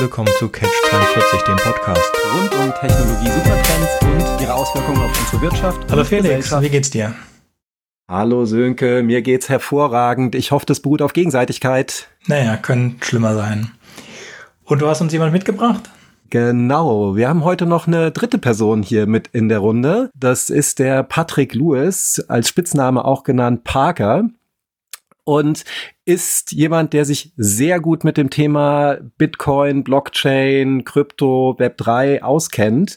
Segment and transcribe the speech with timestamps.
[0.00, 2.10] willkommen zu Catch 42, dem Podcast.
[2.34, 5.92] Rund um Technologie, Supertrends und ihre Auswirkungen auf unsere Wirtschaft.
[5.92, 7.14] Hallo Felix, wie geht's dir?
[8.08, 10.34] Hallo Sönke, mir geht's hervorragend.
[10.34, 12.08] Ich hoffe, das beruht auf Gegenseitigkeit.
[12.26, 13.72] Naja, können schlimmer sein.
[14.64, 15.90] Und du hast uns jemand mitgebracht?
[16.30, 20.10] Genau, wir haben heute noch eine dritte Person hier mit in der Runde.
[20.14, 24.30] Das ist der Patrick Lewis, als Spitzname auch genannt Parker
[25.24, 25.64] und
[26.04, 32.96] ist jemand, der sich sehr gut mit dem Thema Bitcoin, Blockchain, Krypto, Web3 auskennt.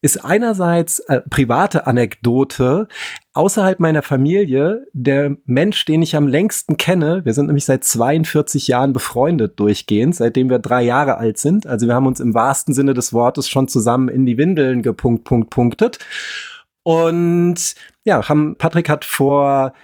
[0.00, 2.86] Ist einerseits äh, private Anekdote
[3.32, 7.24] außerhalb meiner Familie der Mensch, den ich am längsten kenne.
[7.24, 11.66] Wir sind nämlich seit 42 Jahren befreundet durchgehend, seitdem wir drei Jahre alt sind.
[11.66, 15.24] Also wir haben uns im wahrsten Sinne des Wortes schon zusammen in die Windeln gepunkt,
[15.24, 15.98] punkt, punktet.
[16.84, 19.74] Und ja, haben, Patrick hat vor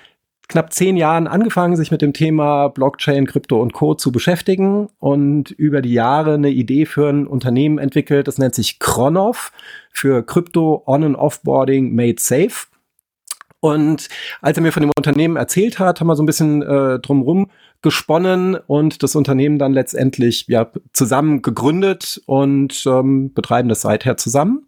[0.49, 3.95] knapp zehn Jahren angefangen, sich mit dem Thema Blockchain, Krypto und Co.
[3.95, 8.29] zu beschäftigen und über die Jahre eine Idee für ein Unternehmen entwickelt.
[8.29, 9.53] Das nennt sich Chronov
[9.91, 12.67] für Krypto On- and Offboarding Made Safe.
[13.61, 14.09] Und
[14.43, 17.51] als er mir von dem Unternehmen erzählt hat, haben wir so ein bisschen äh, drumrum
[17.81, 24.67] gesponnen und das Unternehmen dann letztendlich ja zusammen gegründet und ähm, betreiben das seither zusammen.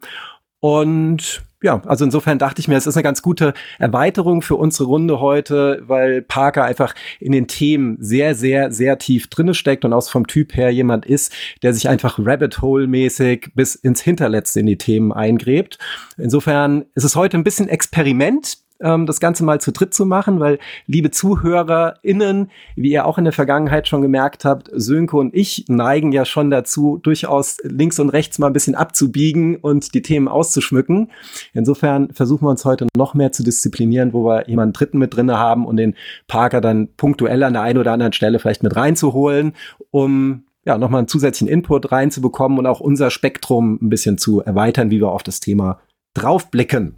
[0.59, 4.87] Und ja, also insofern dachte ich mir, es ist eine ganz gute Erweiterung für unsere
[4.87, 9.91] Runde heute, weil Parker einfach in den Themen sehr, sehr, sehr tief drinne steckt und
[9.91, 11.33] auch vom Typ her jemand ist,
[11.63, 15.79] der sich einfach Rabbit Hole-mäßig bis ins Hinterletzte in die Themen eingräbt.
[16.17, 20.39] Insofern ist es heute ein bisschen Experiment ähm, das Ganze mal zu dritt zu machen,
[20.39, 25.65] weil, liebe ZuhörerInnen, wie ihr auch in der Vergangenheit schon gemerkt habt, Sönke und ich
[25.67, 30.27] neigen ja schon dazu, durchaus links und rechts mal ein bisschen abzubiegen und die Themen
[30.27, 31.11] auszuschmücken.
[31.53, 35.37] Insofern versuchen wir uns heute noch mehr zu disziplinieren, wo wir jemanden Dritten mit drinne
[35.37, 35.95] haben und den
[36.27, 39.53] Parker dann punktuell an der einen oder anderen Stelle vielleicht mit reinzuholen,
[39.91, 44.91] um ja, nochmal einen zusätzlichen Input reinzubekommen und auch unser Spektrum ein bisschen zu erweitern,
[44.91, 45.79] wie wir auf das Thema
[46.13, 46.95] draufblicken.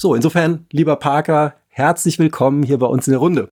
[0.00, 3.50] So, insofern, lieber Parker, herzlich willkommen hier bei uns in der Runde.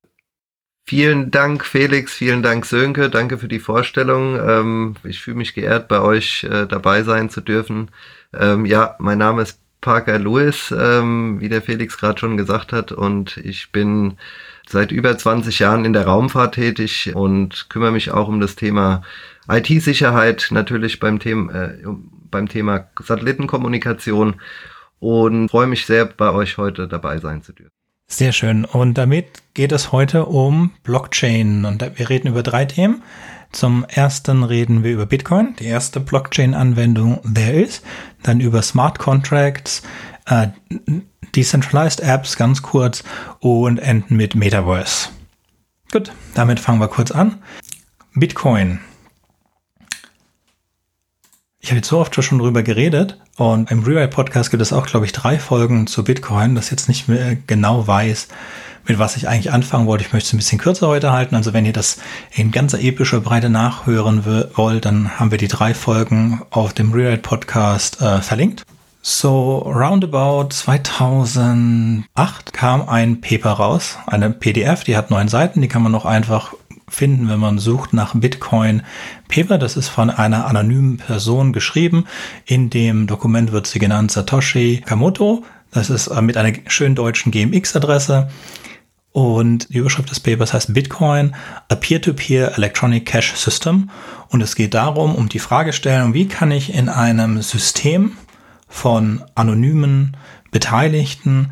[0.83, 4.35] Vielen Dank, Felix, vielen Dank, Sönke, danke für die Vorstellung.
[4.35, 7.91] Ähm, ich fühle mich geehrt, bei euch äh, dabei sein zu dürfen.
[8.33, 12.91] Ähm, ja, mein Name ist Parker Lewis, ähm, wie der Felix gerade schon gesagt hat,
[12.91, 14.17] und ich bin
[14.67, 19.03] seit über 20 Jahren in der Raumfahrt tätig und kümmere mich auch um das Thema
[19.47, 21.77] IT-Sicherheit, natürlich beim Thema, äh,
[22.31, 24.37] beim Thema Satellitenkommunikation
[24.99, 27.71] und freue mich sehr, bei euch heute dabei sein zu dürfen.
[28.07, 28.65] Sehr schön.
[28.65, 31.63] Und damit geht es heute um Blockchain.
[31.65, 33.03] Und wir reden über drei Themen.
[33.51, 37.83] Zum ersten reden wir über Bitcoin, die erste Blockchain-Anwendung there ist.
[38.23, 39.83] Dann über Smart Contracts,
[40.25, 40.47] äh,
[41.35, 43.03] Decentralized Apps ganz kurz
[43.39, 45.09] und enden mit Metaverse.
[45.91, 47.41] Gut, damit fangen wir kurz an.
[48.13, 48.79] Bitcoin.
[51.61, 54.85] Ich habe jetzt so oft schon drüber geredet und im Rewrite Podcast gibt es auch,
[54.85, 58.29] glaube ich, drei Folgen zu Bitcoin, das jetzt nicht mehr genau weiß,
[58.87, 60.05] mit was ich eigentlich anfangen wollte.
[60.05, 61.35] Ich möchte es ein bisschen kürzer heute halten.
[61.35, 61.97] Also wenn ihr das
[62.31, 64.23] in ganzer epischer Breite nachhören
[64.55, 68.63] wollt, dann haben wir die drei Folgen auf dem Rewrite Podcast äh, verlinkt.
[69.01, 75.83] So, roundabout 2008 kam ein Paper raus, eine PDF, die hat neun Seiten, die kann
[75.83, 76.53] man noch einfach
[76.89, 78.83] finden, wenn man sucht nach Bitcoin
[79.27, 79.57] Paper.
[79.57, 82.05] Das ist von einer anonymen Person geschrieben.
[82.45, 85.43] In dem Dokument wird sie genannt Satoshi Kamoto.
[85.71, 88.29] Das ist äh, mit einer schönen deutschen GMX-Adresse.
[89.11, 91.35] Und die Überschrift des Papers heißt Bitcoin,
[91.67, 93.89] a Peer-to-Peer -Peer Electronic Cash System.
[94.29, 98.13] Und es geht darum, um die Fragestellung, wie kann ich in einem System
[98.67, 100.15] von anonymen
[100.51, 101.51] Beteiligten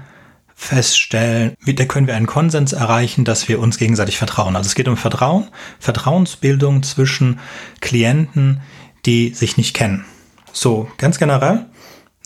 [0.59, 4.55] feststellen, wie da können wir einen Konsens erreichen, dass wir uns gegenseitig vertrauen.
[4.55, 5.47] Also es geht um Vertrauen,
[5.79, 7.39] Vertrauensbildung zwischen
[7.79, 8.61] Klienten,
[9.05, 10.03] die sich nicht kennen.
[10.51, 11.67] So, ganz generell.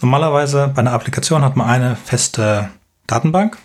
[0.01, 2.69] Normalerweise bei einer Applikation hat man eine feste
[3.05, 3.57] Datenbank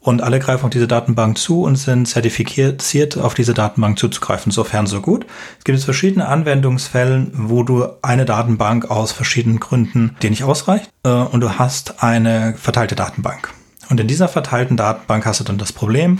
[0.00, 4.50] und alle greifen auf diese Datenbank zu und sind zertifiziert, auf diese Datenbank zuzugreifen.
[4.50, 5.26] Sofern so gut.
[5.58, 10.90] Es gibt jetzt verschiedene Anwendungsfällen, wo du eine Datenbank aus verschiedenen Gründen dir nicht ausreicht
[11.04, 13.52] äh, und du hast eine verteilte Datenbank.
[13.88, 16.18] Und in dieser verteilten Datenbank hast du dann das Problem,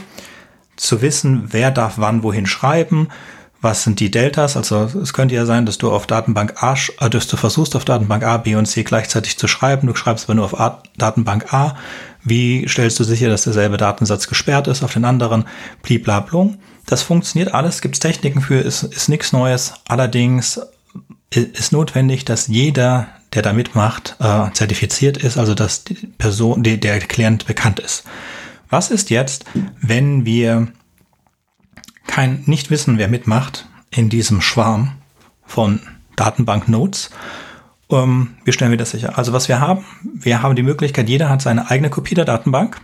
[0.76, 3.08] zu wissen, wer darf wann wohin schreiben,
[3.60, 4.56] was sind die Deltas.
[4.56, 7.84] Also es könnte ja sein, dass du auf Datenbank A, äh, dass du versuchst auf
[7.84, 9.86] Datenbank A, B und C gleichzeitig zu schreiben.
[9.86, 11.76] Du schreibst aber nur auf A, Datenbank A.
[12.22, 15.46] Wie stellst du sicher, dass derselbe Datensatz gesperrt ist auf den anderen?
[15.82, 16.58] Bliblablung.
[16.84, 19.74] Das funktioniert alles, gibt es Techniken für, ist, ist nichts Neues.
[19.88, 20.60] Allerdings
[21.30, 26.80] ist notwendig, dass jeder der da mitmacht, äh, zertifiziert ist, also dass die Person, die,
[26.80, 28.04] der Klient bekannt ist.
[28.68, 29.44] Was ist jetzt,
[29.80, 30.68] wenn wir
[32.06, 34.92] kein, nicht wissen, wer mitmacht in diesem Schwarm
[35.44, 35.80] von
[36.16, 37.10] Datenbank-Nodes.
[37.90, 39.16] Ähm, wie stellen wir das sicher?
[39.16, 42.80] Also was wir haben, wir haben die Möglichkeit, jeder hat seine eigene Kopie der Datenbank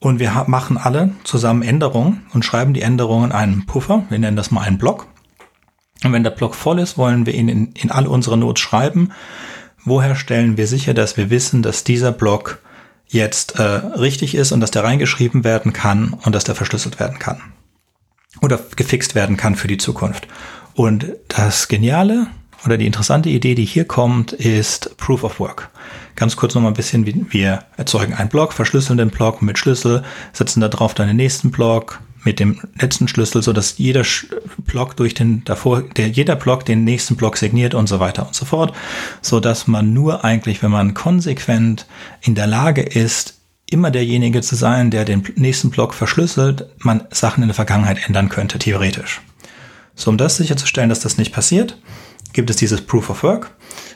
[0.00, 4.04] und wir machen alle zusammen Änderungen und schreiben die Änderungen in einen Puffer.
[4.08, 5.06] Wir nennen das mal einen Block.
[6.02, 9.12] Und wenn der Block voll ist, wollen wir ihn in, in all unsere Nodes schreiben.
[9.84, 12.58] Woher stellen wir sicher, dass wir wissen, dass dieser Block
[13.06, 17.18] jetzt äh, richtig ist und dass der reingeschrieben werden kann und dass der verschlüsselt werden
[17.18, 17.40] kann?
[18.40, 20.26] Oder gefixt werden kann für die Zukunft.
[20.74, 22.26] Und das Geniale
[22.64, 25.70] oder die interessante Idee, die hier kommt, ist Proof of Work.
[26.16, 30.02] Ganz kurz noch mal ein bisschen, wir erzeugen einen Block, verschlüsseln den Block mit Schlüssel,
[30.32, 34.02] setzen da drauf dann den nächsten Block mit dem letzten Schlüssel, so dass jeder
[34.58, 38.34] Block durch den davor, der jeder Block den nächsten Block signiert und so weiter und
[38.34, 38.74] so fort,
[39.22, 41.86] so dass man nur eigentlich, wenn man konsequent
[42.20, 43.34] in der Lage ist,
[43.70, 48.28] immer derjenige zu sein, der den nächsten Block verschlüsselt, man Sachen in der Vergangenheit ändern
[48.28, 49.20] könnte, theoretisch.
[49.94, 51.78] So, um das sicherzustellen, dass das nicht passiert,
[52.32, 53.50] gibt es dieses Proof of Work.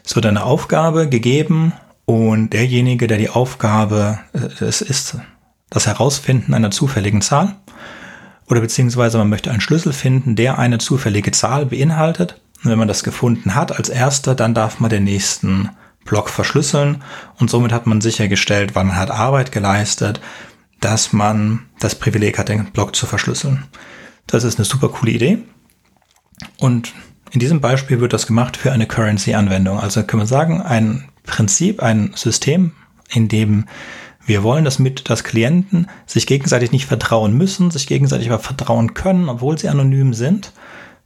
[0.04, 1.72] Es wird eine Aufgabe gegeben
[2.04, 5.18] und derjenige, der die Aufgabe, äh, es ist
[5.70, 7.56] das Herausfinden einer zufälligen Zahl
[8.48, 12.40] oder beziehungsweise man möchte einen Schlüssel finden, der eine zufällige Zahl beinhaltet.
[12.62, 15.70] Und wenn man das gefunden hat als erster, dann darf man den nächsten
[16.04, 17.02] Block verschlüsseln
[17.38, 20.20] und somit hat man sichergestellt, wann man hat Arbeit geleistet,
[20.80, 23.64] dass man das Privileg hat, den Block zu verschlüsseln.
[24.26, 25.38] Das ist eine super coole Idee.
[26.58, 26.94] Und
[27.30, 29.78] in diesem Beispiel wird das gemacht für eine Currency-Anwendung.
[29.78, 32.72] Also können wir sagen, ein Prinzip, ein System,
[33.10, 33.66] in dem
[34.28, 38.94] wir wollen, dass mit das Klienten sich gegenseitig nicht vertrauen müssen, sich gegenseitig aber vertrauen
[38.94, 40.52] können, obwohl sie anonym sind.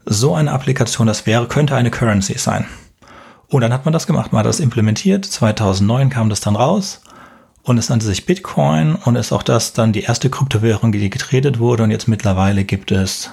[0.04, 2.66] So eine Applikation, das wäre, könnte eine Currency sein.
[3.48, 5.24] Und dann hat man das gemacht, man hat das implementiert.
[5.24, 7.02] 2009 kam das dann raus
[7.62, 11.58] und es nannte sich Bitcoin und ist auch das dann die erste Kryptowährung, die getradet
[11.58, 11.84] wurde.
[11.84, 13.30] Und jetzt mittlerweile gibt es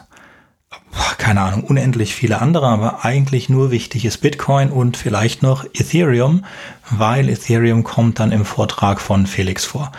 [1.18, 6.46] keine Ahnung, unendlich viele andere, aber eigentlich nur wichtig ist Bitcoin und vielleicht noch Ethereum,
[6.90, 9.92] weil Ethereum kommt dann im Vortrag von Felix vor.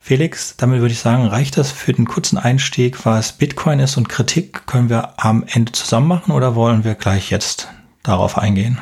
[0.00, 4.08] Felix, damit würde ich sagen, reicht das für den kurzen Einstieg, was Bitcoin ist und
[4.08, 7.68] Kritik können wir am Ende zusammen machen oder wollen wir gleich jetzt
[8.02, 8.78] darauf eingehen?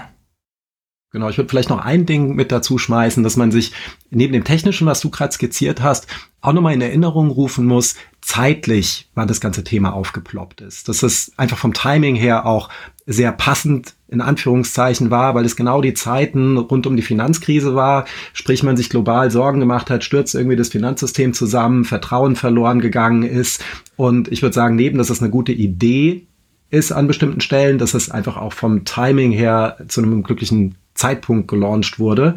[1.17, 3.73] Genau, ich würde vielleicht noch ein Ding mit dazu schmeißen, dass man sich
[4.11, 6.07] neben dem Technischen, was du gerade skizziert hast,
[6.43, 10.91] auch nochmal in Erinnerung rufen muss, zeitlich, wann das ganze Thema aufgeploppt ist.
[10.91, 12.69] Dass es einfach vom Timing her auch
[13.07, 18.05] sehr passend in Anführungszeichen war, weil es genau die Zeiten rund um die Finanzkrise war,
[18.35, 23.23] sprich man sich global Sorgen gemacht hat, stürzt irgendwie das Finanzsystem zusammen, Vertrauen verloren gegangen
[23.23, 23.65] ist.
[23.97, 26.27] Und ich würde sagen, neben, dass es eine gute Idee
[26.69, 31.49] ist an bestimmten Stellen, dass es einfach auch vom Timing her zu einem glücklichen Zeitpunkt
[31.49, 32.37] gelauncht wurde.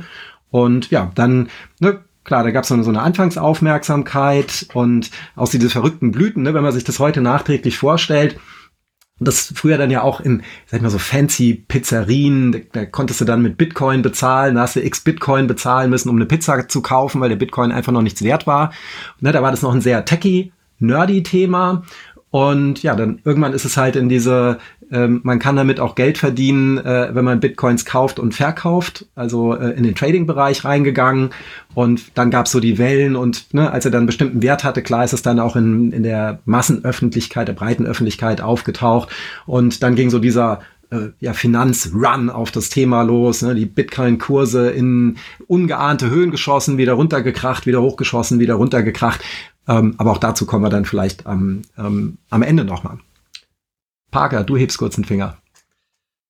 [0.52, 6.12] Und ja, dann, ne, klar, da gab es so eine Anfangsaufmerksamkeit und aus diese verrückten
[6.12, 8.40] Blüten, ne, wenn man sich das heute nachträglich vorstellt,
[9.20, 13.20] das früher dann ja auch in, sag ich mal so fancy Pizzerien, da, da, konntest
[13.22, 16.68] du dann mit Bitcoin bezahlen, da hast du x Bitcoin bezahlen müssen, um eine Pizza
[16.68, 18.72] zu kaufen, weil der Bitcoin einfach noch nichts wert war.
[19.20, 21.84] Ne, da war das noch ein sehr techy, nerdy Thema.
[22.32, 24.60] Und ja, dann irgendwann ist es halt in diese
[24.92, 29.54] ähm, man kann damit auch Geld verdienen, äh, wenn man Bitcoins kauft und verkauft, also
[29.54, 31.30] äh, in den Trading-Bereich reingegangen.
[31.76, 34.64] Und dann gab es so die Wellen und ne, als er dann einen bestimmten Wert
[34.64, 39.10] hatte, klar ist es dann auch in, in der Massenöffentlichkeit, der breiten Öffentlichkeit aufgetaucht.
[39.46, 43.54] Und dann ging so dieser äh, ja, Finanzrun auf das Thema los, ne?
[43.54, 49.22] die Bitcoin-Kurse in ungeahnte Höhen geschossen, wieder runtergekracht, wieder hochgeschossen, wieder runtergekracht.
[49.70, 52.98] Ähm, aber auch dazu kommen wir dann vielleicht am, ähm, am Ende nochmal.
[54.10, 55.38] Parker, du hebst kurz den Finger.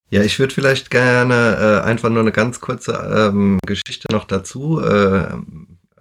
[0.10, 4.81] Ja, ich würde vielleicht gerne äh, einfach nur eine ganz kurze ähm, Geschichte noch dazu
[4.81, 5.27] äh,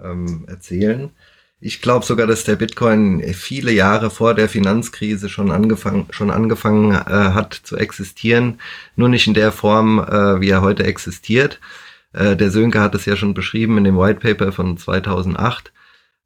[0.02, 1.10] ähm, erzählen.
[1.60, 6.92] Ich glaube sogar, dass der Bitcoin viele Jahre vor der Finanzkrise schon angefangen, schon angefangen
[6.92, 8.60] äh, hat zu existieren,
[8.96, 11.60] nur nicht in der Form, äh, wie er heute existiert.
[12.12, 15.72] Äh, der Sönke hat es ja schon beschrieben in dem White Paper von 2008.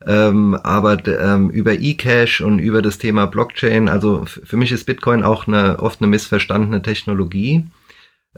[0.07, 5.23] Ähm, aber ähm, über eCash und über das Thema Blockchain, also für mich ist Bitcoin
[5.23, 7.67] auch eine oft eine missverstandene Technologie,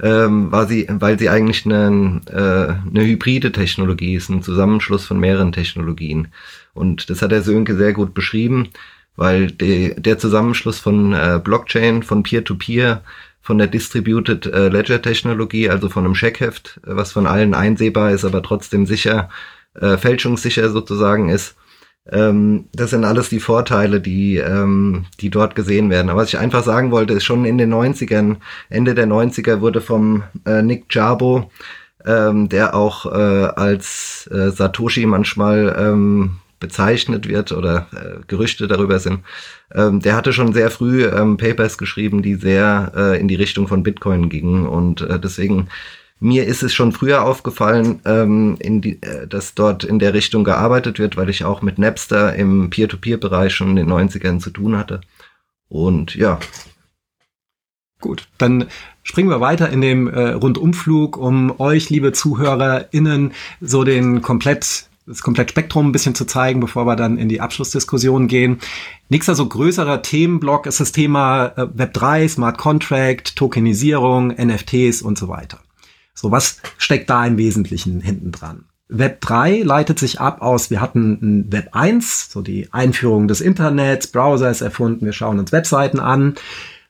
[0.03, 5.21] ähm, weil sie, weil sie eigentlich eine, äh, eine hybride Technologie ist, ein Zusammenschluss von
[5.21, 6.29] mehreren Technologien.
[6.75, 8.71] Und das hat der Sönke sehr gut beschrieben,
[9.17, 13.01] weil de, der Zusammenschluss von äh, Blockchain, von Peer-to-Peer, -Peer,
[13.45, 18.25] von der Distributed äh, Ledger Technologie, also von einem Scheckheft, was von allen einsehbar ist,
[18.25, 19.29] aber trotzdem sicher
[19.81, 21.57] äh, fälschungssicher sozusagen ist.
[22.11, 26.11] Ähm, das sind alles die Vorteile, die, ähm, die dort gesehen werden.
[26.11, 28.37] Aber was ich einfach sagen wollte, ist schon in den 90ern,
[28.69, 31.51] Ende der 90er wurde vom äh, Nick Jarbo,
[32.05, 38.99] ähm, der auch äh, als äh, Satoshi manchmal ähm, bezeichnet wird oder äh, Gerüchte darüber
[38.99, 39.21] sind,
[39.75, 43.69] ähm, der hatte schon sehr früh ähm, Papers geschrieben, die sehr äh, in die Richtung
[43.69, 45.69] von Bitcoin gingen und äh, deswegen
[46.21, 50.45] mir ist es schon früher aufgefallen, ähm, in die, äh, dass dort in der Richtung
[50.45, 54.77] gearbeitet wird, weil ich auch mit Napster im Peer-to-Peer-Bereich schon in den 90ern zu tun
[54.77, 55.01] hatte.
[55.69, 56.39] Und ja.
[58.01, 58.67] Gut, dann
[59.03, 65.21] springen wir weiter in dem äh, Rundumflug, um euch, liebe ZuhörerInnen, so den komplett das
[65.21, 68.61] komplett Spektrum ein bisschen zu zeigen, bevor wir dann in die Abschlussdiskussion gehen.
[69.11, 75.29] Nächster so größerer Themenblock ist das Thema äh, Web3, Smart Contract, Tokenisierung, NFTs und so
[75.29, 75.61] weiter.
[76.15, 78.65] So, was steckt da im Wesentlichen hinten dran?
[78.89, 84.07] Web 3 leitet sich ab aus, wir hatten Web 1, so die Einführung des Internets,
[84.07, 86.35] Browser ist erfunden, wir schauen uns Webseiten an.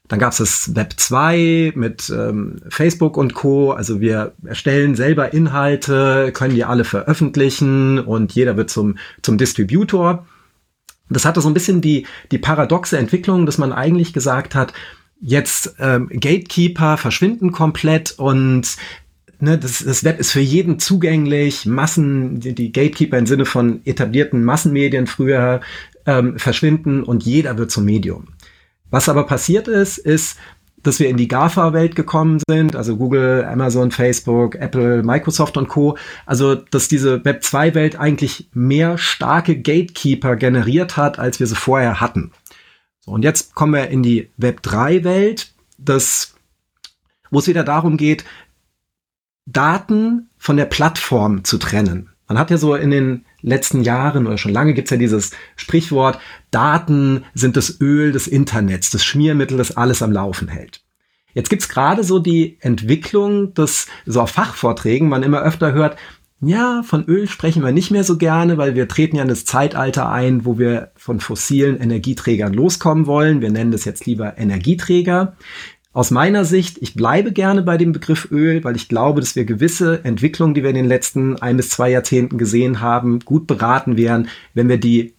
[0.07, 3.73] Dann gab es das Web 2 mit ähm, Facebook und Co.
[3.73, 10.27] Also wir erstellen selber Inhalte, können die alle veröffentlichen und jeder wird zum, zum Distributor.
[11.09, 14.75] Das hatte so ein bisschen die, die paradoxe Entwicklung, dass man eigentlich gesagt hat,
[15.21, 18.77] jetzt ähm, Gatekeeper verschwinden komplett und
[19.41, 23.81] ne, das, das Web ist für jeden zugänglich, Massen, die, die Gatekeeper im Sinne von
[23.85, 25.61] etablierten Massenmedien früher
[26.07, 28.29] ähm, verschwinden und jeder wird zum Medium.
[28.91, 30.39] Was aber passiert ist, ist,
[30.85, 35.97] dass wir in die GAFA-Welt gekommen sind, also Google, Amazon, Facebook, Apple, Microsoft und Co.
[36.27, 42.01] Also, dass diese Web 2-Welt eigentlich mehr starke Gatekeeper generiert hat, als wir sie vorher
[42.01, 42.33] hatten.
[43.01, 46.35] So, und jetzt kommen wir in die Web 3-Welt, das,
[47.31, 48.25] wo es wieder darum geht,
[49.47, 52.11] Daten von der Plattform zu trennen.
[52.27, 56.19] Man hat ja so in den letzten Jahren oder schon lange gibt's ja dieses Sprichwort,
[56.51, 60.83] Daten sind das Öl des Internets, das Schmiermittel, das alles am Laufen hält.
[61.35, 65.99] Jetzt gibt's gerade so die Entwicklung, dass so auf Fachvorträgen man immer öfter hört,
[66.41, 69.45] ja, von Öl sprechen wir nicht mehr so gerne, weil wir treten ja in das
[69.45, 73.41] Zeitalter ein, wo wir von fossilen Energieträgern loskommen wollen.
[73.41, 75.37] Wir nennen das jetzt lieber Energieträger.
[75.95, 79.45] Aus meiner Sicht, ich bleibe gerne bei dem Begriff Öl, weil ich glaube, dass wir
[79.45, 83.97] gewisse Entwicklungen, die wir in den letzten ein bis zwei Jahrzehnten gesehen haben, gut beraten
[83.97, 85.15] wären, wenn wir die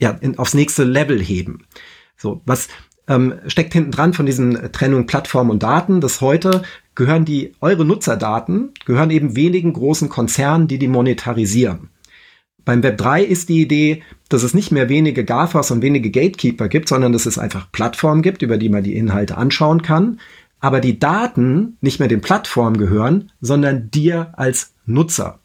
[0.00, 1.64] ja, in, aufs nächste Level heben.
[2.16, 2.66] So, was
[3.06, 6.62] ähm, steckt hinten dran von diesen Trennung Plattform und Daten, dass heute
[6.96, 11.90] gehören die, eure Nutzerdaten, gehören eben wenigen großen Konzernen, die die monetarisieren.
[12.66, 16.68] Beim Web 3 ist die Idee, dass es nicht mehr wenige GAFAs und wenige Gatekeeper
[16.68, 20.18] gibt, sondern dass es einfach Plattformen gibt, über die man die Inhalte anschauen kann.
[20.58, 25.38] Aber die Daten nicht mehr den Plattformen gehören, sondern dir als Nutzer.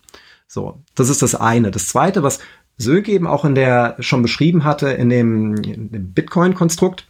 [0.47, 1.69] So, das ist das eine.
[1.69, 2.39] Das zweite, was
[2.77, 7.07] Sönke eben auch in der schon beschrieben hatte, in dem, dem Bitcoin-Konstrukt.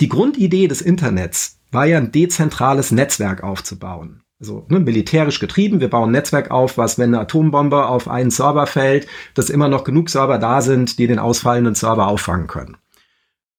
[0.00, 5.80] Die Grundidee des Internets war ja ein dezentrales Netzwerk aufzubauen also ne, militärisch getrieben.
[5.80, 9.68] Wir bauen ein Netzwerk auf, was, wenn eine Atombombe auf einen Server fällt, dass immer
[9.68, 12.76] noch genug Server da sind, die den ausfallenden Server auffangen können.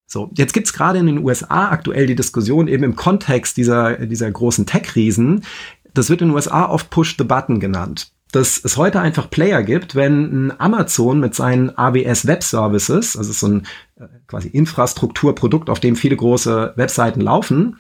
[0.06, 4.32] So, jetzt gibt's gerade in den USA aktuell die Diskussion eben im Kontext dieser, dieser
[4.32, 5.44] großen Tech-Riesen.
[5.94, 8.12] Das wird in den USA oft Push the Button genannt.
[8.32, 13.32] Dass es heute einfach Player gibt, wenn ein Amazon mit seinen AWS Web Services, also
[13.34, 17.78] so ein äh, quasi Infrastrukturprodukt, auf dem viele große Webseiten laufen,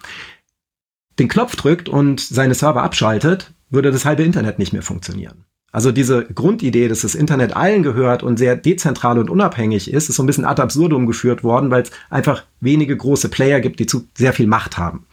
[1.20, 5.46] den Knopf drückt und seine Server abschaltet, würde das halbe Internet nicht mehr funktionieren.
[5.72, 10.16] Also diese Grundidee, dass das Internet allen gehört und sehr dezentral und unabhängig ist, ist
[10.16, 13.86] so ein bisschen ad absurdum geführt worden, weil es einfach wenige große Player gibt, die
[13.86, 15.06] zu sehr viel Macht haben.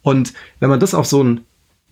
[0.00, 1.42] Und wenn man das auf so ein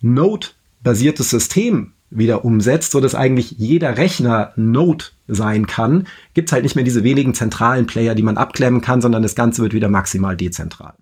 [0.01, 6.63] Node-basiertes System wieder umsetzt, so dass eigentlich jeder Rechner Node sein kann, gibt es halt
[6.63, 9.87] nicht mehr diese wenigen zentralen Player, die man abklemmen kann, sondern das Ganze wird wieder
[9.87, 10.95] maximal dezentral.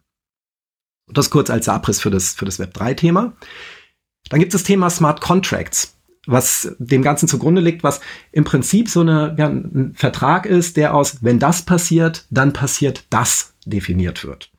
[1.09, 3.33] Und das kurz als Abriss für das, für das Web 3-Thema.
[4.29, 5.97] Dann gibt es das Thema Smart Contracts,
[6.27, 7.99] was dem Ganzen zugrunde liegt, was
[8.31, 13.05] im Prinzip so eine, ja, ein Vertrag ist, der aus, wenn das passiert, dann passiert
[13.09, 14.51] das definiert wird.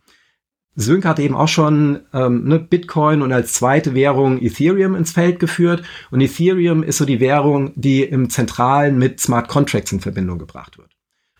[0.75, 5.39] Sönke hat eben auch schon ähm, ne, Bitcoin und als zweite Währung Ethereum ins Feld
[5.39, 5.83] geführt.
[6.11, 10.79] Und Ethereum ist so die Währung, die im Zentralen mit Smart Contracts in Verbindung gebracht
[10.79, 10.90] wird.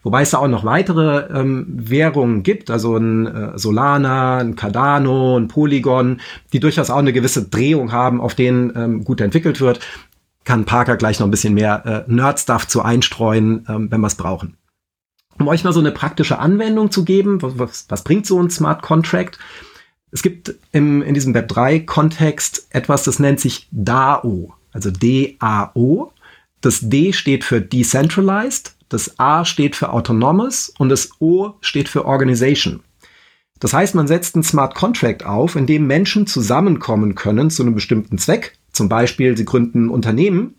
[0.03, 5.37] Wobei es da auch noch weitere ähm, Währungen gibt, also ein äh, Solana, ein Cardano,
[5.37, 6.21] ein Polygon,
[6.53, 9.81] die durchaus auch eine gewisse Drehung haben, auf denen ähm, gut entwickelt wird.
[10.45, 14.15] Kann Parker gleich noch ein bisschen mehr äh, Nerd-Stuff zu einstreuen, ähm, wenn wir es
[14.15, 14.57] brauchen.
[15.39, 18.51] Um euch mal so eine praktische Anwendung zu geben, was, was, was bringt so ein
[18.51, 19.39] Smart Contract?
[20.13, 26.13] Es gibt im, in diesem Web3-Kontext etwas, das nennt sich DAO, also D-A-O.
[26.63, 32.05] Das D steht für Decentralized, das A steht für Autonomous und das O steht für
[32.05, 32.81] Organization.
[33.59, 37.75] Das heißt, man setzt einen Smart Contract auf, in dem Menschen zusammenkommen können zu einem
[37.75, 38.59] bestimmten Zweck.
[38.73, 40.57] Zum Beispiel, sie gründen ein Unternehmen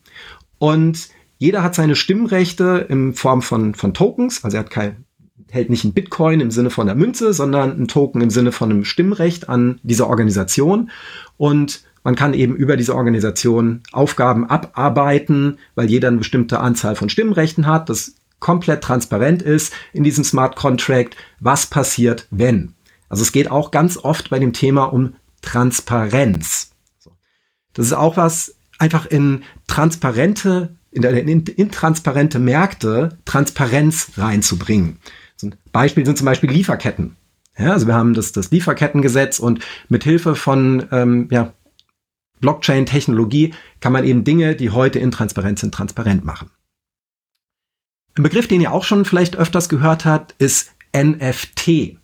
[0.57, 1.09] und
[1.41, 5.05] Jeder hat seine Stimmrechte in Form von, von Tokens, also er hat kein,
[5.49, 8.69] hält nicht ein Bitcoin im Sinne von der Münze, sondern ein Token im Sinne von
[8.69, 10.91] einem Stimmrecht an dieser Organisation.
[11.37, 17.09] Und man kann eben über diese Organisation Aufgaben abarbeiten, weil jeder eine bestimmte Anzahl von
[17.09, 22.73] Stimmrechten hat, das komplett transparent ist in diesem Smart Contract, was passiert, wenn.
[23.07, 26.71] Also es geht auch ganz oft bei dem Thema um Transparenz.
[27.73, 34.97] Das ist auch was, einfach in transparente, in, in, in transparente Märkte Transparenz reinzubringen.
[35.37, 37.15] So ein Beispiel sind zum Beispiel Lieferketten.
[37.57, 41.53] Ja, also wir haben das, das Lieferkettengesetz und mit Hilfe von ähm, ja,
[42.39, 46.49] Blockchain-Technologie kann man eben Dinge, die heute intransparent sind, transparent machen.
[48.17, 51.97] Ein Begriff, den ihr auch schon vielleicht öfters gehört habt, ist NFT.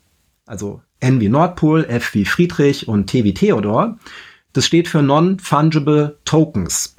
[0.46, 3.98] Also N wie Nordpol, F wie Friedrich und T wie Theodor.
[4.54, 6.98] Das steht für Non-Fungible Tokens.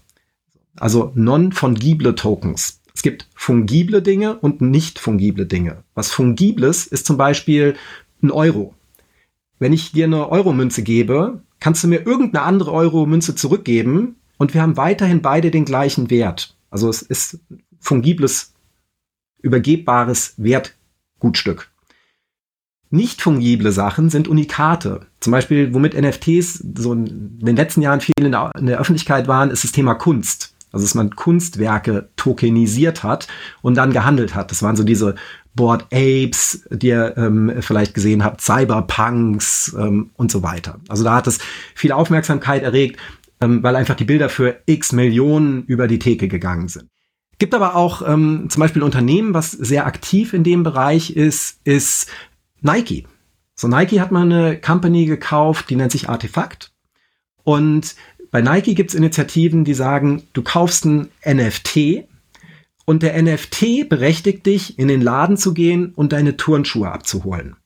[0.81, 2.81] Also non-fungible Tokens.
[2.95, 5.85] Es gibt fungible Dinge und nicht fungible Dinge.
[5.95, 7.77] Was fungibles ist zum Beispiel
[8.23, 8.75] ein Euro.
[9.59, 14.63] Wenn ich dir eine Euro-Münze gebe, kannst du mir irgendeine andere Euro-Münze zurückgeben und wir
[14.63, 16.55] haben weiterhin beide den gleichen Wert.
[16.71, 17.41] Also es ist
[17.81, 18.53] fungibles,
[19.41, 21.71] übergebbares Wertgutstück.
[22.91, 25.03] Nicht fungible Sachen sind Unikate.
[25.21, 29.65] Zum Beispiel, womit NFTs so in den letzten Jahren viel in der, Öffentlichkeit waren, ist
[29.65, 30.55] das Thema Kunst.
[30.73, 33.27] Also, dass man Kunstwerke tokenisiert hat
[33.63, 34.51] und dann gehandelt hat.
[34.51, 35.17] Das waren so diese
[35.55, 40.81] Board Apes, die ihr ähm, vielleicht gesehen habt, Cyberpunks ähm, und so weiter.
[40.89, 41.39] Also da hat es
[41.75, 42.99] viel Aufmerksamkeit erregt,
[43.41, 46.89] ähm, weil einfach die Bilder für x Millionen über die Theke gegangen sind.
[47.39, 51.61] Gibt aber auch ähm, zum Beispiel ein Unternehmen, was sehr aktiv in dem Bereich ist,
[51.65, 52.11] ist
[52.61, 53.07] Nike.
[53.55, 56.73] So Nike hat mal eine Company gekauft, die nennt sich Artefakt.
[57.45, 57.95] Und
[58.31, 62.05] bei Nike gibt's Initiativen, die sagen, du kaufst ein NFT
[62.85, 67.57] und der NFT berechtigt dich, in den Laden zu gehen und deine Turnschuhe abzuholen.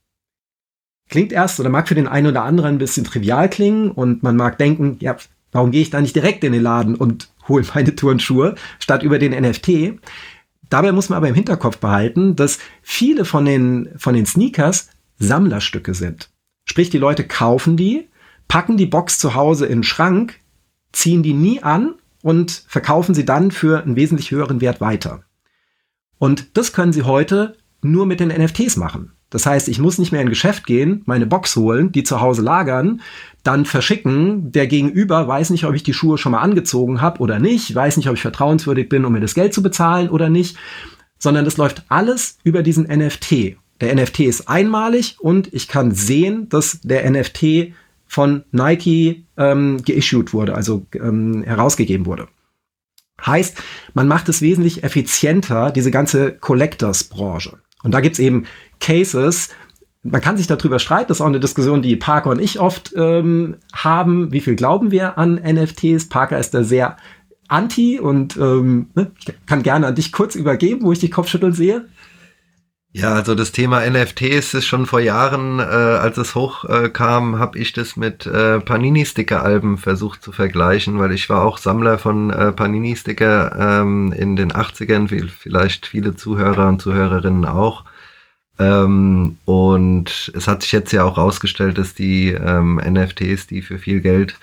[1.09, 4.37] Klingt erst oder mag für den einen oder anderen ein bisschen trivial klingen und man
[4.37, 5.17] mag denken, ja,
[5.51, 9.19] warum gehe ich da nicht direkt in den Laden und hole meine Turnschuhe statt über
[9.19, 10.01] den NFT?
[10.69, 14.89] Dabei muss man aber im Hinterkopf behalten, dass viele von den, von den Sneakers
[15.19, 16.31] Sammlerstücke sind.
[16.65, 18.09] Sprich, die Leute kaufen die,
[18.49, 20.41] packen die Box zu Hause in den Schrank,
[20.93, 25.25] ziehen die nie an und verkaufen sie dann für einen wesentlich höheren Wert weiter.
[26.19, 29.13] Und das können sie heute nur mit den NFTs machen.
[29.33, 32.43] Das heißt, ich muss nicht mehr in Geschäft gehen, meine Box holen, die zu Hause
[32.43, 33.01] lagern,
[33.43, 34.53] dann verschicken.
[34.53, 37.97] Der Gegenüber weiß nicht, ob ich die Schuhe schon mal angezogen habe oder nicht, weiß
[37.97, 40.59] nicht, ob ich vertrauenswürdig bin, um mir das Geld zu bezahlen oder nicht,
[41.19, 43.57] sondern das läuft alles über diesen NFT.
[43.81, 47.73] Der NFT ist einmalig und ich kann sehen, dass der NFT
[48.07, 52.29] von Nike ähm, geissued wurde, also ähm, herausgegeben wurde.
[53.25, 53.57] Heißt,
[53.95, 57.57] man macht es wesentlich effizienter, diese ganze Collectors-Branche.
[57.83, 58.45] Und da gibt's eben
[58.83, 59.49] Cases,
[60.03, 62.93] man kann sich darüber streiten, das ist auch eine Diskussion, die Parker und ich oft
[62.97, 64.33] ähm, haben.
[64.33, 66.09] Wie viel glauben wir an NFTs?
[66.09, 66.97] Parker ist da sehr
[67.49, 69.13] anti und ähm, ne,
[69.47, 71.87] kann gerne an dich kurz übergeben, wo ich dich Kopfschütteln sehe.
[72.95, 77.59] Ja, also das Thema NFTs ist schon vor Jahren, äh, als es hochkam, äh, habe
[77.59, 82.53] ich das mit äh, Panini-Sticker-Alben versucht zu vergleichen, weil ich war auch Sammler von äh,
[82.53, 87.85] Panini-Sticker ähm, in den 80ern, vielleicht viele Zuhörer und Zuhörerinnen auch.
[88.59, 93.79] Ähm, und es hat sich jetzt ja auch rausgestellt, dass die ähm, NFTs, die für
[93.79, 94.39] viel Geld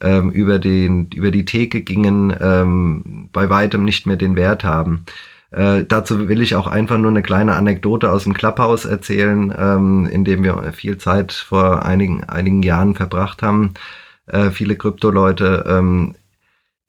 [0.00, 5.04] ähm, über, den, über die Theke gingen, ähm, bei weitem nicht mehr den Wert haben.
[5.50, 10.06] Äh, dazu will ich auch einfach nur eine kleine Anekdote aus dem Clubhouse erzählen, ähm,
[10.06, 13.74] in dem wir viel Zeit vor einigen, einigen Jahren verbracht haben.
[14.26, 15.64] Äh, viele Krypto-Leute.
[15.66, 16.14] Ähm,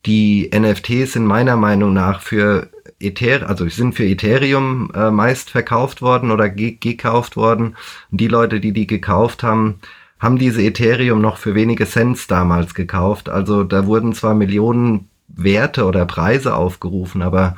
[0.06, 6.02] die NFTs sind meiner Meinung nach für Ether, also sind für Ethereum äh, meist verkauft
[6.02, 7.76] worden oder ge gekauft worden.
[8.12, 9.80] Und die Leute, die die gekauft haben,
[10.20, 13.30] haben diese Ethereum noch für wenige Cents damals gekauft.
[13.30, 17.56] Also da wurden zwar Millionen Werte oder Preise aufgerufen, aber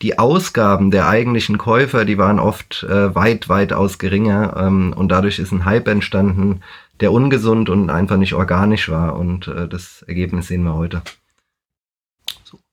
[0.00, 5.38] die Ausgaben der eigentlichen Käufer, die waren oft äh, weit, weitaus geringer ähm, und dadurch
[5.38, 6.60] ist ein Hype entstanden,
[7.00, 11.02] der ungesund und einfach nicht organisch war und äh, das Ergebnis sehen wir heute.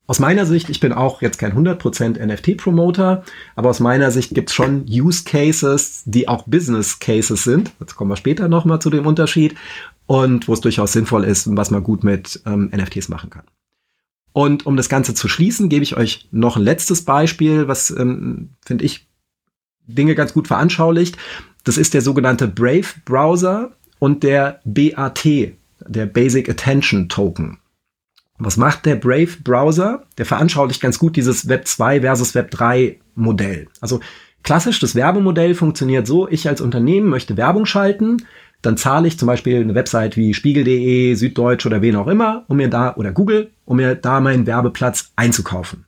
[0.08, 3.24] Aus meiner Sicht, ich bin auch jetzt kein 100% NFT-Promoter,
[3.56, 7.72] aber aus meiner Sicht gibt's schon Use Cases, die auch Business Cases sind.
[7.80, 9.56] Jetzt kommen wir später nochmal zu dem Unterschied
[10.06, 13.46] und wo es durchaus sinnvoll ist und was man gut mit ähm, NFTs machen kann.
[14.32, 18.50] Und um das Ganze zu schließen, gebe ich euch noch ein letztes Beispiel, was, ähm,
[18.64, 19.08] finde ich,
[19.88, 21.18] Dinge ganz gut veranschaulicht.
[21.64, 25.26] Das ist der sogenannte Brave Browser und der BAT,
[25.88, 27.58] der Basic Attention Token.
[28.38, 30.04] Was macht der Brave Browser?
[30.18, 33.68] Der veranschaulicht ganz gut dieses Web 2 versus Web 3 Modell.
[33.80, 34.02] Also
[34.44, 38.18] klassisch das Werbemodell funktioniert so, ich als Unternehmen möchte Werbung schalten,
[38.62, 42.58] dann zahle ich zum Beispiel eine Website wie spiegel.de, Süddeutsch oder wen auch immer, um
[42.58, 45.86] mir da, oder Google, um mir da meinen Werbeplatz einzukaufen.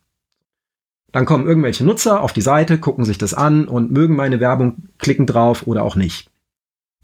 [1.12, 4.90] Dann kommen irgendwelche Nutzer auf die Seite, gucken sich das an und mögen meine Werbung,
[5.00, 6.30] klicken drauf oder auch nicht.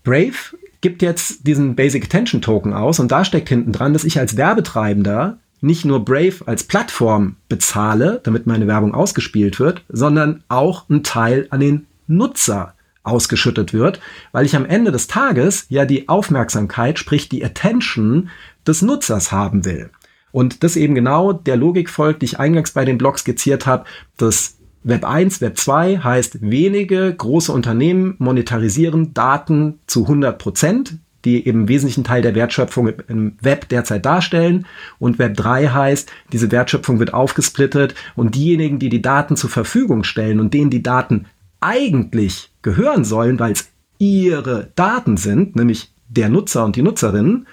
[0.03, 4.19] Brave gibt jetzt diesen Basic Attention Token aus und da steckt hinten dran, dass ich
[4.19, 10.89] als Werbetreibender nicht nur Brave als Plattform bezahle, damit meine Werbung ausgespielt wird, sondern auch
[10.89, 14.01] ein Teil an den Nutzer ausgeschüttet wird,
[14.33, 18.29] weil ich am Ende des Tages ja die Aufmerksamkeit, sprich die Attention
[18.67, 19.89] des Nutzers haben will.
[20.33, 23.85] Und das eben genau der Logik folgt, die ich eingangs bei den Blogs skizziert habe,
[24.17, 31.47] dass Web 1, Web 2 heißt, wenige große Unternehmen monetarisieren Daten zu 100 Prozent, die
[31.47, 34.65] eben wesentlichen Teil der Wertschöpfung im Web derzeit darstellen.
[34.99, 40.03] Und Web 3 heißt, diese Wertschöpfung wird aufgesplittet und diejenigen, die die Daten zur Verfügung
[40.03, 41.27] stellen und denen die Daten
[41.61, 43.69] eigentlich gehören sollen, weil es
[43.99, 47.47] ihre Daten sind, nämlich der Nutzer und die Nutzerinnen,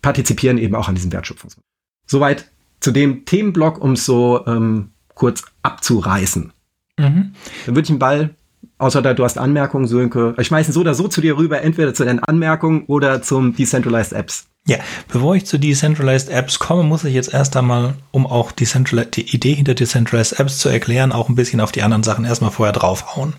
[0.00, 1.68] partizipieren eben auch an diesem Wertschöpfungsmodell.
[2.06, 6.54] Soweit zu dem Themenblock, um es so ähm, kurz abzureißen.
[7.00, 7.32] Mhm.
[7.66, 8.30] Dann würde ich den Ball,
[8.78, 11.94] außer da du hast Anmerkungen, Sönke, ich schmeiße so oder so zu dir rüber, entweder
[11.94, 14.46] zu deinen Anmerkungen oder zum Decentralized Apps.
[14.66, 14.76] Ja,
[15.08, 19.54] bevor ich zu Decentralized Apps komme, muss ich jetzt erst einmal, um auch die Idee
[19.54, 23.34] hinter Decentralized Apps zu erklären, auch ein bisschen auf die anderen Sachen erstmal vorher draufhauen.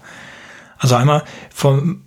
[0.77, 2.01] Also einmal vom,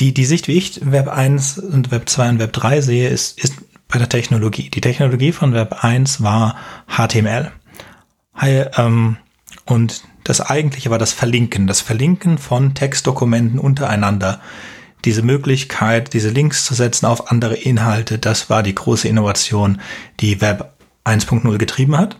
[0.00, 3.42] die, die Sicht, wie ich Web 1 und Web 2 und Web 3 sehe, ist,
[3.42, 3.54] ist
[3.88, 4.68] bei der Technologie.
[4.68, 6.56] Die Technologie von Web 1 war
[6.88, 7.52] HTML.
[8.42, 9.16] Ähm,
[9.66, 14.40] und das eigentliche war das Verlinken, das Verlinken von Textdokumenten untereinander.
[15.04, 19.80] Diese Möglichkeit, diese Links zu setzen auf andere Inhalte, das war die große Innovation,
[20.20, 20.72] die Web
[21.04, 22.16] 1.0 getrieben hat.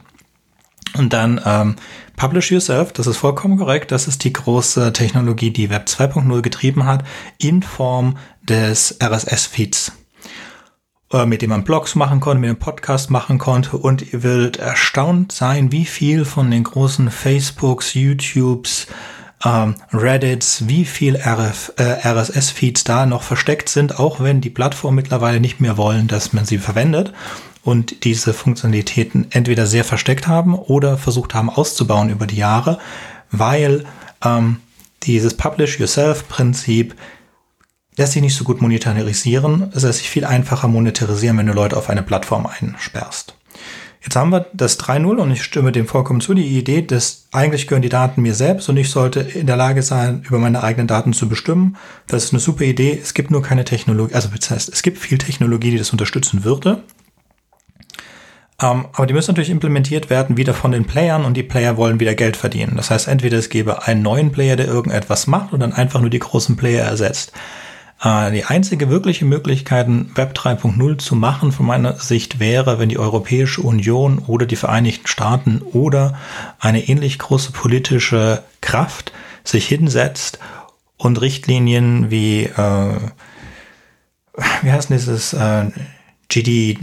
[0.95, 1.77] Und dann ähm,
[2.17, 6.85] Publish Yourself, das ist vollkommen korrekt, das ist die große Technologie, die Web 2.0 getrieben
[6.85, 7.05] hat,
[7.39, 9.93] in Form des RSS-Feeds.
[11.13, 13.77] Äh, mit dem man Blogs machen konnte, mit dem Podcast machen konnte.
[13.77, 18.89] Und ihr werdet erstaunt sein, wie viel von den großen Facebooks, YouTubes,
[19.45, 24.97] ähm, Reddits, wie viel RF, äh, RSS-Feeds da noch versteckt sind, auch wenn die Plattformen
[24.97, 27.13] mittlerweile nicht mehr wollen, dass man sie verwendet
[27.63, 32.79] und diese Funktionalitäten entweder sehr versteckt haben oder versucht haben auszubauen über die Jahre,
[33.31, 33.85] weil
[34.25, 34.57] ähm,
[35.05, 36.97] dieses Publish Yourself-Prinzip
[37.97, 39.71] lässt sich nicht so gut monetarisieren.
[39.75, 43.35] Es lässt sich viel einfacher monetarisieren, wenn du Leute auf eine Plattform einsperrst.
[44.07, 46.33] Jetzt haben wir das 3.0 und ich stimme dem vollkommen zu.
[46.33, 49.83] Die Idee, dass eigentlich gehören die Daten mir selbst und ich sollte in der Lage
[49.83, 51.77] sein, über meine eigenen Daten zu bestimmen.
[52.07, 52.97] Das ist eine super Idee.
[53.03, 56.45] Es gibt nur keine Technologie, also das heißt, es gibt viel Technologie, die das unterstützen
[56.45, 56.85] würde.
[58.63, 61.77] Um, ähm, aber die müssen natürlich implementiert werden wieder von den Playern und die Player
[61.77, 62.77] wollen wieder Geld verdienen.
[62.77, 66.11] Das heißt, entweder es gäbe einen neuen Player, der irgendetwas macht und dann einfach nur
[66.11, 67.33] die großen Player ersetzt.
[68.03, 72.99] Äh, die einzige wirkliche Möglichkeit, Web 3.0 zu machen, von meiner Sicht, wäre, wenn die
[72.99, 76.19] Europäische Union oder die Vereinigten Staaten oder
[76.59, 79.13] eine ähnlich große politische Kraft
[79.45, 80.39] sich hinsetzt
[80.97, 82.97] und Richtlinien wie, äh,
[84.63, 85.71] wie heißt dieses, äh,
[86.29, 86.79] GD,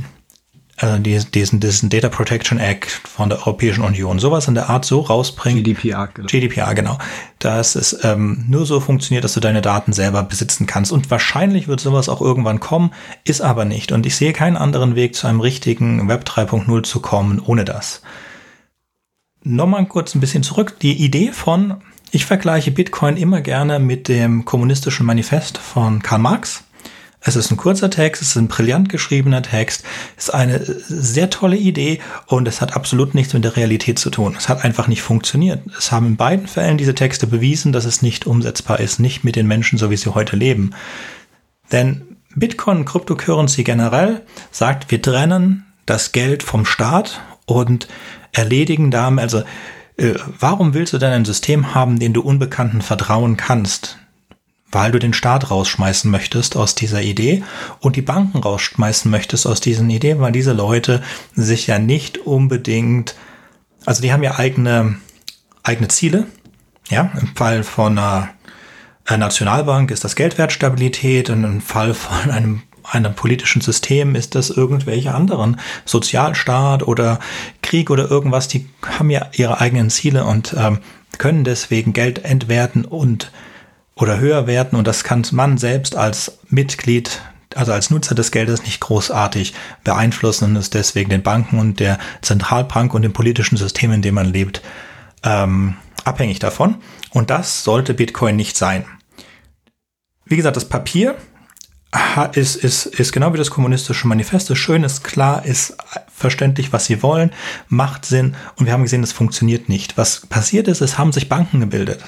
[0.77, 5.01] äh, diesen, diesen Data Protection Act von der Europäischen Union, sowas in der Art so
[5.01, 5.63] rausbringt.
[5.63, 6.27] GDPR, genau.
[6.27, 6.97] GDPR, genau.
[7.39, 10.91] Dass es ähm, nur so funktioniert, dass du deine Daten selber besitzen kannst.
[10.91, 12.91] Und wahrscheinlich wird sowas auch irgendwann kommen,
[13.23, 13.91] ist aber nicht.
[13.91, 18.01] Und ich sehe keinen anderen Weg zu einem richtigen Web 3.0 zu kommen ohne das.
[19.43, 20.79] Nochmal kurz ein bisschen zurück.
[20.81, 21.81] Die Idee von,
[22.11, 26.63] ich vergleiche Bitcoin immer gerne mit dem kommunistischen Manifest von Karl Marx.
[27.25, 29.83] Es ist ein kurzer Text, es ist ein brillant geschriebener Text,
[30.17, 34.09] es ist eine sehr tolle Idee und es hat absolut nichts mit der Realität zu
[34.09, 34.35] tun.
[34.37, 35.61] Es hat einfach nicht funktioniert.
[35.77, 39.37] Es haben in beiden Fällen diese Texte bewiesen, dass es nicht umsetzbar ist, nicht mit
[39.37, 40.71] den Menschen, so wie sie heute leben.
[41.71, 47.87] Denn Bitcoin Cryptocurrency generell sagt, wir trennen das Geld vom Staat und
[48.31, 49.43] erledigen damit, also
[49.97, 53.99] äh, warum willst du denn ein System haben, dem du Unbekannten vertrauen kannst?
[54.73, 57.43] Weil du den Staat rausschmeißen möchtest aus dieser Idee
[57.79, 61.03] und die Banken rausschmeißen möchtest aus diesen Ideen, weil diese Leute
[61.35, 63.15] sich ja nicht unbedingt,
[63.85, 64.95] also die haben ja eigene,
[65.63, 66.27] eigene Ziele.
[66.89, 68.29] Ja, im Fall von einer
[69.09, 75.13] Nationalbank ist das Geldwertstabilität und im Fall von einem einem politischen System ist das irgendwelche
[75.13, 77.19] anderen Sozialstaat oder
[77.61, 78.67] Krieg oder irgendwas, die
[78.99, 80.79] haben ja ihre eigenen Ziele und ähm,
[81.17, 83.31] können deswegen Geld entwerten und
[83.95, 87.21] oder höher werten und das kann man selbst als Mitglied
[87.55, 89.53] also als Nutzer des Geldes nicht großartig
[89.83, 94.15] beeinflussen und es deswegen den Banken und der Zentralbank und dem politischen System, in dem
[94.15, 94.61] man lebt,
[95.23, 96.75] ähm, abhängig davon.
[97.11, 98.85] Und das sollte Bitcoin nicht sein.
[100.25, 101.15] Wie gesagt, das Papier
[102.33, 105.77] ist, ist, ist genau wie das kommunistische Manifest, ist schön, ist klar, ist
[106.13, 107.31] verständlich, was sie wollen,
[107.67, 109.97] macht Sinn und wir haben gesehen, es funktioniert nicht.
[109.97, 112.01] Was passiert ist, es haben sich Banken gebildet.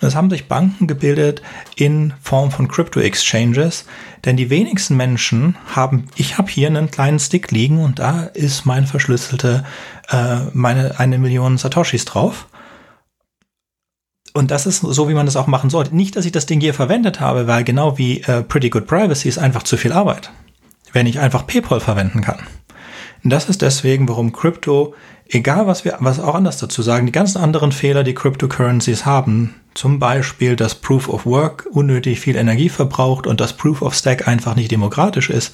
[0.00, 1.42] Und es haben sich Banken gebildet
[1.76, 3.84] in Form von Crypto-Exchanges,
[4.24, 8.64] denn die wenigsten Menschen haben, ich habe hier einen kleinen Stick liegen und da ist
[8.64, 9.64] mein verschlüsselte,
[10.10, 12.46] äh, meine eine Million Satoshis drauf.
[14.38, 15.96] Und das ist so, wie man das auch machen sollte.
[15.96, 19.28] Nicht, dass ich das Ding hier verwendet habe, weil genau wie äh, Pretty Good Privacy
[19.28, 20.30] ist einfach zu viel Arbeit,
[20.92, 22.38] wenn ich einfach PayPal verwenden kann.
[23.24, 24.94] Und das ist deswegen, warum Crypto,
[25.28, 29.56] egal was wir, was auch anders dazu sagen, die ganzen anderen Fehler, die Cryptocurrencies haben,
[29.74, 34.28] zum Beispiel, dass Proof of Work unnötig viel Energie verbraucht und dass Proof of Stack
[34.28, 35.52] einfach nicht demokratisch ist,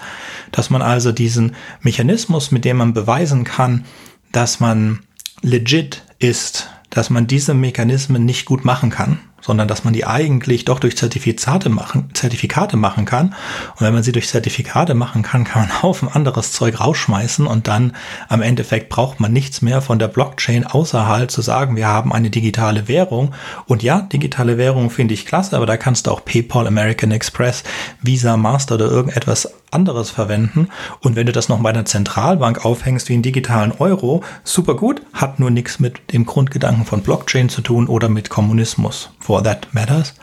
[0.53, 3.87] dass man also diesen Mechanismus, mit dem man beweisen kann,
[4.31, 4.99] dass man
[5.40, 10.64] legit ist, dass man diese Mechanismen nicht gut machen kann, sondern dass man die eigentlich
[10.64, 13.35] doch durch Zertifikate machen, Zertifikate machen kann.
[13.72, 17.46] Und wenn man sie durch Zertifikate machen kann, kann man einen Haufen anderes Zeug rausschmeißen
[17.46, 17.94] und dann
[18.28, 22.12] am Endeffekt braucht man nichts mehr von der Blockchain, außer halt zu sagen, wir haben
[22.12, 23.35] eine digitale Währung.
[23.66, 27.64] Und ja, digitale Währung finde ich klasse, aber da kannst du auch PayPal, American Express,
[28.00, 30.68] Visa, Master oder irgendetwas anderes verwenden.
[31.00, 35.02] Und wenn du das noch bei einer Zentralbank aufhängst wie einen digitalen Euro, super gut,
[35.12, 39.68] hat nur nichts mit dem Grundgedanken von Blockchain zu tun oder mit Kommunismus, for that
[39.72, 40.14] matters.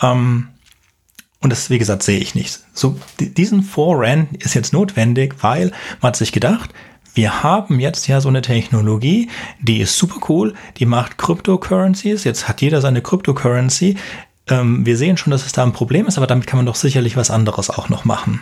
[0.00, 0.48] Ähm,
[1.40, 2.60] und das, wie gesagt, sehe ich nicht.
[2.72, 6.72] So, diesen Foran ist jetzt notwendig, weil man hat sich gedacht,
[7.16, 12.24] wir haben jetzt ja so eine Technologie, die ist super cool, die macht Cryptocurrencies.
[12.24, 13.96] Jetzt hat jeder seine Cryptocurrency.
[14.48, 16.76] Ähm, wir sehen schon, dass es da ein Problem ist, aber damit kann man doch
[16.76, 18.40] sicherlich was anderes auch noch machen.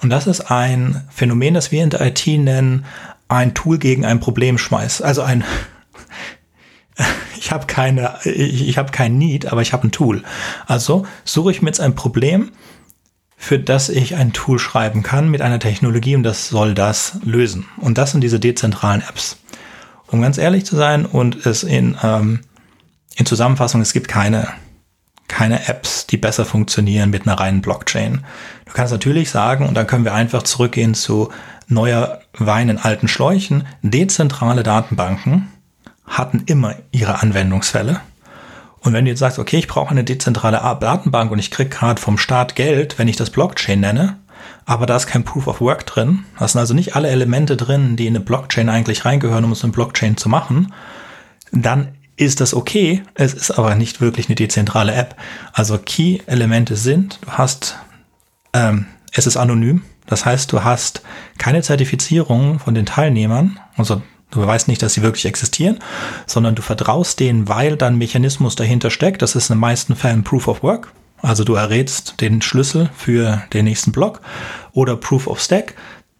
[0.00, 2.84] Und das ist ein Phänomen, das wir in der IT nennen,
[3.28, 5.02] ein Tool gegen ein Problem schmeiß.
[5.02, 5.44] Also ein,
[7.36, 10.22] ich habe keine, ich, ich habe kein Need, aber ich habe ein Tool.
[10.66, 12.52] Also suche ich mir jetzt ein Problem,
[13.36, 17.66] für das ich ein Tool schreiben kann mit einer Technologie und das soll das lösen.
[17.78, 19.38] Und das sind diese dezentralen Apps.
[20.06, 22.40] Um ganz ehrlich zu sein und es in, ähm,
[23.16, 24.48] in Zusammenfassung, es gibt keine
[25.32, 28.24] keine Apps, die besser funktionieren mit einer reinen Blockchain.
[28.66, 31.30] Du kannst natürlich sagen, und dann können wir einfach zurückgehen zu
[31.68, 35.48] neuer Wein in alten Schläuchen, dezentrale Datenbanken
[36.06, 38.00] hatten immer ihre Anwendungsfälle.
[38.80, 42.00] Und wenn du jetzt sagst, okay, ich brauche eine dezentrale Datenbank und ich krieg gerade
[42.00, 44.18] vom Staat Geld, wenn ich das Blockchain nenne,
[44.66, 47.96] aber da ist kein Proof of Work drin, da sind also nicht alle Elemente drin,
[47.96, 50.72] die in eine Blockchain eigentlich reingehören, um es eine Blockchain zu machen,
[51.52, 53.02] dann ist das okay.
[53.14, 55.16] Es ist aber nicht wirklich eine dezentrale App.
[55.52, 57.78] Also Key-Elemente sind, du hast,
[58.52, 59.82] ähm, es ist anonym.
[60.06, 61.02] Das heißt, du hast
[61.38, 63.58] keine Zertifizierung von den Teilnehmern.
[63.76, 65.78] Also du weißt nicht, dass sie wirklich existieren,
[66.26, 69.22] sondern du vertraust denen, weil dann Mechanismus dahinter steckt.
[69.22, 70.92] Das ist in den meisten Fällen Proof of Work.
[71.22, 74.20] Also du errätst den Schlüssel für den nächsten Block
[74.72, 75.74] oder Proof of Stack.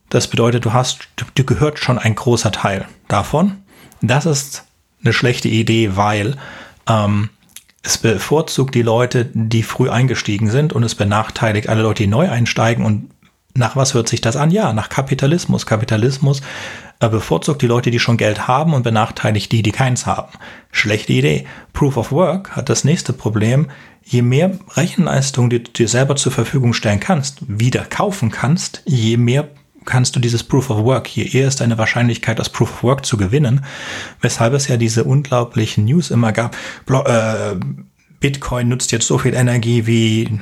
[0.08, 3.62] Das bedeutet, du hast, du gehört schon ein großer Teil davon.
[4.00, 4.64] Das ist
[5.02, 6.36] eine schlechte Idee, weil
[6.88, 7.30] ähm,
[7.82, 12.30] es bevorzugt die Leute, die früh eingestiegen sind und es benachteiligt alle Leute, die neu
[12.30, 12.84] einsteigen.
[12.84, 13.10] Und
[13.54, 14.50] nach was hört sich das an?
[14.50, 15.66] Ja, nach Kapitalismus.
[15.66, 16.42] Kapitalismus
[17.00, 20.32] äh, bevorzugt die Leute, die schon Geld haben und benachteiligt die, die keins haben.
[20.70, 21.46] Schlechte Idee.
[21.72, 23.68] Proof of Work hat das nächste Problem.
[24.04, 29.48] Je mehr Rechenleistung du dir selber zur Verfügung stellen kannst, wieder kaufen kannst, je mehr
[29.84, 33.06] kannst du dieses Proof of Work, hier eher ist deine Wahrscheinlichkeit, das Proof of Work
[33.06, 33.64] zu gewinnen,
[34.20, 36.56] weshalb es ja diese unglaublichen News immer gab.
[36.86, 37.56] Blo äh,
[38.20, 40.38] Bitcoin nutzt jetzt so viel Energie wie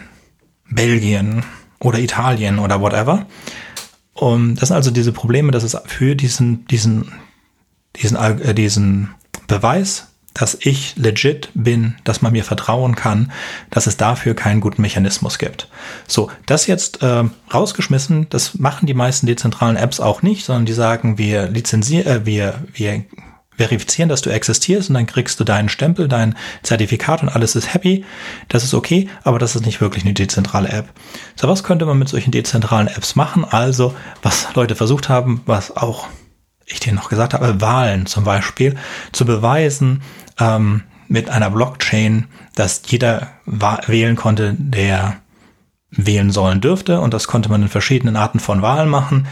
[0.70, 1.44] Belgien
[1.79, 3.26] oder Italien oder whatever.
[4.12, 7.11] Und das sind also diese Probleme, dass es für diesen, diesen,
[7.96, 9.14] diesen, äh, diesen
[9.46, 13.33] Beweis dass ich legit bin, dass man mir vertrauen kann,
[13.71, 15.69] dass es dafür keinen guten Mechanismus gibt.
[16.07, 20.73] So, das jetzt äh, rausgeschmissen, das machen die meisten dezentralen Apps auch nicht, sondern die
[20.73, 23.05] sagen, wir lizenzieren, äh, wir, wir
[23.57, 27.75] verifizieren, dass du existierst und dann kriegst du deinen Stempel, dein Zertifikat und alles ist
[27.75, 28.07] happy.
[28.49, 30.88] Das ist okay, aber das ist nicht wirklich eine dezentrale App.
[31.37, 33.45] So, was könnte man mit solchen dezentralen Apps machen?
[33.45, 36.09] Also, was Leute versucht haben, was auch
[36.64, 38.77] ich dir noch gesagt habe, Wahlen zum Beispiel,
[39.12, 40.03] zu beweisen
[40.40, 45.16] ähm, mit einer Blockchain, dass jeder wählen konnte, der
[45.90, 47.00] wählen sollen dürfte.
[47.00, 49.26] Und das konnte man in verschiedenen Arten von Wahlen machen.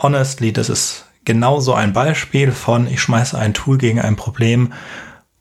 [0.00, 4.72] Honestly, das ist genauso ein Beispiel von, ich schmeiße ein Tool gegen ein Problem,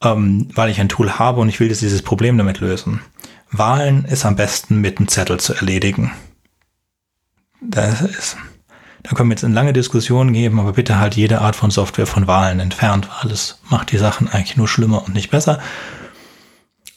[0.01, 3.01] ähm, weil ich ein Tool habe und ich will jetzt dieses Problem damit lösen.
[3.51, 6.11] Wahlen ist am besten mit einem Zettel zu erledigen.
[7.59, 8.37] das ist,
[9.03, 12.07] da können wir jetzt in lange Diskussionen geben, aber bitte halt jede Art von Software
[12.07, 15.59] von Wahlen entfernt, weil alles macht die Sachen eigentlich nur schlimmer und nicht besser.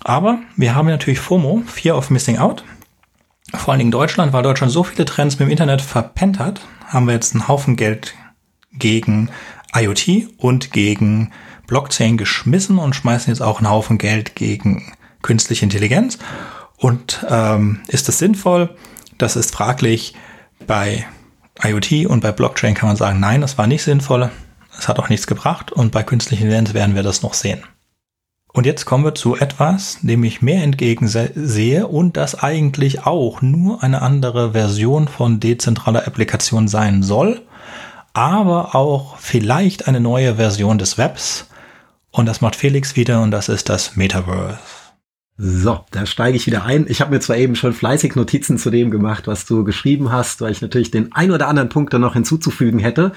[0.02, 2.62] Aber wir haben natürlich FOMO, Fear of Missing Out.
[3.54, 7.06] Vor allen Dingen Deutschland, weil Deutschland so viele Trends mit dem Internet verpennt hat, haben
[7.06, 8.14] wir jetzt einen Haufen Geld
[8.72, 9.30] gegen
[9.74, 11.32] IoT und gegen
[11.66, 16.18] Blockchain geschmissen und schmeißen jetzt auch einen Haufen Geld gegen künstliche Intelligenz.
[16.76, 18.76] Und ähm, ist das sinnvoll?
[19.16, 20.14] Das ist fraglich.
[20.66, 21.06] Bei
[21.62, 24.30] IoT und bei Blockchain kann man sagen, nein, das war nicht sinnvoll.
[24.76, 27.62] Es hat auch nichts gebracht und bei künstlichen Intelligenz werden wir das noch sehen.
[28.52, 33.82] Und jetzt kommen wir zu etwas, dem ich mehr entgegensehe und das eigentlich auch nur
[33.82, 37.42] eine andere Version von dezentraler Applikation sein soll,
[38.12, 41.48] aber auch vielleicht eine neue Version des Webs.
[42.12, 44.58] Und das macht Felix wieder und das ist das Metaverse.
[45.36, 46.86] So, da steige ich wieder ein.
[46.88, 50.40] Ich habe mir zwar eben schon fleißig Notizen zu dem gemacht, was du geschrieben hast,
[50.40, 53.10] weil ich natürlich den ein oder anderen Punkt da noch hinzuzufügen hätte.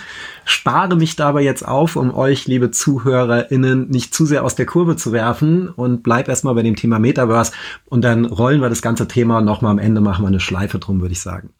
[0.43, 4.95] Spare mich dabei jetzt auf, um euch, liebe ZuhörerInnen, nicht zu sehr aus der Kurve
[4.95, 7.51] zu werfen und bleib erstmal bei dem Thema Metaverse
[7.85, 11.01] und dann rollen wir das ganze Thema nochmal am Ende, machen wir eine Schleife drum,
[11.01, 11.51] würde ich sagen.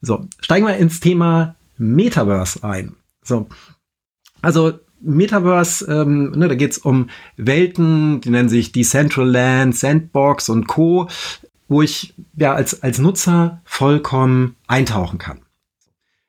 [0.00, 2.96] So, steigen wir ins Thema Metaverse ein.
[3.22, 3.48] So,
[4.40, 11.08] also Metaverse, ähm, ne, da geht's um Welten, die nennen sich Decentraland, Sandbox und Co.,
[11.68, 15.40] wo ich ja als, als Nutzer vollkommen eintauchen kann.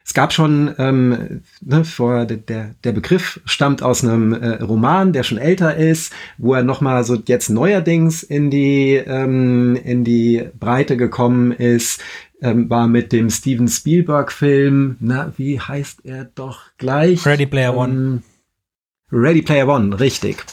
[0.07, 5.23] Es gab schon, ähm, ne, vor der, der Begriff stammt aus einem äh, Roman, der
[5.23, 10.95] schon älter ist, wo er nochmal so jetzt neuerdings in die, ähm, in die Breite
[10.95, 12.01] gekommen ist,
[12.39, 17.25] ähm, war mit dem Steven Spielberg-Film, na, wie heißt er doch gleich?
[17.25, 18.21] Ready Player One.
[19.11, 20.43] Ready Player One, richtig.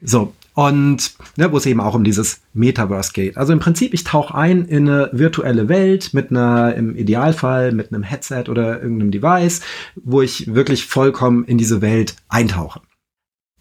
[0.00, 3.36] So, und ne, wo es eben auch um dieses Metaverse geht.
[3.36, 7.92] Also im Prinzip, ich tauche ein in eine virtuelle Welt mit einer, im Idealfall mit
[7.92, 9.62] einem Headset oder irgendeinem Device,
[9.94, 12.80] wo ich wirklich vollkommen in diese Welt eintauche.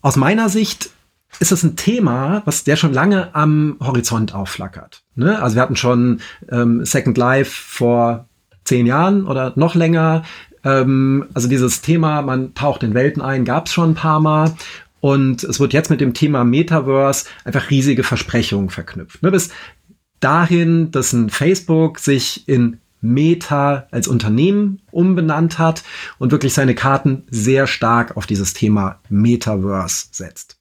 [0.01, 0.89] Aus meiner Sicht
[1.39, 5.03] ist das ein Thema, was der schon lange am Horizont aufflackert.
[5.15, 5.41] Ne?
[5.41, 8.27] Also wir hatten schon ähm, Second Life vor
[8.65, 10.23] zehn Jahren oder noch länger.
[10.63, 14.55] Ähm, also dieses Thema, man taucht in Welten ein, gab es schon ein paar Mal.
[14.99, 19.23] Und es wird jetzt mit dem Thema Metaverse einfach riesige Versprechungen verknüpft.
[19.23, 19.31] Ne?
[19.31, 19.49] Bis
[20.19, 25.83] dahin, dass ein Facebook sich in Meta als Unternehmen umbenannt hat
[26.19, 30.59] und wirklich seine Karten sehr stark auf dieses Thema Metaverse setzt.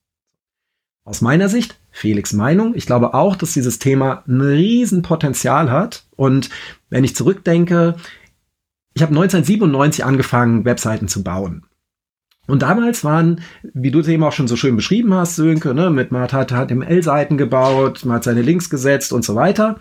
[1.04, 6.04] Aus meiner Sicht, Felix Meinung, ich glaube auch, dass dieses Thema ein Riesenpotenzial hat.
[6.16, 6.50] Und
[6.88, 7.96] wenn ich zurückdenke,
[8.94, 11.64] ich habe 1997 angefangen, Webseiten zu bauen.
[12.46, 15.90] Und damals waren, wie du es eben auch schon so schön beschrieben hast, Sönke, ne,
[15.90, 19.78] mit man hat HTML-Seiten gebaut, man hat seine Links gesetzt und so weiter.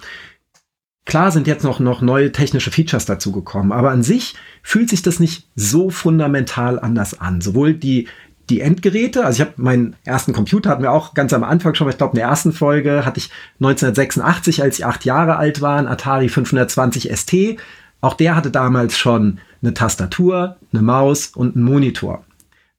[1.06, 5.19] Klar sind jetzt noch, noch neue technische Features dazugekommen, aber an sich fühlt sich das
[5.19, 7.41] nicht so fundamental anders an.
[7.41, 8.08] Sowohl die,
[8.52, 11.89] die Endgeräte, also ich habe meinen ersten Computer, hatten wir auch ganz am Anfang schon,
[11.89, 15.80] ich glaube in der ersten Folge hatte ich 1986, als ich acht Jahre alt war,
[15.80, 17.58] ein Atari 520 ST.
[18.02, 22.24] Auch der hatte damals schon eine Tastatur, eine Maus und einen Monitor.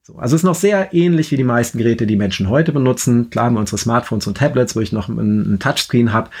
[0.03, 3.29] So, also ist noch sehr ähnlich wie die meisten Geräte, die Menschen heute benutzen.
[3.29, 6.31] Klar haben wir unsere Smartphones und Tablets, wo ich noch einen, Touchscreen habe.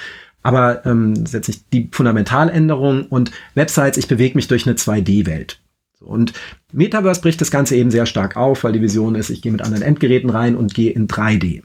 [0.41, 3.05] Aber ähm, das ist jetzt nicht die Fundamentaländerung.
[3.05, 5.59] Und Websites, ich bewege mich durch eine 2D-Welt.
[5.99, 6.33] So, und
[6.71, 9.61] Metaverse bricht das Ganze eben sehr stark auf, weil die Vision ist, ich gehe mit
[9.61, 11.61] anderen Endgeräten rein und gehe in 3D.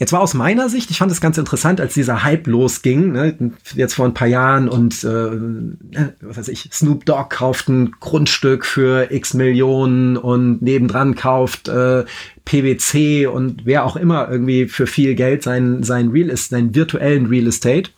[0.00, 3.52] Jetzt war aus meiner Sicht, ich fand es ganz interessant, als dieser Hype losging, ne,
[3.74, 7.90] jetzt vor ein paar Jahren und äh, ne, was weiß ich, Snoop Dogg kauft ein
[7.98, 12.04] Grundstück für x Millionen und nebendran kauft äh,
[12.44, 17.48] PwC und wer auch immer irgendwie für viel Geld sein, sein Real seinen virtuellen Real
[17.48, 17.90] Estate.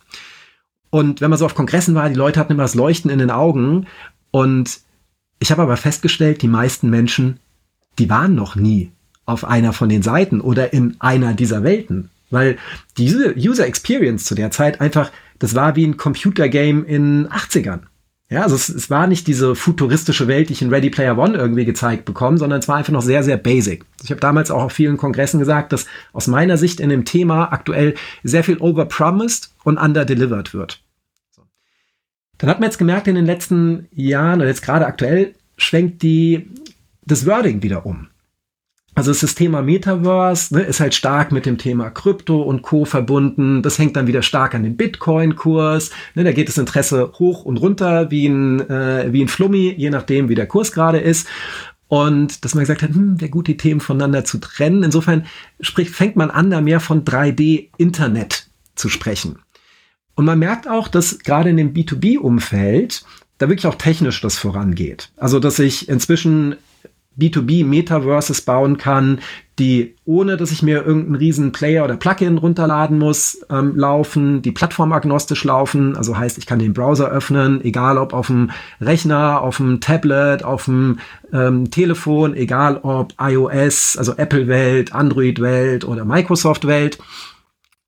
[0.89, 3.31] Und wenn man so auf Kongressen war, die Leute hatten immer das Leuchten in den
[3.31, 3.85] Augen
[4.31, 4.79] und
[5.37, 7.39] ich habe aber festgestellt, die meisten Menschen,
[7.99, 8.91] die waren noch nie
[9.25, 12.09] auf einer von den Seiten oder in einer dieser Welten.
[12.29, 12.57] Weil
[12.97, 17.81] die User Experience zu der Zeit einfach, das war wie ein Computergame in 80ern.
[18.29, 21.37] Ja, also es, es, war nicht diese futuristische Welt, die ich in Ready Player One
[21.37, 23.83] irgendwie gezeigt bekomme, sondern es war einfach noch sehr, sehr basic.
[24.03, 27.51] Ich habe damals auch auf vielen Kongressen gesagt, dass aus meiner Sicht in dem Thema
[27.51, 30.81] aktuell sehr viel overpromised und underdelivered wird.
[32.37, 36.49] Dann hat man jetzt gemerkt, in den letzten Jahren oder jetzt gerade aktuell schwenkt die
[37.05, 38.07] das Wording wieder um.
[38.93, 42.83] Also das Thema Metaverse ne, ist halt stark mit dem Thema Krypto und Co.
[42.83, 43.61] verbunden.
[43.61, 45.91] Das hängt dann wieder stark an den Bitcoin-Kurs.
[46.15, 49.89] Ne, da geht das Interesse hoch und runter wie ein, äh, wie ein Flummi, je
[49.89, 51.27] nachdem, wie der Kurs gerade ist.
[51.87, 54.83] Und dass man gesagt hat, hm, wäre gut, die Themen voneinander zu trennen.
[54.83, 55.25] Insofern
[55.61, 59.39] spricht, fängt man an, da mehr von 3D-Internet zu sprechen.
[60.15, 63.03] Und man merkt auch, dass gerade in dem B2B-Umfeld
[63.37, 65.11] da wirklich auch technisch das vorangeht.
[65.17, 66.55] Also, dass ich inzwischen
[67.19, 69.19] B2B Metaverses bauen kann,
[69.59, 74.51] die ohne dass ich mir irgendeinen riesen Player oder Plugin runterladen muss, ähm, laufen, die
[74.51, 75.95] plattformagnostisch laufen.
[75.97, 80.43] Also heißt, ich kann den Browser öffnen, egal ob auf dem Rechner, auf dem Tablet,
[80.43, 80.99] auf dem
[81.33, 86.97] ähm, Telefon, egal ob iOS, also Apple-Welt, Android-Welt oder Microsoft-Welt.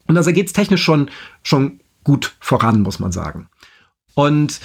[0.07, 1.09] Und also geht's technisch schon,
[1.41, 3.47] schon gut voran, muss man sagen.
[4.15, 4.59] Und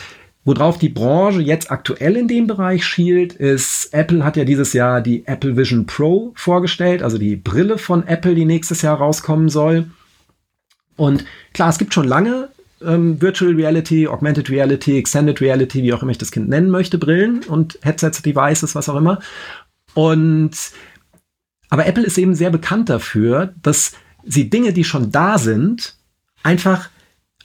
[0.49, 5.03] Worauf die Branche jetzt aktuell in dem Bereich schielt, ist, Apple hat ja dieses Jahr
[5.03, 9.91] die Apple Vision Pro vorgestellt, also die Brille von Apple, die nächstes Jahr rauskommen soll.
[10.97, 12.49] Und klar, es gibt schon lange
[12.81, 16.97] ähm, Virtual Reality, Augmented Reality, Extended Reality, wie auch immer ich das Kind nennen möchte,
[16.97, 19.19] Brillen und Headsets, Devices, was auch immer.
[19.93, 20.57] Und
[21.69, 23.93] aber Apple ist eben sehr bekannt dafür, dass
[24.25, 25.95] sie Dinge, die schon da sind,
[26.43, 26.89] einfach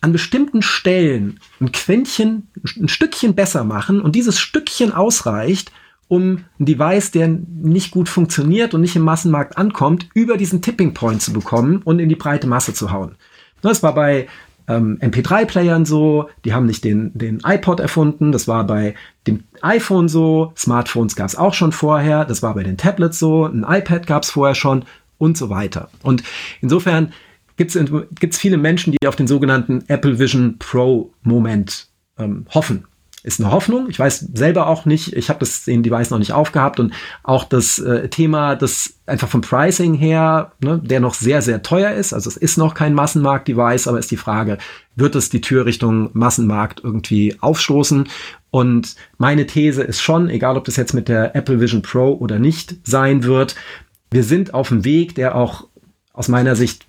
[0.03, 5.71] an bestimmten Stellen ein Quäntchen, ein Stückchen besser machen und dieses Stückchen ausreicht,
[6.09, 10.93] um ein Device, der nicht gut funktioniert und nicht im Massenmarkt ankommt, über diesen Tipping
[10.93, 13.15] Point zu bekommen und in die breite Masse zu hauen.
[13.61, 14.27] Das war bei
[14.67, 18.95] ähm, MP3-Playern so, die haben nicht den, den iPod erfunden, das war bei
[19.25, 23.45] dem iPhone so, Smartphones gab es auch schon vorher, das war bei den Tablets so,
[23.45, 24.83] ein iPad gab es vorher schon
[25.17, 25.89] und so weiter.
[26.01, 26.23] Und
[26.61, 27.13] insofern
[27.57, 31.87] gibt es viele Menschen, die auf den sogenannten Apple Vision Pro Moment
[32.17, 32.85] ähm, hoffen.
[33.25, 33.89] Ist eine Hoffnung.
[33.89, 35.13] Ich weiß selber auch nicht.
[35.13, 36.93] Ich habe das den Device noch nicht aufgehabt und
[37.23, 41.93] auch das äh, Thema, das einfach vom Pricing her, ne, der noch sehr sehr teuer
[41.93, 42.11] ist.
[42.11, 44.57] Also es ist noch kein Massenmarkt-Device, aber ist die Frage,
[44.97, 48.09] wird es die Tür Richtung Massenmarkt irgendwie aufstoßen?
[48.51, 52.39] Und meine These ist schon, egal ob das jetzt mit der Apple Vision Pro oder
[52.39, 53.55] nicht sein wird,
[54.11, 55.67] wir sind auf dem Weg, der auch
[56.11, 56.85] aus meiner Sicht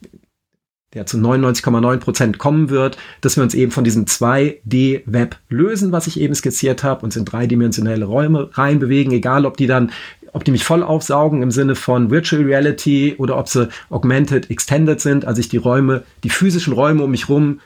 [0.94, 6.06] der zu 99,9 Prozent kommen wird, dass wir uns eben von diesem 2D-Web lösen, was
[6.06, 9.90] ich eben skizziert habe, uns in dreidimensionelle Räume reinbewegen, egal ob die dann,
[10.32, 15.00] ob die mich voll aufsaugen im Sinne von Virtual Reality oder ob sie augmented, extended
[15.00, 17.60] sind, also ich die Räume, die physischen Räume um mich rum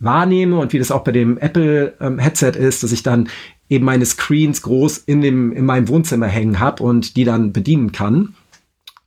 [0.00, 3.28] wahrnehme und wie das auch bei dem Apple ähm, Headset ist, dass ich dann
[3.68, 7.92] eben meine Screens groß in dem in meinem Wohnzimmer hängen habe und die dann bedienen
[7.92, 8.34] kann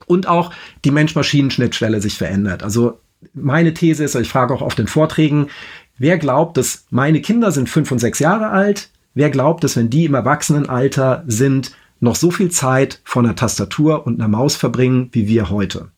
[0.07, 0.51] und auch
[0.85, 2.63] die Mensch-Maschinen-Schnittstelle sich verändert.
[2.63, 2.99] Also
[3.33, 5.47] meine These ist, ich frage auch auf den Vorträgen,
[5.97, 8.89] wer glaubt, dass meine Kinder sind fünf und sechs Jahre alt?
[9.13, 14.05] Wer glaubt, dass wenn die im Erwachsenenalter sind, noch so viel Zeit vor einer Tastatur
[14.05, 15.91] und einer Maus verbringen wie wir heute?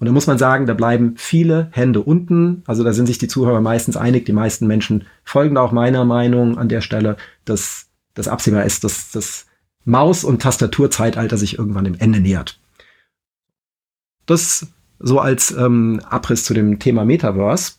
[0.00, 2.62] Und da muss man sagen, da bleiben viele Hände unten.
[2.66, 4.24] Also da sind sich die Zuhörer meistens einig.
[4.24, 8.82] Die meisten Menschen folgen da auch meiner Meinung an der Stelle, dass das absehbar ist,
[8.82, 9.46] dass das
[9.84, 12.58] Maus- und Tastaturzeitalter sich irgendwann dem Ende nähert.
[14.24, 14.68] Das
[15.00, 17.72] so als ähm, Abriss zu dem Thema Metaverse.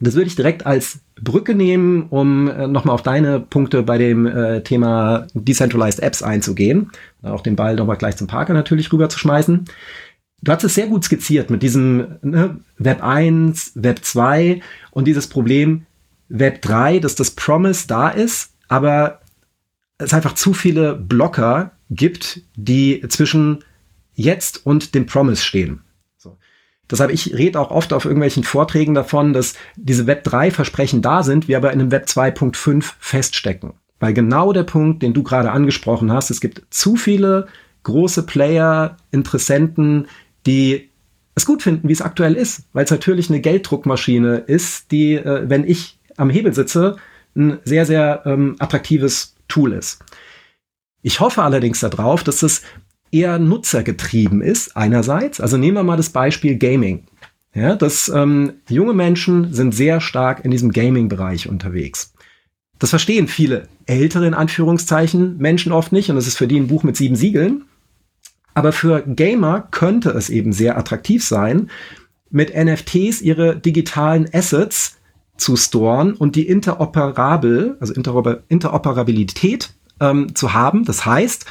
[0.00, 4.26] Das würde ich direkt als Brücke nehmen, um äh, nochmal auf deine Punkte bei dem
[4.26, 6.90] äh, Thema Decentralized Apps einzugehen.
[7.22, 9.64] Auch den Ball nochmal gleich zum Parker natürlich rüber zu schmeißen.
[10.42, 15.26] Du hast es sehr gut skizziert mit diesem ne, Web 1, Web 2 und dieses
[15.26, 15.86] Problem
[16.28, 19.20] Web 3, dass das Promise da ist, aber
[19.96, 23.64] es einfach zu viele Blocker gibt, die zwischen
[24.14, 25.83] jetzt und dem Promise stehen.
[26.90, 31.22] Deshalb, ich rede auch oft auf irgendwelchen Vorträgen davon, dass diese Web 3 Versprechen da
[31.22, 33.74] sind, wir aber in einem Web 2.5 feststecken.
[34.00, 37.46] Weil genau der Punkt, den du gerade angesprochen hast, es gibt zu viele
[37.84, 40.08] große Player, Interessenten,
[40.46, 40.90] die
[41.34, 45.48] es gut finden, wie es aktuell ist, weil es natürlich eine Gelddruckmaschine ist, die, äh,
[45.48, 46.96] wenn ich am Hebel sitze,
[47.34, 49.98] ein sehr, sehr ähm, attraktives Tool ist.
[51.02, 52.62] Ich hoffe allerdings darauf, dass es
[53.14, 55.40] eher nutzergetrieben ist, einerseits.
[55.40, 57.04] Also nehmen wir mal das Beispiel Gaming.
[57.54, 62.12] Ja, dass ähm, junge Menschen sind sehr stark in diesem Gaming-Bereich unterwegs.
[62.80, 66.66] Das verstehen viele ältere, in Anführungszeichen, Menschen oft nicht und das ist für die ein
[66.66, 67.66] Buch mit sieben Siegeln.
[68.54, 71.70] Aber für Gamer könnte es eben sehr attraktiv sein,
[72.28, 74.96] mit NFTs ihre digitalen Assets
[75.36, 80.84] zu storen und die interoperabel, also Interoper Interoperabilität ähm, zu haben.
[80.84, 81.46] Das heißt,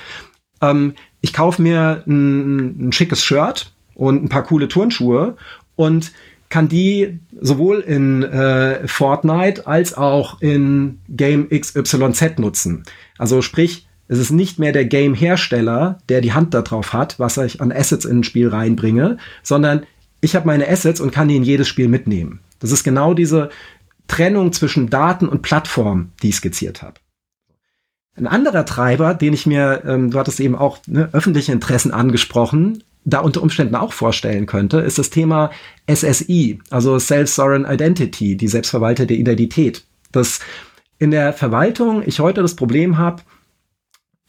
[0.61, 0.93] ähm,
[1.24, 5.38] ich kaufe mir ein, ein schickes Shirt und ein paar coole Turnschuhe
[5.76, 6.12] und
[6.50, 12.84] kann die sowohl in äh, Fortnite als auch in Game XYZ nutzen.
[13.18, 17.62] Also sprich, es ist nicht mehr der Game-Hersteller, der die Hand darauf hat, was ich
[17.62, 19.84] an Assets in ein Spiel reinbringe, sondern
[20.20, 22.42] ich habe meine Assets und kann die in jedes Spiel mitnehmen.
[22.60, 23.50] Das ist genau diese
[24.08, 26.96] Trennung zwischen Daten und Plattform, die ich skizziert habe.
[28.16, 32.84] Ein anderer Treiber, den ich mir, ähm, du hattest eben auch ne, öffentliche Interessen angesprochen,
[33.05, 35.51] da unter Umständen auch vorstellen könnte, ist das Thema
[35.91, 39.84] SSI, also Self-Sovereign Identity, die selbstverwaltete Identität.
[40.11, 40.39] Das
[40.99, 43.24] in der Verwaltung ich heute das Problem habe,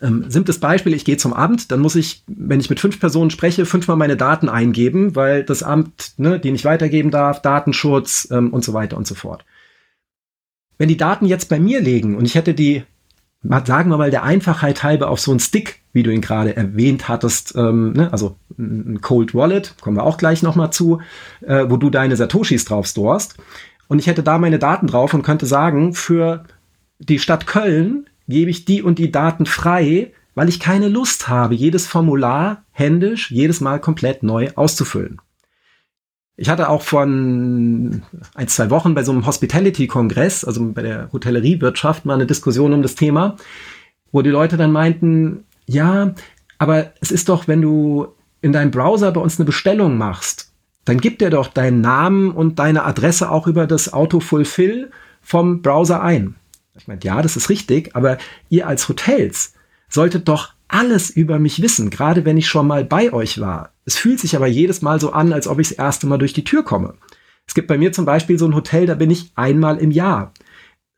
[0.00, 3.30] ähm, simples Beispiel, ich gehe zum Amt, dann muss ich, wenn ich mit fünf Personen
[3.30, 8.52] spreche, fünfmal meine Daten eingeben, weil das Amt ne, die nicht weitergeben darf, Datenschutz ähm,
[8.52, 9.44] und so weiter und so fort.
[10.76, 12.82] Wenn die Daten jetzt bei mir liegen und ich hätte die,
[13.64, 17.08] sagen wir mal, der Einfachheit halber auf so einen Stick, wie du ihn gerade erwähnt
[17.08, 21.00] hattest, ähm, ne, also ein Cold Wallet, kommen wir auch gleich nochmal zu,
[21.42, 23.36] äh, wo du deine Satoshis drauf storest.
[23.88, 26.44] Und ich hätte da meine Daten drauf und könnte sagen, für
[26.98, 31.54] die Stadt Köln gebe ich die und die Daten frei, weil ich keine Lust habe,
[31.54, 35.20] jedes Formular händisch jedes Mal komplett neu auszufüllen.
[36.36, 38.02] Ich hatte auch von
[38.34, 42.82] ein, zwei Wochen bei so einem Hospitality-Kongress, also bei der Hotelleriewirtschaft, mal eine Diskussion um
[42.82, 43.36] das Thema,
[44.10, 46.14] wo die Leute dann meinten, ja,
[46.58, 48.08] aber es ist doch, wenn du
[48.40, 50.50] in deinem Browser bei uns eine Bestellung machst,
[50.84, 54.90] dann gibt er doch deinen Namen und deine Adresse auch über das Autofulfill
[55.22, 56.34] vom Browser ein.
[56.76, 58.18] Ich meine, ja, das ist richtig, aber
[58.50, 59.54] ihr als Hotels
[59.88, 63.72] solltet doch alles über mich wissen, gerade wenn ich schon mal bei euch war.
[63.84, 66.32] Es fühlt sich aber jedes Mal so an, als ob ich das erste Mal durch
[66.32, 66.94] die Tür komme.
[67.46, 70.32] Es gibt bei mir zum Beispiel so ein Hotel, da bin ich einmal im Jahr.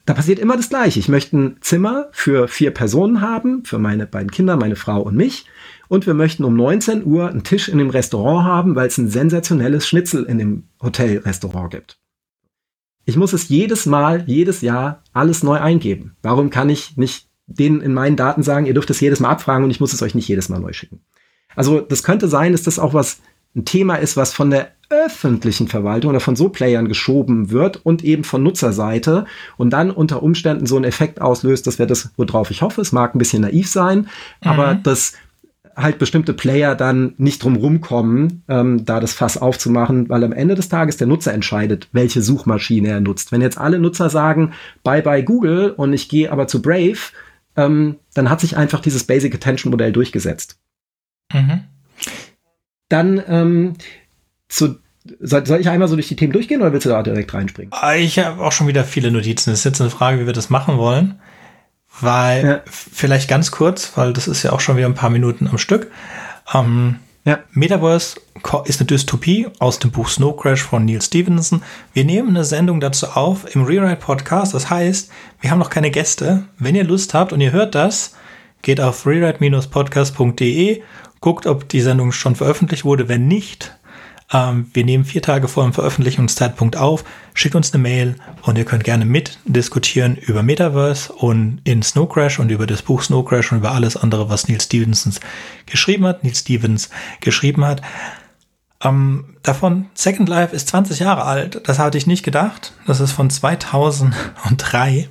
[0.06, 0.98] Da passiert immer das Gleiche.
[0.98, 5.14] Ich möchte ein Zimmer für vier Personen haben, für meine beiden Kinder, meine Frau und
[5.14, 5.44] mich.
[5.88, 9.10] Und wir möchten um 19 Uhr einen Tisch in dem Restaurant haben, weil es ein
[9.10, 11.98] sensationelles Schnitzel in dem Hotelrestaurant gibt.
[13.04, 16.16] Ich muss es jedes Mal, jedes Jahr alles neu eingeben.
[16.22, 19.64] Warum kann ich nicht denen in meinen Daten sagen, ihr dürft es jedes Mal abfragen
[19.64, 21.00] und ich muss es euch nicht jedes Mal neu schicken?
[21.54, 23.20] Also das könnte sein, dass das auch was
[23.54, 28.04] ein Thema ist, was von der öffentlichen Verwaltung oder von so Playern geschoben wird und
[28.04, 29.24] eben von Nutzerseite
[29.56, 32.82] und dann unter Umständen so einen Effekt auslöst, das wäre das, worauf ich hoffe.
[32.82, 34.06] Es mag ein bisschen naiv sein, mhm.
[34.42, 35.14] aber das
[35.74, 40.54] halt bestimmte Player dann nicht drum rumkommen, ähm, da das Fass aufzumachen, weil am Ende
[40.54, 43.30] des Tages der Nutzer entscheidet, welche Suchmaschine er nutzt.
[43.30, 44.52] Wenn jetzt alle Nutzer sagen,
[44.84, 46.98] bye bye Google und ich gehe aber zu Brave,
[47.56, 50.58] ähm, dann hat sich einfach dieses Basic Attention Modell durchgesetzt.
[51.32, 51.64] Mhm.
[52.88, 53.74] Dann ähm,
[54.48, 54.78] zu
[55.20, 57.72] soll, soll ich einmal so durch die Themen durchgehen oder willst du da direkt reinspringen?
[57.72, 59.50] Ah, ich habe auch schon wieder viele Notizen.
[59.50, 61.20] Das ist jetzt eine Frage, wie wir das machen wollen.
[62.00, 62.60] Weil, ja.
[62.66, 65.90] vielleicht ganz kurz, weil das ist ja auch schon wieder ein paar Minuten am Stück.
[66.52, 66.96] Ähm,
[67.26, 67.40] ja.
[67.52, 68.20] Metaverse
[68.64, 71.62] ist eine Dystopie aus dem Buch Snow Crash von Neil Stevenson.
[71.92, 74.54] Wir nehmen eine Sendung dazu auf im Rewrite Podcast.
[74.54, 75.10] Das heißt,
[75.40, 76.44] wir haben noch keine Gäste.
[76.58, 78.14] Wenn ihr Lust habt und ihr hört das,
[78.62, 80.82] geht auf rewrite-podcast.de,
[81.20, 83.08] guckt, ob die Sendung schon veröffentlicht wurde.
[83.08, 83.76] Wenn nicht,
[84.32, 87.04] ähm, wir nehmen vier Tage vor dem Veröffentlichungszeitpunkt auf,
[87.34, 92.38] schickt uns eine Mail und ihr könnt gerne mitdiskutieren über Metaverse und in Snow Crash
[92.38, 95.20] und über das Buch Snow Crash und über alles andere, was Neil Stevensons
[95.66, 97.82] geschrieben hat, Neil Stevens geschrieben hat.
[98.82, 101.62] Ähm, davon Second Life ist 20 Jahre alt.
[101.68, 102.72] Das hatte ich nicht gedacht.
[102.86, 105.08] Das ist von 2003.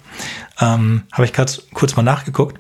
[0.60, 2.60] Ähm, Habe ich kurz mal nachgeguckt.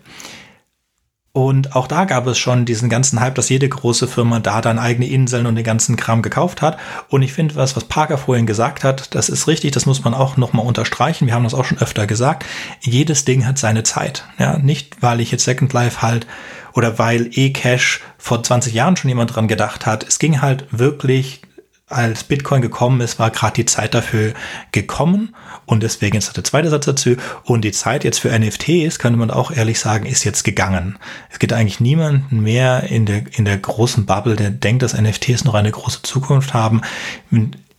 [1.36, 4.80] Und auch da gab es schon diesen ganzen Hype, dass jede große Firma da dann
[4.80, 6.78] eigene Inseln und den ganzen Kram gekauft hat.
[7.10, 10.14] Und ich finde, was, was Parker vorhin gesagt hat, das ist richtig, das muss man
[10.14, 11.28] auch nochmal unterstreichen.
[11.28, 12.46] Wir haben das auch schon öfter gesagt.
[12.80, 14.24] Jedes Ding hat seine Zeit.
[14.40, 16.26] Ja, nicht, weil ich jetzt Second Life halt
[16.72, 20.08] oder weil E-Cash vor 20 Jahren schon jemand dran gedacht hat.
[20.08, 21.42] Es ging halt wirklich
[21.88, 24.34] als Bitcoin gekommen ist, war gerade die Zeit dafür
[24.72, 25.36] gekommen
[25.68, 29.30] und deswegen ist der zweite Satz dazu und die Zeit jetzt für NFTs, könnte man
[29.30, 30.98] auch ehrlich sagen, ist jetzt gegangen.
[31.30, 35.44] Es gibt eigentlich niemanden mehr in der, in der großen Bubble, der denkt, dass NFTs
[35.46, 36.82] noch eine große Zukunft haben.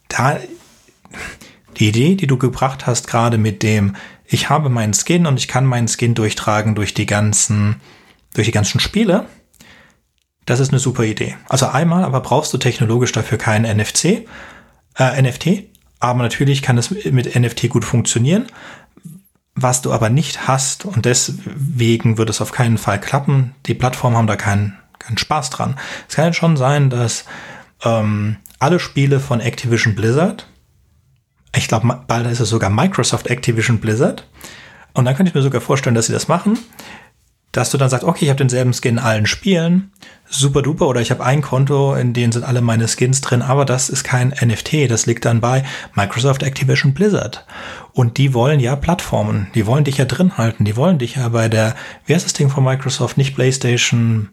[0.09, 0.39] Da,
[1.77, 5.49] die Idee, die du gebracht hast, gerade mit dem, ich habe meinen Skin und ich
[5.49, 7.81] kann meinen Skin durchtragen durch die ganzen,
[8.35, 9.27] durch die ganzen Spiele,
[10.47, 11.37] das ist eine super Idee.
[11.49, 14.27] Also einmal, aber brauchst du technologisch dafür keinen NFC,
[14.97, 15.65] äh, NFT.
[15.99, 18.47] Aber natürlich kann es mit NFT gut funktionieren.
[19.55, 24.17] Was du aber nicht hast, und deswegen wird es auf keinen Fall klappen, die Plattformen
[24.17, 25.77] haben da keinen, keinen Spaß dran.
[26.09, 27.25] Es kann schon sein, dass
[27.83, 30.47] ähm, alle Spiele von Activision Blizzard,
[31.55, 34.29] ich glaube, bald ist es sogar Microsoft Activision Blizzard,
[34.93, 36.59] und dann könnte ich mir sogar vorstellen, dass sie das machen,
[37.57, 39.91] dass du dann sagst, okay, ich habe denselben Skin in allen Spielen,
[40.29, 43.65] super duper, oder ich habe ein Konto, in dem sind alle meine Skins drin, aber
[43.65, 47.47] das ist kein NFT, das liegt dann bei Microsoft Activision Blizzard.
[47.93, 51.29] Und die wollen ja Plattformen, die wollen dich ja drin halten, die wollen dich ja
[51.29, 54.29] bei der, wie heißt das Ding von Microsoft, nicht PlayStation,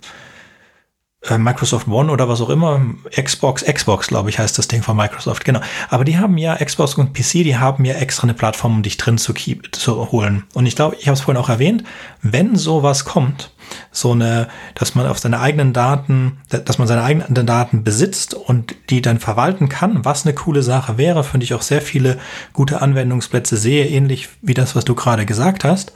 [1.29, 5.45] Microsoft One oder was auch immer, Xbox, Xbox, glaube ich, heißt das Ding von Microsoft,
[5.45, 5.61] genau.
[5.89, 8.97] Aber die haben ja, Xbox und PC, die haben ja extra eine Plattform, um dich
[8.97, 10.43] drin zu, keep, zu holen.
[10.53, 11.85] Und ich glaube, ich habe es vorhin auch erwähnt,
[12.21, 13.51] wenn sowas kommt,
[13.89, 18.75] so eine, dass man auf seine eigenen Daten, dass man seine eigenen Daten besitzt und
[18.89, 22.19] die dann verwalten kann, was eine coole Sache wäre, finde ich auch sehr viele
[22.51, 25.93] gute Anwendungsplätze sehe, ähnlich wie das, was du gerade gesagt hast,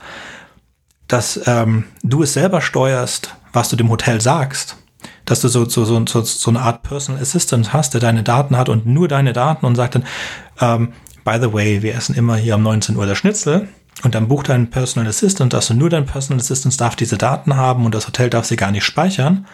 [1.06, 4.78] dass ähm, du es selber steuerst, was du dem Hotel sagst
[5.30, 8.56] dass du so, so, so, so, so eine Art Personal Assistant hast, der deine Daten
[8.56, 10.04] hat und nur deine Daten und sagt dann,
[10.60, 10.92] ähm,
[11.24, 13.68] by the way, wir essen immer hier um 19 Uhr das Schnitzel
[14.02, 17.56] und dann bucht dein Personal Assistant, dass du nur dein Personal Assistant darf diese Daten
[17.56, 19.46] haben und das Hotel darf sie gar nicht speichern.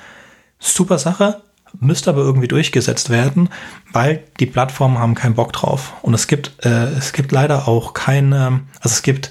[0.59, 1.43] Super Sache,
[1.81, 3.49] müsste aber irgendwie durchgesetzt werden,
[3.93, 5.95] weil die Plattformen haben keinen Bock drauf.
[6.03, 9.31] Und es gibt, äh, es gibt leider auch keine, also es gibt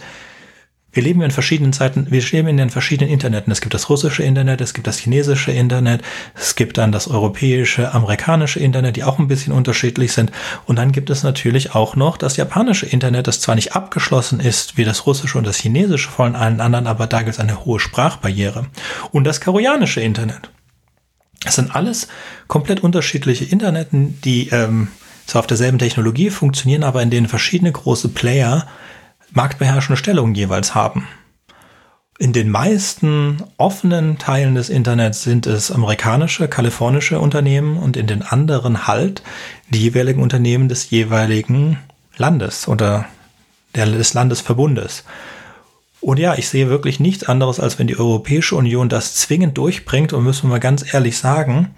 [0.93, 3.51] wir leben in verschiedenen Zeiten, wir leben in den verschiedenen Interneten.
[3.51, 6.03] Es gibt das russische Internet, es gibt das chinesische Internet,
[6.35, 10.31] es gibt dann das europäische, amerikanische Internet, die auch ein bisschen unterschiedlich sind.
[10.65, 14.77] Und dann gibt es natürlich auch noch das japanische Internet, das zwar nicht abgeschlossen ist
[14.77, 17.79] wie das russische und das chinesische von allen anderen, aber da gibt es eine hohe
[17.79, 18.67] Sprachbarriere.
[19.11, 20.51] Und das koreanische Internet.
[21.43, 22.07] Es sind alles
[22.47, 24.89] komplett unterschiedliche Interneten, die ähm,
[25.25, 28.67] zwar auf derselben Technologie funktionieren, aber in denen verschiedene große Player
[29.33, 31.07] marktbeherrschende Stellung jeweils haben.
[32.19, 38.21] In den meisten offenen Teilen des Internets sind es amerikanische, kalifornische Unternehmen und in den
[38.21, 39.23] anderen halt
[39.69, 41.79] die jeweiligen Unternehmen des jeweiligen
[42.15, 43.05] Landes oder
[43.75, 45.03] des Landesverbundes.
[45.99, 50.13] Und ja, ich sehe wirklich nichts anderes, als wenn die Europäische Union das zwingend durchbringt
[50.13, 51.73] und müssen wir mal ganz ehrlich sagen,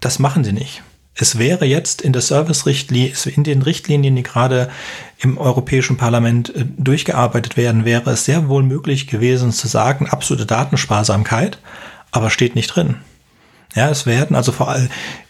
[0.00, 0.82] das machen sie nicht
[1.18, 4.70] es wäre jetzt in der Service-Richtlinie, in den Richtlinien, die gerade
[5.18, 10.46] im Europäischen Parlament äh, durchgearbeitet werden, wäre es sehr wohl möglich gewesen zu sagen, absolute
[10.46, 11.58] Datensparsamkeit,
[12.12, 12.96] aber steht nicht drin.
[13.74, 14.88] Ja, es werden also vor allem,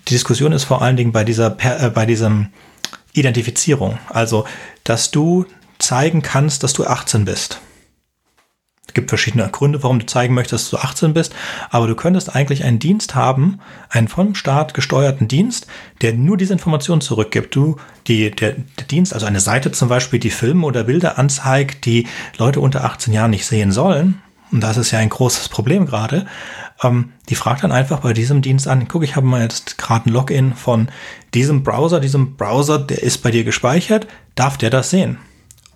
[0.09, 2.49] die Diskussion ist vor allen Dingen bei dieser, äh, bei diesem
[3.12, 3.99] Identifizierung.
[4.09, 4.45] Also,
[4.84, 5.47] dass du
[5.78, 7.61] zeigen kannst, dass du 18 bist
[8.97, 11.33] gibt verschiedene Gründe, warum du zeigen möchtest, dass du 18 bist,
[11.71, 15.69] aber du könntest eigentlich einen Dienst haben, einen vom Staat gesteuerten Dienst,
[16.01, 17.55] der nur diese Informationen zurückgibt.
[17.55, 17.77] Du,
[18.09, 22.09] die, der, der Dienst, also eine Seite zum Beispiel, die Filme oder Bilder anzeigt, die
[22.39, 24.21] Leute unter 18 Jahren nicht sehen sollen,
[24.53, 26.27] und das ist ja ein großes Problem gerade,
[26.83, 30.09] ähm, die fragt dann einfach bei diesem Dienst an, guck, ich habe mal jetzt gerade
[30.09, 30.89] ein Login von
[31.35, 35.19] diesem Browser, diesem Browser, der ist bei dir gespeichert, darf der das sehen?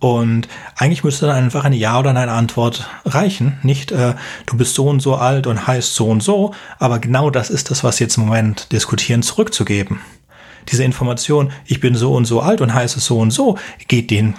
[0.00, 3.58] Und eigentlich müsste dann einfach eine Ja oder Nein Antwort reichen.
[3.62, 4.14] Nicht, äh,
[4.46, 7.70] du bist so und so alt und heißt so und so, aber genau das ist
[7.70, 10.00] das, was jetzt im Moment diskutieren, zurückzugeben.
[10.68, 14.34] Diese Information, ich bin so und so alt und heiße so und so, geht den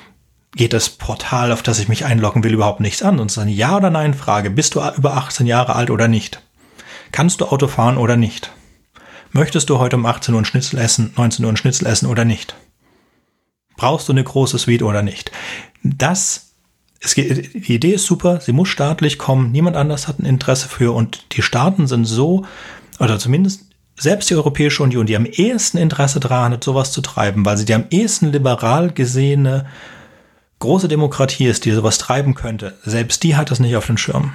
[0.54, 3.20] geht das Portal, auf das ich mich einloggen will, überhaupt nichts an.
[3.20, 4.50] Und es ist eine Ja- oder Nein-Frage.
[4.50, 6.42] Bist du über 18 Jahre alt oder nicht?
[7.14, 8.52] Kannst du Auto fahren oder nicht?
[9.32, 12.26] Möchtest du heute um 18 Uhr ein Schnitzel essen, 19 Uhr ein Schnitzel essen oder
[12.26, 12.56] nicht?
[13.82, 15.32] Brauchst du eine große Suite oder nicht?
[15.82, 16.52] Das,
[17.00, 20.68] es geht, die Idee ist super, sie muss staatlich kommen, niemand anders hat ein Interesse
[20.68, 22.46] für und die Staaten sind so,
[23.00, 27.44] oder zumindest selbst die Europäische Union, die am ehesten Interesse daran hat, sowas zu treiben,
[27.44, 29.66] weil sie die am ehesten liberal gesehene
[30.60, 34.34] große Demokratie ist, die sowas treiben könnte, selbst die hat das nicht auf den Schirm.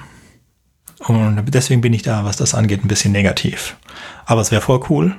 [0.99, 3.77] Und deswegen bin ich da, was das angeht, ein bisschen negativ.
[4.25, 5.15] Aber es wäre voll cool.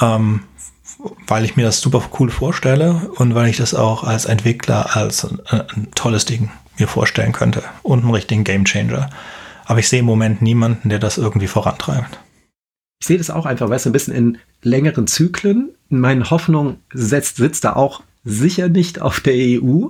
[0.00, 0.44] Ähm,
[1.26, 5.24] weil ich mir das super cool vorstelle und weil ich das auch als Entwickler als
[5.24, 9.10] ein, ein tolles Ding mir vorstellen könnte und einen richtigen Gamechanger.
[9.64, 12.18] Aber ich sehe im Moment niemanden, der das irgendwie vorantreibt.
[13.00, 15.70] Ich sehe das auch einfach, weißt du, ein bisschen in längeren Zyklen.
[15.88, 19.88] Meine Hoffnung setzt, sitzt da auch sicher nicht auf der EU,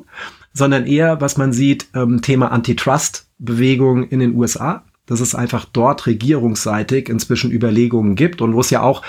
[0.52, 6.06] sondern eher, was man sieht, ähm, Thema Antitrust-Bewegung in den USA dass es einfach dort
[6.06, 9.02] regierungsseitig inzwischen Überlegungen gibt und wo es ja auch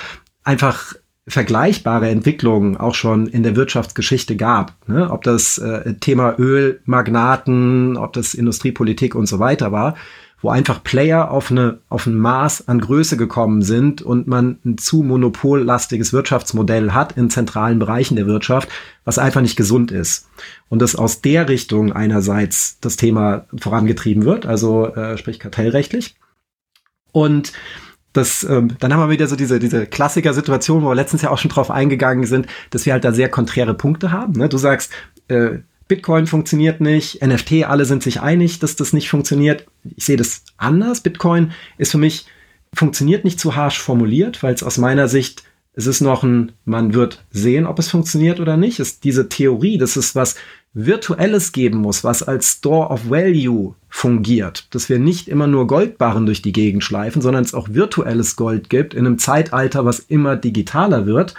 [0.44, 0.96] einfach
[1.28, 4.76] vergleichbare Entwicklungen auch schon in der Wirtschaftsgeschichte gab.
[4.88, 5.10] Ne?
[5.12, 9.96] Ob das äh, Thema Ölmagnaten, ob das Industriepolitik und so weiter war,
[10.42, 14.80] wo einfach Player auf, eine, auf ein Maß an Größe gekommen sind und man ein
[14.80, 18.68] zu monopollastiges Wirtschaftsmodell hat in zentralen Bereichen der Wirtschaft,
[19.06, 20.28] was einfach nicht gesund ist.
[20.70, 26.16] Und dass aus der Richtung einerseits das Thema vorangetrieben wird, also äh, sprich kartellrechtlich.
[27.12, 27.54] Und
[28.14, 31.38] das, ähm, dann haben wir wieder so diese, diese Klassiker-Situation, wo wir letztens ja auch
[31.38, 34.34] schon drauf eingegangen sind, dass wir halt da sehr konträre Punkte haben.
[34.34, 34.50] Ne?
[34.50, 34.92] Du sagst,
[35.28, 39.66] äh, Bitcoin funktioniert nicht, NFT, alle sind sich einig, dass das nicht funktioniert.
[39.96, 41.02] Ich sehe das anders.
[41.02, 42.26] Bitcoin ist für mich,
[42.74, 45.44] funktioniert nicht zu harsch formuliert, weil es aus meiner Sicht,
[45.74, 48.80] es ist noch ein, man wird sehen, ob es funktioniert oder nicht.
[48.80, 50.36] Es ist diese Theorie, das ist was
[50.74, 56.26] Virtuelles geben muss, was als Store of Value fungiert, dass wir nicht immer nur Goldbarren
[56.26, 60.38] durch die Gegend schleifen, sondern es auch virtuelles Gold gibt in einem Zeitalter, was immer
[60.38, 61.36] digitaler wird,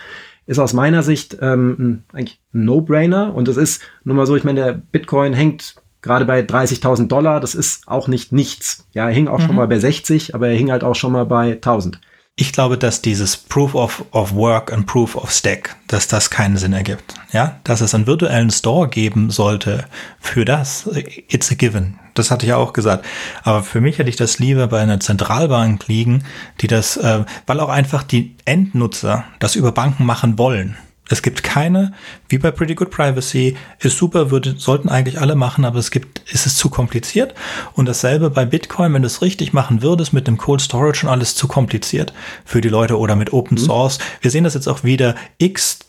[0.47, 3.35] ist aus meiner Sicht ähm, eigentlich ein No-Brainer.
[3.35, 7.41] Und es ist nun mal so, ich meine, der Bitcoin hängt gerade bei 30.000 Dollar,
[7.41, 8.87] das ist auch nicht nichts.
[8.93, 9.45] Ja, er hing auch mhm.
[9.45, 12.01] schon mal bei 60, aber er hing halt auch schon mal bei 1000.
[12.35, 16.57] Ich glaube, dass dieses Proof of, of Work und Proof of Stack, dass das keinen
[16.57, 17.14] Sinn ergibt.
[17.30, 19.85] Ja, dass es einen virtuellen Store geben sollte
[20.18, 20.89] für das,
[21.28, 21.99] it's a given.
[22.14, 23.05] Das hatte ich ja auch gesagt.
[23.43, 26.24] Aber für mich hätte ich das lieber bei einer Zentralbank liegen,
[26.62, 30.78] die das, äh, weil auch einfach die Endnutzer das über Banken machen wollen.
[31.12, 31.92] Es gibt keine,
[32.30, 36.20] wie bei Pretty Good Privacy, ist super, würde, sollten eigentlich alle machen, aber es gibt,
[36.30, 37.34] ist es zu kompliziert.
[37.74, 41.12] Und dasselbe bei Bitcoin, wenn du es richtig machen würdest, mit dem Cold Storage und
[41.12, 42.14] alles zu kompliziert
[42.46, 43.62] für die Leute oder mit Open mhm.
[43.62, 43.98] Source.
[44.22, 45.14] Wir sehen das jetzt auch wieder.
[45.36, 45.80] X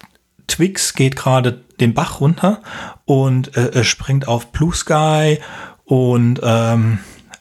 [0.48, 2.62] Twix geht gerade den Bach runter
[3.06, 5.40] und äh, springt auf Blue Sky
[5.86, 7.00] und ähm,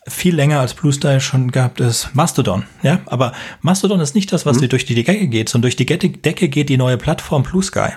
[0.09, 2.65] viel länger als Blue Style schon gehabt ist Mastodon.
[2.83, 4.69] Ja, aber Mastodon ist nicht das, was mhm.
[4.69, 7.91] durch die Decke geht, sondern durch die Decke geht die neue Plattform Blue Sky.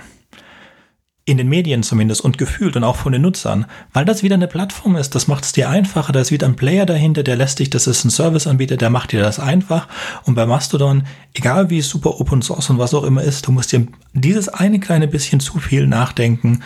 [1.28, 3.66] In den Medien zumindest und gefühlt und auch von den Nutzern.
[3.94, 6.14] Weil das wieder eine Plattform ist, das macht es dir einfacher.
[6.14, 9.12] Da ist wieder ein Player dahinter, der lässt dich, das ist ein Serviceanbieter, der macht
[9.12, 9.88] dir das einfach.
[10.26, 13.72] Und bei Mastodon, egal wie super Open Source und was auch immer ist, du musst
[13.72, 16.62] dir dieses eine kleine bisschen zu viel nachdenken.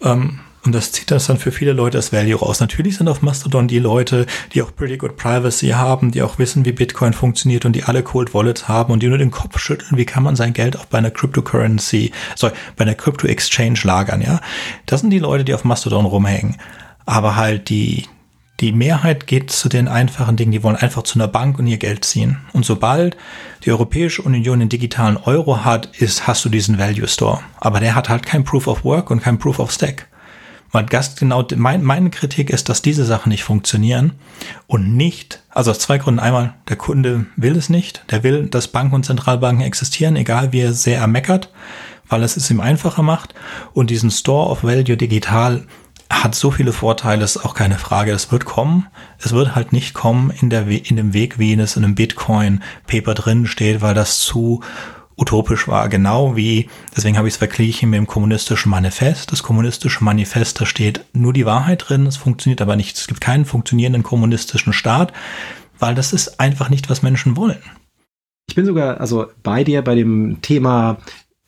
[0.00, 2.60] Ähm, und das zieht das dann für viele Leute das Value raus.
[2.60, 6.64] Natürlich sind auf Mastodon die Leute, die auch pretty good privacy haben, die auch wissen,
[6.64, 9.96] wie Bitcoin funktioniert und die alle Cold Wallets haben und die nur den Kopf schütteln,
[9.96, 14.20] wie kann man sein Geld auch bei einer Cryptocurrency, sorry, bei einer Crypto Exchange lagern,
[14.20, 14.40] ja.
[14.86, 16.56] Das sind die Leute, die auf Mastodon rumhängen.
[17.04, 18.06] Aber halt die,
[18.58, 21.76] die Mehrheit geht zu den einfachen Dingen, die wollen einfach zu einer Bank und ihr
[21.76, 22.38] Geld ziehen.
[22.52, 23.16] Und sobald
[23.64, 27.40] die Europäische Union den digitalen Euro hat, ist, hast du diesen Value Store.
[27.58, 30.08] Aber der hat halt kein Proof of Work und kein Proof of Stack.
[30.72, 34.12] Weil Gast genau, mein, meine Kritik ist, dass diese Sachen nicht funktionieren
[34.66, 36.20] und nicht, also aus zwei Gründen.
[36.20, 38.04] Einmal, der Kunde will es nicht.
[38.10, 41.52] Der will, dass Banken und Zentralbanken existieren, egal wie er sehr ermeckert,
[42.08, 43.34] weil es es ihm einfacher macht.
[43.72, 45.66] Und diesen Store of Value digital
[46.10, 48.12] hat so viele Vorteile, ist auch keine Frage.
[48.12, 48.86] Es wird kommen.
[49.18, 53.14] Es wird halt nicht kommen in, der, in dem Weg, wie es in einem Bitcoin-Paper
[53.14, 54.62] drin steht, weil das zu
[55.16, 59.32] utopisch war, genau wie, deswegen habe ich es verglichen mit dem kommunistischen Manifest.
[59.32, 62.96] Das kommunistische Manifest, da steht nur die Wahrheit drin, es funktioniert aber nicht.
[62.96, 65.12] Es gibt keinen funktionierenden kommunistischen Staat,
[65.78, 67.62] weil das ist einfach nicht, was Menschen wollen.
[68.48, 70.98] Ich bin sogar also bei dir bei dem Thema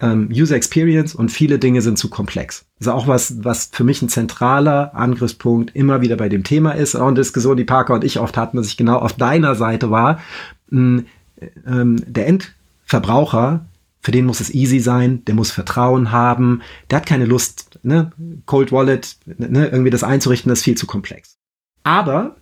[0.01, 2.65] ähm, User Experience und viele Dinge sind zu komplex.
[2.79, 6.73] Das ist auch was, was für mich ein zentraler Angriffspunkt immer wieder bei dem Thema
[6.73, 6.95] ist.
[6.95, 9.91] Auch eine Diskussion, die Parker und ich oft hatten, dass ich genau auf deiner Seite
[9.91, 10.21] war.
[10.73, 11.07] Ähm,
[11.67, 12.55] der End
[12.89, 13.67] Verbraucher,
[14.01, 18.13] für den muss es easy sein, der muss Vertrauen haben, der hat keine Lust, ne?
[18.47, 19.69] Cold Wallet, ne?
[19.69, 21.37] irgendwie das einzurichten, das ist viel zu komplex.
[21.85, 22.37] Aber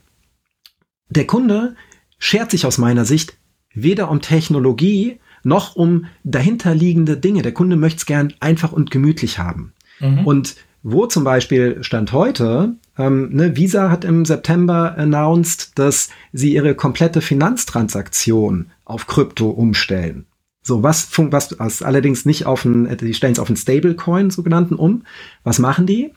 [1.09, 1.75] der Kunde
[2.19, 3.37] schert sich aus meiner Sicht
[3.75, 7.43] weder um Technologie noch um dahinterliegende Dinge.
[7.43, 9.75] Der Kunde möchte es gern einfach und gemütlich haben.
[10.01, 10.27] Mhm.
[10.27, 16.55] Und wo zum Beispiel Stand heute, ähm, ne, Visa hat im September announced, dass sie
[16.55, 20.27] ihre komplette Finanztransaktion auf Krypto umstellen.
[20.67, 24.75] So, was, was, was allerdings nicht auf ein, die stellen es auf einen Stablecoin, sogenannten,
[24.75, 25.05] um.
[25.45, 26.11] Was machen die?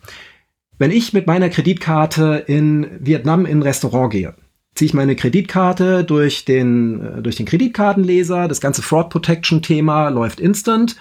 [0.79, 4.33] Wenn ich mit meiner Kreditkarte in Vietnam in ein Restaurant gehe,
[4.73, 10.09] ziehe ich meine Kreditkarte durch den, äh, durch den Kreditkartenleser, das ganze Fraud Protection Thema
[10.09, 10.95] läuft instant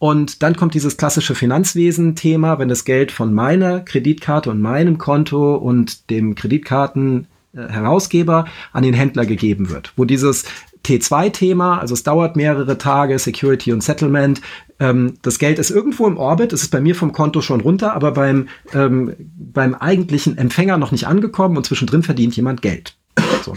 [0.00, 5.54] und dann kommt dieses klassische Finanzwesen-Thema, wenn das Geld von meiner Kreditkarte und meinem Konto
[5.54, 10.46] und dem Kreditkartenherausgeber an den Händler gegeben wird, wo dieses
[10.88, 14.40] T2-Thema, also es dauert mehrere Tage, Security und Settlement.
[14.80, 17.94] Ähm, das Geld ist irgendwo im Orbit, es ist bei mir vom Konto schon runter,
[17.94, 22.96] aber beim, ähm, beim eigentlichen Empfänger noch nicht angekommen und zwischendrin verdient jemand Geld.
[23.44, 23.54] So.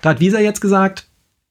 [0.00, 1.08] Da hat Visa jetzt gesagt,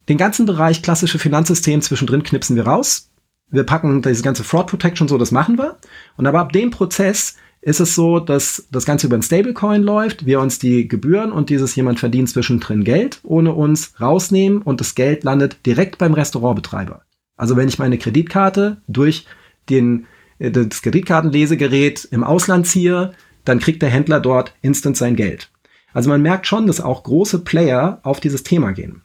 [0.09, 3.09] den ganzen Bereich klassische Finanzsystem zwischendrin knipsen wir raus.
[3.49, 5.77] Wir packen diese ganze Fraud Protection so, das machen wir.
[6.17, 7.35] Und aber ab dem Prozess
[7.65, 11.49] ist es so, dass das Ganze über ein Stablecoin läuft, wir uns die Gebühren und
[11.49, 17.01] dieses jemand verdient zwischendrin Geld ohne uns rausnehmen und das Geld landet direkt beim Restaurantbetreiber.
[17.35, 19.25] Also wenn ich meine Kreditkarte durch
[19.67, 20.05] den,
[20.37, 23.13] äh, das Kreditkartenlesegerät im Ausland ziehe,
[23.45, 25.49] dann kriegt der Händler dort instant sein Geld.
[25.91, 29.01] Also man merkt schon, dass auch große Player auf dieses Thema gehen.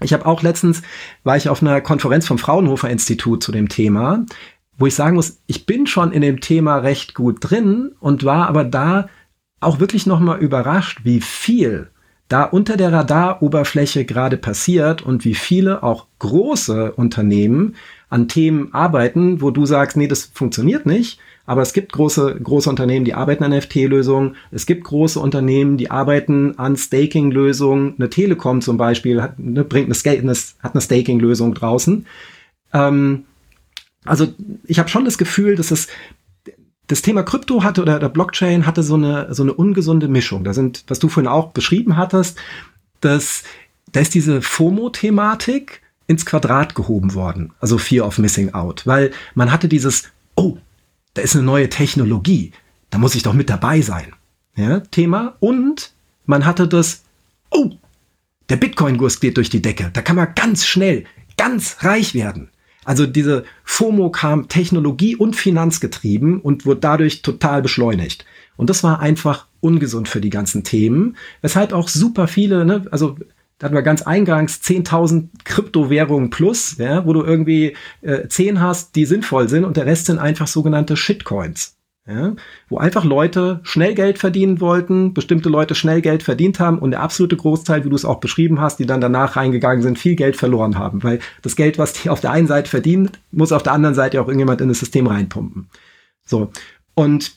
[0.00, 0.82] Ich habe auch letztens,
[1.24, 4.24] war ich auf einer Konferenz vom Fraunhofer Institut zu dem Thema
[4.80, 8.48] wo ich sagen muss, ich bin schon in dem Thema recht gut drin und war
[8.48, 9.08] aber da
[9.60, 11.90] auch wirklich nochmal überrascht, wie viel
[12.28, 17.74] da unter der Radaroberfläche gerade passiert und wie viele auch große Unternehmen
[18.08, 21.18] an Themen arbeiten, wo du sagst, nee, das funktioniert nicht.
[21.44, 24.36] Aber es gibt große, große Unternehmen, die arbeiten an NFT-Lösungen.
[24.52, 27.96] Es gibt große Unternehmen, die arbeiten an Staking-Lösungen.
[27.98, 32.06] Eine Telekom zum Beispiel hat, ne, eine, eine, eine Staking-Lösung draußen.
[32.72, 33.24] Ähm,
[34.04, 34.28] also
[34.64, 35.88] ich habe schon das Gefühl, dass es
[36.86, 40.42] das Thema Krypto hatte oder der Blockchain hatte so eine, so eine ungesunde Mischung.
[40.42, 42.36] Da sind, was du vorhin auch beschrieben hattest,
[43.00, 43.44] dass
[43.92, 47.52] da ist diese FOMO-Thematik ins Quadrat gehoben worden.
[47.60, 48.86] Also Fear of Missing Out.
[48.86, 50.58] Weil man hatte dieses, oh,
[51.14, 52.52] da ist eine neue Technologie.
[52.90, 54.12] Da muss ich doch mit dabei sein.
[54.56, 55.36] Ja, Thema.
[55.40, 55.92] Und
[56.26, 57.04] man hatte das,
[57.50, 57.70] oh,
[58.48, 59.90] der Bitcoin-Kurs geht durch die Decke.
[59.92, 61.04] Da kann man ganz schnell,
[61.36, 62.50] ganz reich werden.
[62.84, 68.24] Also diese FOMO kam technologie- und finanzgetrieben und wurde dadurch total beschleunigt.
[68.56, 73.16] Und das war einfach ungesund für die ganzen Themen, weshalb auch super viele, ne, also
[73.58, 78.96] da hatten wir ganz eingangs 10.000 Kryptowährungen plus, ja, wo du irgendwie äh, 10 hast,
[78.96, 81.76] die sinnvoll sind und der Rest sind einfach sogenannte Shitcoins.
[82.06, 82.34] Ja,
[82.68, 87.02] wo einfach Leute schnell Geld verdienen wollten, bestimmte Leute schnell Geld verdient haben und der
[87.02, 90.36] absolute Großteil, wie du es auch beschrieben hast, die dann danach reingegangen sind, viel Geld
[90.36, 91.02] verloren haben.
[91.02, 94.20] Weil das Geld, was die auf der einen Seite verdienen, muss auf der anderen Seite
[94.20, 95.68] auch irgendjemand in das System reinpumpen.
[96.24, 96.50] So.
[96.94, 97.36] Und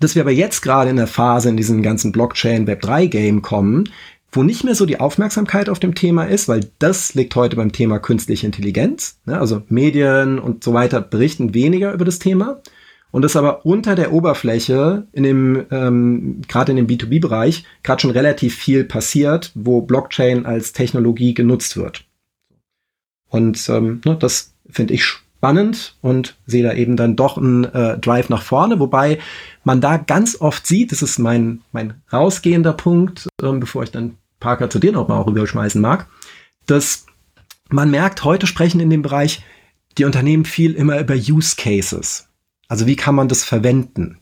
[0.00, 3.42] dass wir aber jetzt gerade in der Phase in diesem ganzen Blockchain Web 3 Game
[3.42, 3.88] kommen,
[4.32, 7.72] wo nicht mehr so die Aufmerksamkeit auf dem Thema ist, weil das liegt heute beim
[7.72, 9.20] Thema künstliche Intelligenz.
[9.24, 9.38] Ne?
[9.38, 12.60] Also Medien und so weiter berichten weniger über das Thema
[13.10, 18.10] und das aber unter der Oberfläche in dem ähm, gerade in dem B2B-Bereich gerade schon
[18.10, 22.04] relativ viel passiert, wo Blockchain als Technologie genutzt wird.
[23.28, 27.98] Und ähm, ne, das finde ich spannend und sehe da eben dann doch einen äh,
[27.98, 29.18] Drive nach vorne, wobei
[29.64, 34.16] man da ganz oft sieht, das ist mein mein rausgehender Punkt, ähm, bevor ich dann
[34.40, 36.06] Parker zu dir noch mal rüberschmeißen mag,
[36.66, 37.06] dass
[37.70, 39.42] man merkt, heute sprechen in dem Bereich
[39.96, 42.27] die Unternehmen viel immer über Use Cases.
[42.68, 44.18] Also wie kann man das verwenden?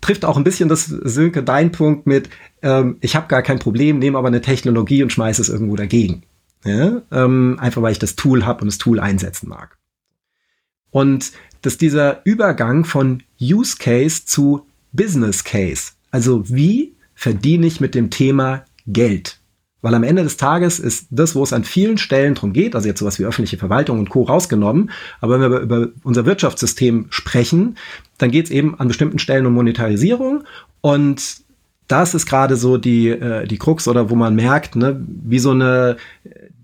[0.00, 2.28] Trifft auch ein bisschen das, Sönke, dein Punkt mit,
[2.62, 6.24] ähm, ich habe gar kein Problem, nehme aber eine Technologie und schmeiße es irgendwo dagegen.
[6.64, 7.02] Ja?
[7.10, 9.78] Ähm, einfach weil ich das Tool habe und das Tool einsetzen mag.
[10.90, 11.32] Und
[11.62, 18.10] dass dieser Übergang von Use Case zu Business Case, also wie verdiene ich mit dem
[18.10, 19.40] Thema Geld?
[19.84, 22.88] Weil am Ende des Tages ist das, wo es an vielen Stellen drum geht, also
[22.88, 24.22] jetzt sowas wie öffentliche Verwaltung und Co.
[24.22, 27.76] rausgenommen, aber wenn wir über unser Wirtschaftssystem sprechen,
[28.16, 30.44] dann geht es eben an bestimmten Stellen um Monetarisierung
[30.80, 31.43] und
[31.88, 35.50] das ist gerade so die, äh, die Krux oder wo man merkt, ne, wie so
[35.50, 35.96] eine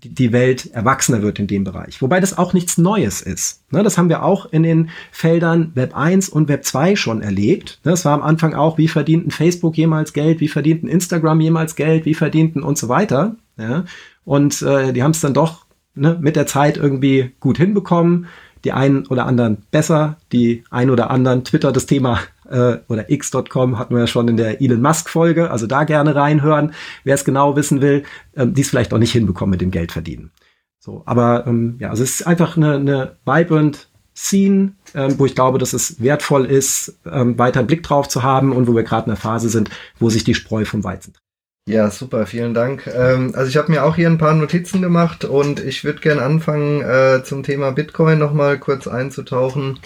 [0.03, 2.01] die Welt erwachsener wird in dem Bereich.
[2.01, 3.61] Wobei das auch nichts Neues ist.
[3.71, 7.79] Ne, das haben wir auch in den Feldern Web 1 und Web 2 schon erlebt.
[7.83, 11.75] Ne, das war am Anfang auch, wie verdienten Facebook jemals Geld, wie verdienten Instagram jemals
[11.75, 13.35] Geld, wie verdienten und so weiter.
[13.57, 13.85] Ja,
[14.25, 18.27] und äh, die haben es dann doch ne, mit der Zeit irgendwie gut hinbekommen.
[18.63, 22.19] Die einen oder anderen besser, die ein oder anderen Twitter das Thema
[22.51, 26.15] äh, oder x.com hatten wir ja schon in der Elon Musk Folge, also da gerne
[26.15, 26.73] reinhören,
[27.03, 28.03] wer es genau wissen will,
[28.35, 30.31] ähm, die es vielleicht auch nicht hinbekommen mit dem Geld verdienen.
[30.79, 35.35] So, aber ähm, ja, also es ist einfach eine, eine vibrant Scene, ähm, wo ich
[35.35, 38.83] glaube, dass es wertvoll ist, ähm, weiter einen Blick drauf zu haben und wo wir
[38.83, 41.21] gerade in der Phase sind, wo sich die Spreu vom Weizen trennt.
[41.67, 42.87] Ja, super, vielen Dank.
[42.87, 46.23] Ähm, also ich habe mir auch hier ein paar Notizen gemacht und ich würde gerne
[46.23, 49.79] anfangen, äh, zum Thema Bitcoin nochmal kurz einzutauchen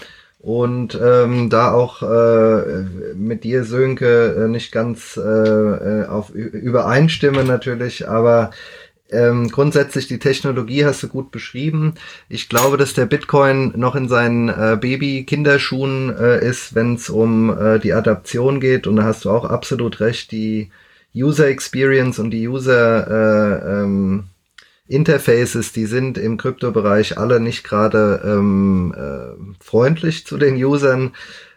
[0.46, 2.84] und ähm, da auch äh,
[3.16, 8.52] mit dir, Sönke, äh, nicht ganz äh, äh, auf übereinstimme natürlich, aber
[9.10, 11.96] ähm, grundsätzlich die Technologie hast du gut beschrieben.
[12.30, 17.50] Ich glaube, dass der Bitcoin noch in seinen äh, Baby-Kinderschuhen äh, ist, wenn es um
[17.50, 18.86] äh, die Adaption geht.
[18.86, 20.70] Und da hast du auch absolut recht, die
[21.16, 24.26] User Experience und die User äh, ähm,
[24.88, 31.14] Interfaces, die sind im Kryptobereich alle nicht gerade ähm, äh, freundlich zu den Usern.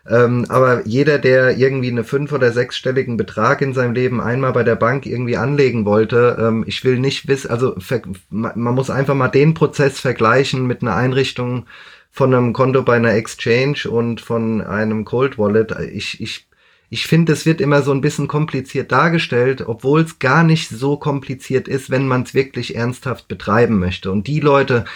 [0.09, 4.63] Ähm, aber jeder, der irgendwie eine fünf- oder sechsstelligen Betrag in seinem Leben einmal bei
[4.63, 7.77] der Bank irgendwie anlegen wollte, ähm, ich will nicht wissen, also
[8.31, 11.67] man muss einfach mal den Prozess vergleichen mit einer Einrichtung
[12.11, 15.75] von einem Konto bei einer Exchange und von einem Cold Wallet.
[15.93, 16.48] Ich, ich
[16.91, 20.97] ich finde, es wird immer so ein bisschen kompliziert dargestellt, obwohl es gar nicht so
[20.97, 24.11] kompliziert ist, wenn man es wirklich ernsthaft betreiben möchte.
[24.11, 24.87] Und die Leute,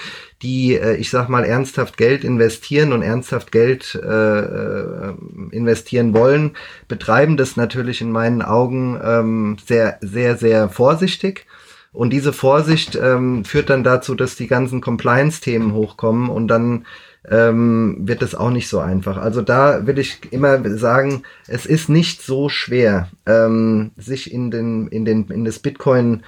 [0.41, 5.15] die, äh, ich sag mal, ernsthaft Geld investieren und ernsthaft Geld äh, äh,
[5.51, 6.57] investieren wollen,
[6.89, 11.47] betreiben das natürlich in meinen Augen ähm, sehr, sehr, sehr vorsichtig
[11.93, 16.87] Und diese Vorsicht ähm, führt dann dazu, dass die ganzen Compliance-Themen hochkommen und dann
[17.29, 19.17] ähm, wird es auch nicht so einfach.
[19.17, 24.89] Also da will ich immer sagen, es ist nicht so schwer, ähm, sich in den
[24.89, 26.23] in den in das Bitcoin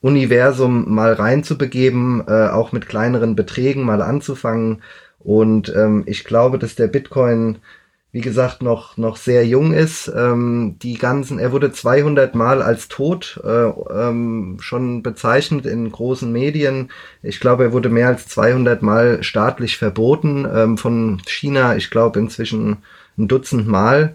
[0.00, 4.82] Universum mal reinzubegeben, äh, auch mit kleineren Beträgen mal anzufangen.
[5.20, 7.58] Und ähm, ich glaube, dass der Bitcoin
[8.12, 10.12] wie gesagt, noch, noch sehr jung ist.
[10.14, 16.30] Ähm, die ganzen, er wurde 200 Mal als tot äh, ähm, schon bezeichnet in großen
[16.30, 16.90] Medien.
[17.22, 21.74] Ich glaube, er wurde mehr als 200 Mal staatlich verboten ähm, von China.
[21.76, 22.78] Ich glaube inzwischen
[23.16, 24.14] ein Dutzend Mal.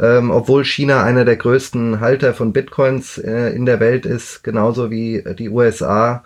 [0.00, 4.90] Ähm, obwohl China einer der größten Halter von Bitcoins äh, in der Welt ist, genauso
[4.90, 6.24] wie die USA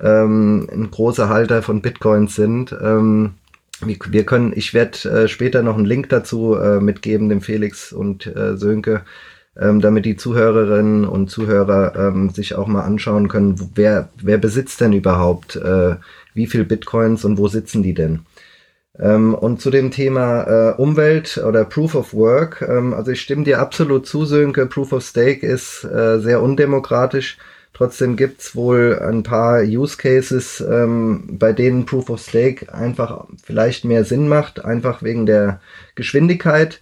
[0.00, 2.74] ähm, ein großer Halter von Bitcoins sind.
[2.80, 3.34] Ähm,
[3.82, 8.26] wir können, ich werde äh, später noch einen Link dazu äh, mitgeben, dem Felix und
[8.26, 9.02] äh, Sönke,
[9.58, 14.80] ähm, damit die Zuhörerinnen und Zuhörer ähm, sich auch mal anschauen können, wer, wer besitzt
[14.80, 15.96] denn überhaupt äh,
[16.34, 18.20] wie viel Bitcoins und wo sitzen die denn?
[18.98, 23.44] Ähm, und zu dem Thema äh, Umwelt oder Proof of Work, ähm, also ich stimme
[23.44, 27.38] dir absolut zu, Sönke, Proof of Stake ist äh, sehr undemokratisch.
[27.72, 33.84] Trotzdem gibt's wohl ein paar Use Cases, ähm, bei denen Proof of Stake einfach vielleicht
[33.84, 35.60] mehr Sinn macht, einfach wegen der
[35.94, 36.80] Geschwindigkeit.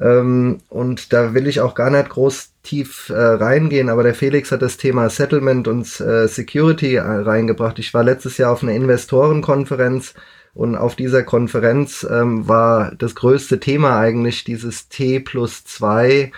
[0.00, 4.50] Ähm, und da will ich auch gar nicht groß tief äh, reingehen, aber der Felix
[4.50, 7.78] hat das Thema Settlement und äh, Security äh, reingebracht.
[7.78, 10.14] Ich war letztes Jahr auf einer Investorenkonferenz
[10.54, 16.32] und auf dieser Konferenz ähm, war das größte Thema eigentlich dieses T plus zwei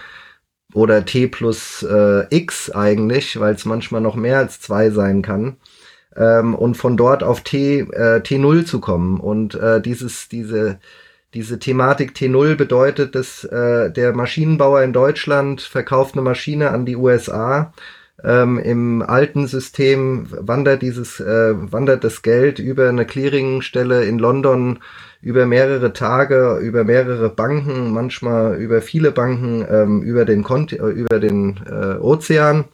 [0.74, 5.56] oder t plus äh, x eigentlich, weil es manchmal noch mehr als zwei sein kann.
[6.16, 9.20] Ähm, und von dort auf t, äh, t0 zu kommen.
[9.20, 10.78] Und äh, dieses, diese,
[11.34, 16.96] diese Thematik T0 bedeutet, dass äh, der Maschinenbauer in Deutschland verkauft eine Maschine an die
[16.96, 17.74] USA.
[18.24, 24.78] Ähm, Im alten System wandert dieses, äh, wandert das Geld über eine Clearingstelle in London
[25.26, 30.86] über mehrere Tage, über mehrere Banken, manchmal über viele Banken, ähm, über den, Konti äh,
[30.86, 32.66] über den äh, Ozean,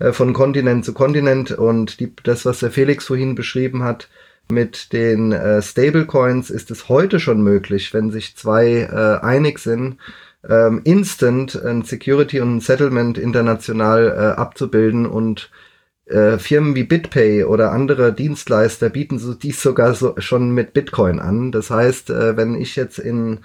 [0.00, 1.52] äh, von Kontinent zu Kontinent.
[1.52, 4.08] Und die, das, was der Felix vorhin beschrieben hat,
[4.50, 9.98] mit den äh, Stablecoins ist es heute schon möglich, wenn sich zwei äh, einig sind,
[10.48, 15.50] ähm, instant ein Security und ein Settlement international äh, abzubilden und
[16.12, 21.18] äh, Firmen wie BitPay oder andere Dienstleister bieten so, dies sogar so, schon mit Bitcoin
[21.20, 21.52] an.
[21.52, 23.40] Das heißt, äh, wenn ich jetzt in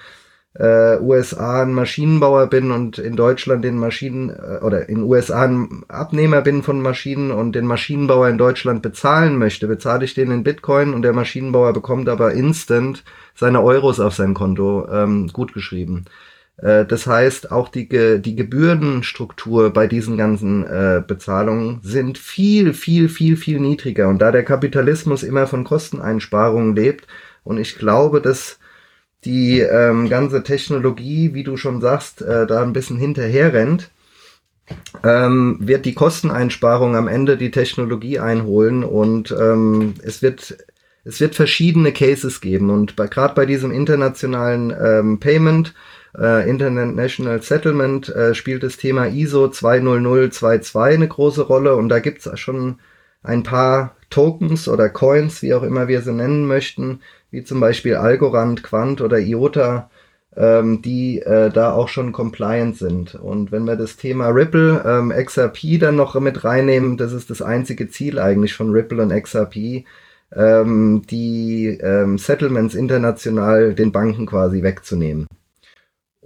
[0.53, 5.83] äh, USA ein Maschinenbauer bin und in Deutschland den Maschinen äh, oder in USA ein
[5.87, 10.43] Abnehmer bin von Maschinen und den Maschinenbauer in Deutschland bezahlen möchte, bezahle ich den in
[10.43, 13.03] Bitcoin und der Maschinenbauer bekommt aber instant
[13.35, 16.05] seine Euros auf sein Konto ähm, gut geschrieben.
[16.05, 16.26] Äh,
[16.59, 23.37] das heißt, auch die, die Gebührenstruktur bei diesen ganzen äh, Bezahlungen sind viel, viel, viel,
[23.37, 24.07] viel niedriger.
[24.07, 27.07] Und da der Kapitalismus immer von Kosteneinsparungen lebt,
[27.43, 28.59] und ich glaube, dass
[29.23, 33.89] die ähm, ganze Technologie, wie du schon sagst, äh, da ein bisschen hinterher rennt,
[35.03, 40.57] ähm, wird die Kosteneinsparung am Ende die Technologie einholen und ähm, es wird
[41.05, 45.73] es wird verschiedene Cases geben und gerade bei diesem internationalen ähm, Payment
[46.17, 52.25] äh, International Settlement äh, spielt das Thema ISO 20022 eine große Rolle und da gibt
[52.25, 52.79] es schon
[53.23, 57.95] ein paar Tokens oder Coins, wie auch immer wir sie nennen möchten, wie zum Beispiel
[57.95, 59.89] Algorand, Quant oder IOTA,
[60.35, 63.15] ähm, die äh, da auch schon compliant sind.
[63.15, 67.41] Und wenn wir das Thema Ripple, ähm, XRP dann noch mit reinnehmen, das ist das
[67.41, 69.85] einzige Ziel eigentlich von Ripple und XRP,
[70.35, 75.27] ähm, die ähm, Settlements international den Banken quasi wegzunehmen.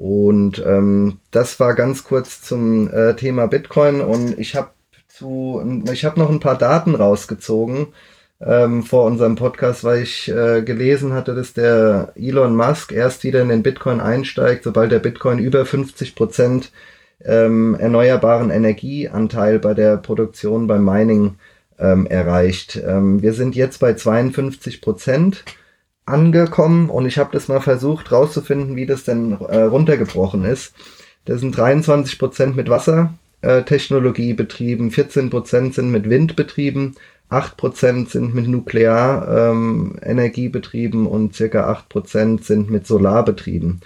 [0.02, 4.72] Und ähm, das war ganz kurz zum äh, Thema Bitcoin und ich habe
[5.08, 5.62] zu,
[5.94, 7.90] ich habe noch ein paar Daten rausgezogen
[8.42, 13.44] ähm, vor unserem Podcast, weil ich äh, gelesen hatte, dass der Elon Musk erst wieder
[13.44, 16.72] in den Bitcoin einsteigt, sobald der Bitcoin über 50 Prozent
[17.24, 21.36] ähm, erneuerbaren Energieanteil bei der Produktion beim Mining
[21.78, 22.82] ähm, erreicht.
[22.84, 25.44] Ähm, wir sind jetzt bei 52 Prozent
[26.06, 30.74] angekommen und ich habe das mal versucht rauszufinden, wie das denn äh, runtergebrochen ist.
[31.26, 36.96] Das sind 23 Prozent mit Wassertechnologie äh, betrieben, 14 Prozent sind mit Wind betrieben,
[37.30, 43.80] 8 Prozent sind mit Nuklearenergie ähm, betrieben und circa 8 Prozent sind mit Solar betrieben.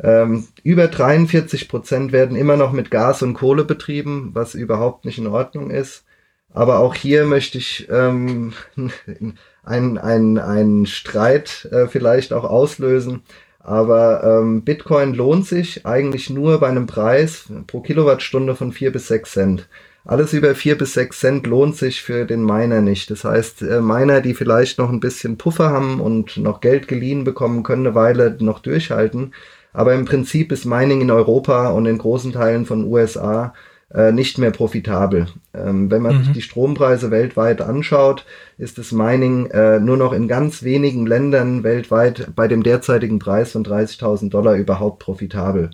[0.00, 5.18] Ähm, über 43 Prozent werden immer noch mit Gas und Kohle betrieben, was überhaupt nicht
[5.18, 6.04] in Ordnung ist.
[6.52, 8.52] Aber auch hier möchte ich ähm,
[9.64, 13.22] einen, einen, einen Streit äh, vielleicht auch auslösen.
[13.60, 19.08] Aber ähm, Bitcoin lohnt sich eigentlich nur bei einem Preis pro Kilowattstunde von vier bis
[19.08, 19.68] sechs Cent.
[20.06, 23.10] alles über vier bis sechs Cent lohnt sich für den Miner nicht.
[23.10, 27.24] Das heißt, äh, Miner, die vielleicht noch ein bisschen Puffer haben und noch Geld geliehen
[27.24, 29.34] bekommen, können eine Weile noch durchhalten.
[29.74, 33.52] Aber im Prinzip ist Mining in Europa und in großen Teilen von USA
[33.92, 35.26] äh, nicht mehr profitabel.
[35.54, 36.24] Ähm, wenn man mhm.
[36.24, 38.26] sich die Strompreise weltweit anschaut,
[38.58, 43.52] ist das Mining äh, nur noch in ganz wenigen Ländern weltweit bei dem derzeitigen Preis
[43.52, 45.70] von 30.000 Dollar überhaupt profitabel.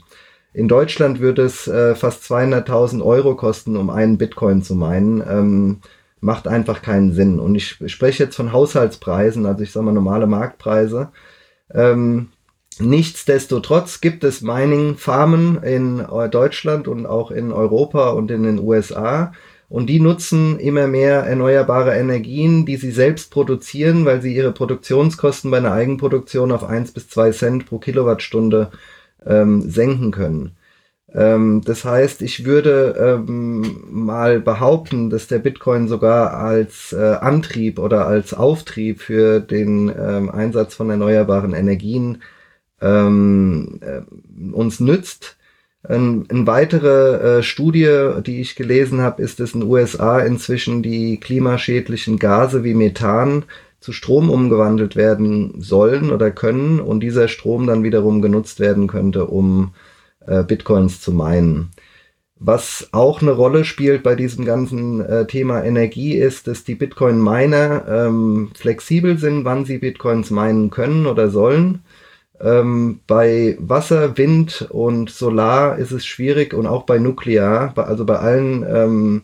[0.53, 5.21] In Deutschland würde es äh, fast 200.000 Euro kosten, um einen Bitcoin zu meinen.
[5.29, 5.81] Ähm,
[6.21, 7.39] macht einfach keinen Sinn.
[7.39, 11.11] Und ich spreche jetzt von Haushaltspreisen, also ich sage mal normale Marktpreise.
[11.73, 12.29] Ähm,
[12.81, 19.33] nichtsdestotrotz gibt es Mining-Farmen in äh, Deutschland und auch in Europa und in den USA.
[19.69, 25.51] Und die nutzen immer mehr erneuerbare Energien, die sie selbst produzieren, weil sie ihre Produktionskosten
[25.51, 28.71] bei einer Eigenproduktion auf eins bis zwei Cent pro Kilowattstunde
[29.27, 30.57] ähm, senken können.
[31.15, 37.79] Ähm, das heißt, ich würde ähm, mal behaupten, dass der Bitcoin sogar als äh, Antrieb
[37.79, 42.23] oder als Auftrieb für den ähm, Einsatz von erneuerbaren Energien
[42.85, 44.03] ähm, äh,
[44.53, 45.37] uns nützt.
[45.83, 50.83] Ein, eine weitere äh, Studie, die ich gelesen habe, ist, dass in den USA inzwischen
[50.83, 53.45] die klimaschädlichen Gase wie Methan
[53.81, 59.27] zu Strom umgewandelt werden sollen oder können und dieser Strom dann wiederum genutzt werden könnte,
[59.27, 59.75] um
[60.27, 61.71] äh, Bitcoins zu meinen.
[62.41, 67.85] Was auch eine Rolle spielt bei diesem ganzen äh, Thema Energie ist, dass die Bitcoin-Miner
[67.89, 71.83] ähm, flexibel sind, wann sie Bitcoins meinen können oder sollen.
[72.45, 78.19] Ähm, bei Wasser, Wind und Solar ist es schwierig und auch bei Nuklear, also bei
[78.19, 79.23] allen ähm,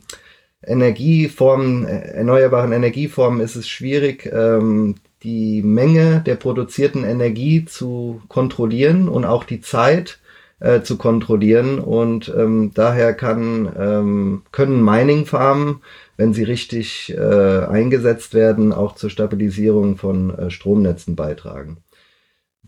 [0.62, 9.07] Energieformen, äh, erneuerbaren Energieformen ist es schwierig, ähm, die Menge der produzierten Energie zu kontrollieren
[9.09, 10.18] und auch die Zeit
[10.61, 11.79] äh, zu kontrollieren.
[11.79, 15.83] Und ähm, daher kann, ähm, können Mining-Farmen,
[16.16, 21.79] wenn sie richtig äh, eingesetzt werden, auch zur Stabilisierung von äh, Stromnetzen beitragen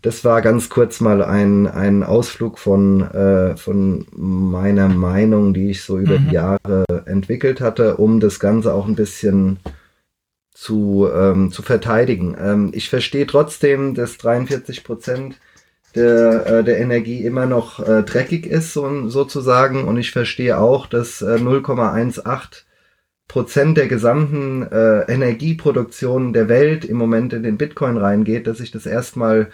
[0.03, 5.83] das war ganz kurz mal ein, ein Ausflug von, äh, von meiner Meinung, die ich
[5.83, 6.27] so über mhm.
[6.27, 9.59] die Jahre entwickelt hatte, um das Ganze auch ein bisschen
[10.53, 12.35] zu, ähm, zu verteidigen.
[12.37, 15.39] Ähm, ich verstehe trotzdem, dass 43 Prozent
[15.95, 19.85] der, äh, der Energie immer noch äh, dreckig ist, so, sozusagen.
[19.85, 22.63] Und ich verstehe auch, dass äh, 0,18
[23.29, 28.71] Prozent der gesamten äh, Energieproduktion der Welt im Moment in den Bitcoin reingeht, dass ich
[28.71, 29.49] das erstmal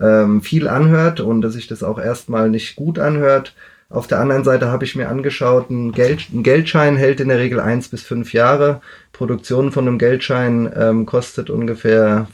[0.00, 3.54] ähm, viel anhört und dass sich das auch erstmal nicht gut anhört.
[3.90, 7.38] Auf der anderen Seite habe ich mir angeschaut, ein, Geld, ein Geldschein hält in der
[7.38, 8.82] Regel eins bis fünf Jahre.
[9.12, 12.28] Produktion von einem Geldschein ähm, kostet ungefähr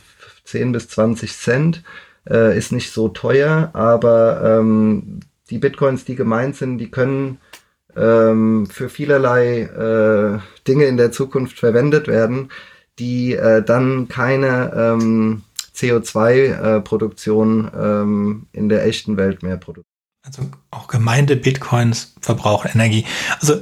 [0.44, 1.82] 10 bis 20 Cent.
[2.28, 7.38] Äh, ist nicht so teuer, aber ähm, die Bitcoins, die gemeint sind, die können
[7.96, 12.50] ähm, für vielerlei äh, Dinge in der Zukunft verwendet werden,
[12.98, 15.42] die äh, dann keine ähm,
[15.74, 19.84] CO2-Produktion ähm, in der echten Welt mehr produzieren.
[20.24, 23.04] Also auch gemeinte Bitcoins verbrauchen Energie.
[23.40, 23.60] Also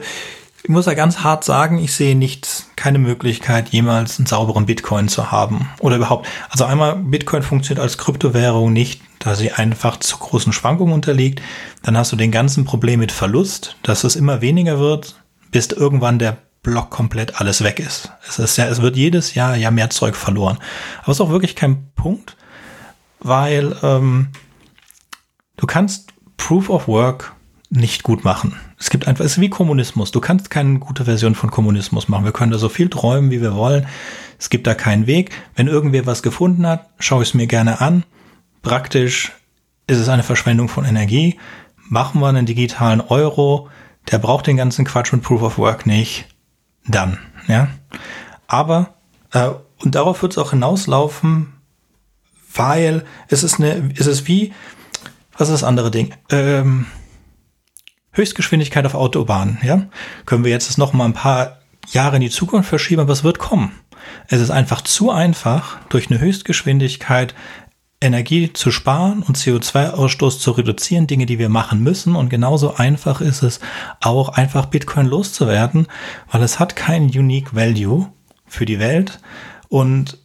[0.62, 5.08] ich muss ja ganz hart sagen, ich sehe nicht keine Möglichkeit, jemals einen sauberen Bitcoin
[5.08, 5.68] zu haben.
[5.80, 6.28] Oder überhaupt.
[6.50, 11.42] Also einmal, Bitcoin funktioniert als Kryptowährung nicht, da sie einfach zu großen Schwankungen unterliegt.
[11.82, 15.16] Dann hast du den ganzen Problem mit Verlust, dass es immer weniger wird,
[15.50, 18.12] bis irgendwann der Block komplett alles weg ist.
[18.26, 20.58] Es ist ja, es wird jedes Jahr ja mehr Zeug verloren.
[21.02, 22.36] Aber es ist auch wirklich kein Punkt,
[23.18, 24.28] weil ähm,
[25.56, 27.34] du kannst Proof of Work
[27.68, 28.54] nicht gut machen.
[28.78, 30.12] Es gibt einfach, es ist wie Kommunismus.
[30.12, 32.24] Du kannst keine gute Version von Kommunismus machen.
[32.24, 33.86] Wir können da so viel träumen, wie wir wollen.
[34.38, 35.30] Es gibt da keinen Weg.
[35.56, 38.04] Wenn irgendwer was gefunden hat, schaue ich es mir gerne an.
[38.60, 39.32] Praktisch
[39.88, 41.38] ist es eine Verschwendung von Energie.
[41.88, 43.68] Machen wir einen digitalen Euro.
[44.10, 46.26] Der braucht den ganzen Quatsch mit Proof of Work nicht
[46.86, 47.18] dann,
[47.48, 47.68] ja.
[48.46, 48.94] Aber,
[49.32, 51.54] äh, und darauf wird es auch hinauslaufen,
[52.54, 54.52] weil es ist eine, es ist wie,
[55.32, 56.14] was ist das andere Ding?
[56.30, 56.86] Ähm,
[58.12, 59.86] Höchstgeschwindigkeit auf Autobahnen, ja.
[60.26, 61.58] Können wir jetzt noch mal ein paar
[61.88, 63.72] Jahre in die Zukunft verschieben, aber es wird kommen.
[64.28, 67.34] Es ist einfach zu einfach, durch eine Höchstgeschwindigkeit
[68.02, 72.16] Energie zu sparen und CO2-Ausstoß zu reduzieren, Dinge, die wir machen müssen.
[72.16, 73.60] Und genauso einfach ist es
[74.00, 75.86] auch einfach Bitcoin loszuwerden,
[76.30, 78.08] weil es hat keinen Unique Value
[78.46, 79.20] für die Welt.
[79.68, 80.18] Und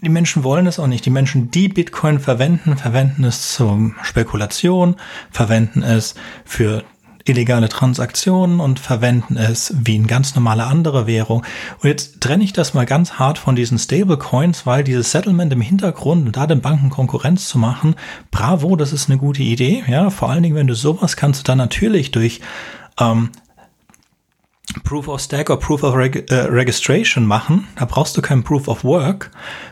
[0.00, 1.06] die Menschen wollen es auch nicht.
[1.06, 4.96] Die Menschen, die Bitcoin verwenden, verwenden es zur Spekulation,
[5.30, 6.82] verwenden es für
[7.24, 11.44] illegale Transaktionen und verwenden es wie eine ganz normale andere Währung.
[11.82, 15.60] Und jetzt trenne ich das mal ganz hart von diesen Stablecoins, weil dieses Settlement im
[15.60, 17.94] Hintergrund und da den Banken Konkurrenz zu machen,
[18.30, 19.84] bravo, das ist eine gute Idee.
[19.86, 22.40] Ja, vor allen Dingen, wenn du sowas kannst du dann natürlich durch
[22.98, 23.30] ähm,
[24.84, 28.68] Proof of Stack oder Proof of Reg äh, Registration machen, da brauchst du kein Proof
[28.68, 29.30] of Work,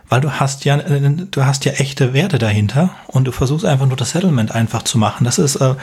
[0.09, 3.87] weil du hast ja, äh, du hast ja echte Werte dahinter und du versuchst einfach
[3.87, 5.25] nur das Settlement einfach zu machen.
[5.25, 5.75] Das ist, äh,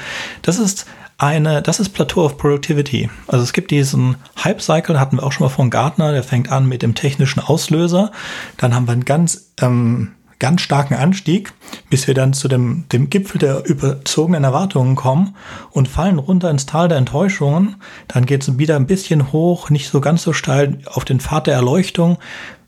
[0.43, 0.85] das ist
[1.17, 3.09] eine, das ist Plateau of Productivity.
[3.27, 6.67] Also es gibt diesen Hype-Cycle, hatten wir auch schon mal von Gartner, der fängt an
[6.67, 8.11] mit dem technischen Auslöser.
[8.57, 11.53] Dann haben wir einen ganz, ähm, ganz starken Anstieg,
[11.89, 15.35] bis wir dann zu dem, dem Gipfel der überzogenen Erwartungen kommen
[15.71, 17.77] und fallen runter ins Tal der Enttäuschungen.
[18.07, 21.47] Dann geht es wieder ein bisschen hoch, nicht so ganz so steil auf den Pfad
[21.47, 22.19] der Erleuchtung,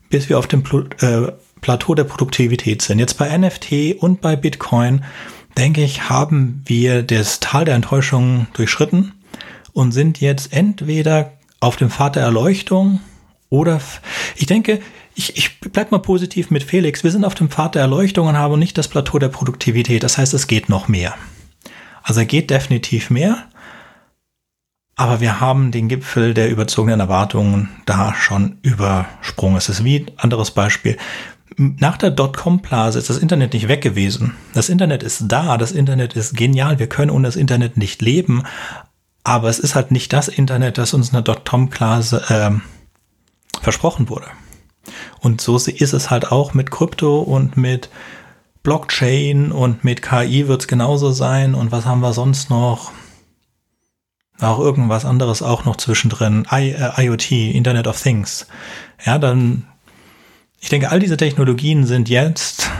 [0.08, 2.98] bis wir auf dem Pl äh, Plateau der Produktivität sind.
[2.98, 5.04] Jetzt bei NFT und bei Bitcoin
[5.56, 9.12] denke ich, haben wir das Tal der Enttäuschung durchschritten
[9.72, 13.00] und sind jetzt entweder auf dem Pfad der Erleuchtung
[13.48, 13.80] oder
[14.36, 14.80] ich denke,
[15.14, 17.04] ich, ich bleib mal positiv mit Felix.
[17.04, 20.02] Wir sind auf dem Pfad der Erleuchtung und haben nicht das Plateau der Produktivität.
[20.02, 21.14] Das heißt, es geht noch mehr.
[22.02, 23.44] Also geht definitiv mehr.
[24.96, 29.56] Aber wir haben den Gipfel der überzogenen Erwartungen da schon übersprungen.
[29.56, 30.96] Es ist wie anderes Beispiel
[31.56, 34.34] nach der Dotcom-Blase ist das Internet nicht weg gewesen.
[34.54, 38.44] Das Internet ist da, das Internet ist genial, wir können ohne das Internet nicht leben,
[39.24, 44.26] aber es ist halt nicht das Internet, das uns in der Dotcom-Blase äh, versprochen wurde.
[45.20, 47.90] Und so ist es halt auch mit Krypto und mit
[48.62, 51.54] Blockchain und mit KI wird es genauso sein.
[51.54, 52.92] Und was haben wir sonst noch?
[54.40, 56.46] Auch irgendwas anderes auch noch zwischendrin.
[56.50, 58.46] I, äh, IoT, Internet of Things.
[59.04, 59.66] Ja, dann
[60.60, 62.70] ich denke, all diese Technologien sind jetzt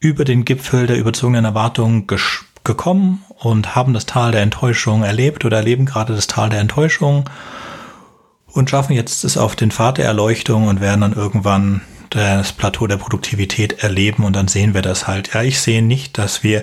[0.00, 2.08] über den Gipfel der überzogenen Erwartungen
[2.64, 7.30] gekommen und haben das Tal der Enttäuschung erlebt oder erleben gerade das Tal der Enttäuschung
[8.46, 12.88] und schaffen jetzt es auf den Pfad der Erleuchtung und werden dann irgendwann das Plateau
[12.88, 15.32] der Produktivität erleben und dann sehen wir das halt.
[15.34, 16.62] Ja, ich sehe nicht, dass wir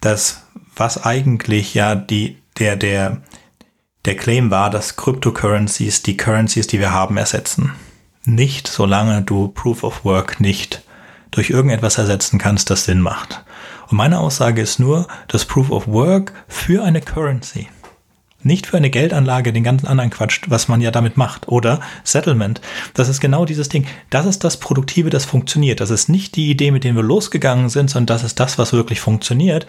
[0.00, 0.42] das,
[0.76, 3.22] was eigentlich ja die, der, der,
[4.04, 7.72] der Claim war, dass Cryptocurrencies die Currencies, die wir haben, ersetzen
[8.24, 10.82] nicht, solange du Proof of Work nicht
[11.30, 13.44] durch irgendetwas ersetzen kannst, das Sinn macht.
[13.88, 17.68] Und meine Aussage ist nur, dass Proof of Work für eine Currency,
[18.42, 22.60] nicht für eine Geldanlage, den ganzen anderen Quatsch, was man ja damit macht, oder Settlement.
[22.94, 23.86] Das ist genau dieses Ding.
[24.10, 25.80] Das ist das Produktive, das funktioniert.
[25.80, 28.72] Das ist nicht die Idee, mit der wir losgegangen sind, sondern das ist das, was
[28.72, 29.66] wirklich funktioniert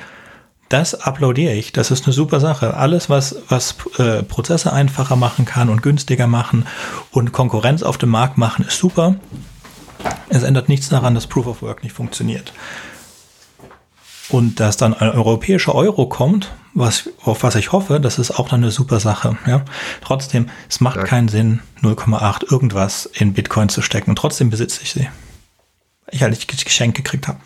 [0.73, 1.71] das applaudiere ich.
[1.71, 2.75] Das ist eine super Sache.
[2.75, 6.65] Alles, was, was äh, Prozesse einfacher machen kann und günstiger machen
[7.11, 9.15] und Konkurrenz auf dem Markt machen, ist super.
[10.29, 12.53] Es ändert nichts daran, dass Proof of Work nicht funktioniert.
[14.29, 18.49] Und dass dann ein europäischer Euro kommt, was, auf was ich hoffe, das ist auch
[18.49, 19.37] dann eine super Sache.
[19.45, 19.63] Ja?
[20.01, 21.03] Trotzdem, es macht ja.
[21.03, 24.15] keinen Sinn, 0,8 irgendwas in Bitcoin zu stecken.
[24.15, 25.07] Trotzdem besitze ich sie.
[26.09, 27.37] Ich halt nicht geschenkt gekriegt habe.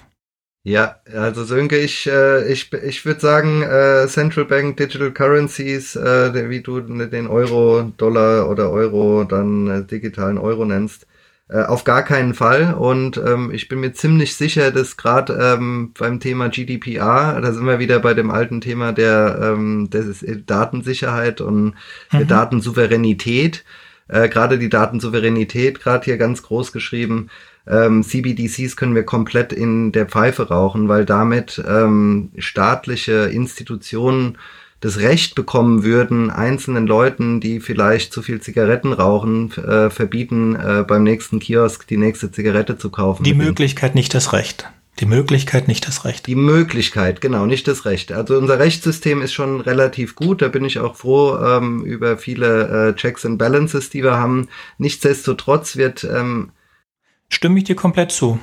[0.67, 6.49] Ja, also Sönke, ich, äh, ich, ich würde sagen, äh, Central Bank Digital Currencies, äh,
[6.49, 11.07] wie du den Euro, Dollar oder Euro, dann äh, digitalen Euro nennst,
[11.47, 12.73] äh, auf gar keinen Fall.
[12.73, 17.65] Und ähm, ich bin mir ziemlich sicher, dass gerade ähm, beim Thema GDPR, da sind
[17.65, 21.73] wir wieder bei dem alten Thema der, ähm, des Datensicherheit und mhm.
[22.11, 23.63] der Datensouveränität,
[24.09, 27.29] äh, gerade die Datensouveränität, gerade hier ganz groß geschrieben,
[27.69, 34.37] ähm, CBDCs können wir komplett in der Pfeife rauchen, weil damit ähm, staatliche Institutionen
[34.79, 40.83] das Recht bekommen würden, einzelnen Leuten, die vielleicht zu viel Zigaretten rauchen, äh, verbieten, äh,
[40.87, 43.23] beim nächsten Kiosk die nächste Zigarette zu kaufen.
[43.23, 44.69] Die Möglichkeit, nicht das Recht.
[44.99, 46.25] Die Möglichkeit, nicht das Recht.
[46.25, 48.11] Die Möglichkeit, genau, nicht das Recht.
[48.11, 50.41] Also unser Rechtssystem ist schon relativ gut.
[50.41, 54.47] Da bin ich auch froh ähm, über viele äh, Checks and Balances, die wir haben.
[54.79, 56.49] Nichtsdestotrotz wird ähm,
[57.29, 58.39] Stimme ich dir komplett zu.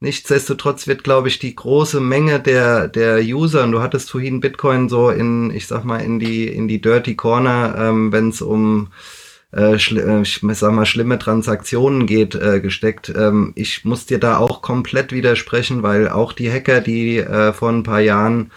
[0.00, 4.88] Nichtsdestotrotz wird, glaube ich, die große Menge der, der User, und du hattest vorhin Bitcoin
[4.88, 8.92] so in, ich sag mal, in die, in die Dirty Corner, ähm, wenn es um
[9.52, 13.12] äh, äh, sag mal, schlimme Transaktionen geht, äh, gesteckt.
[13.16, 17.70] Ähm, ich muss dir da auch komplett widersprechen, weil auch die Hacker, die äh, vor
[17.70, 18.52] ein paar Jahren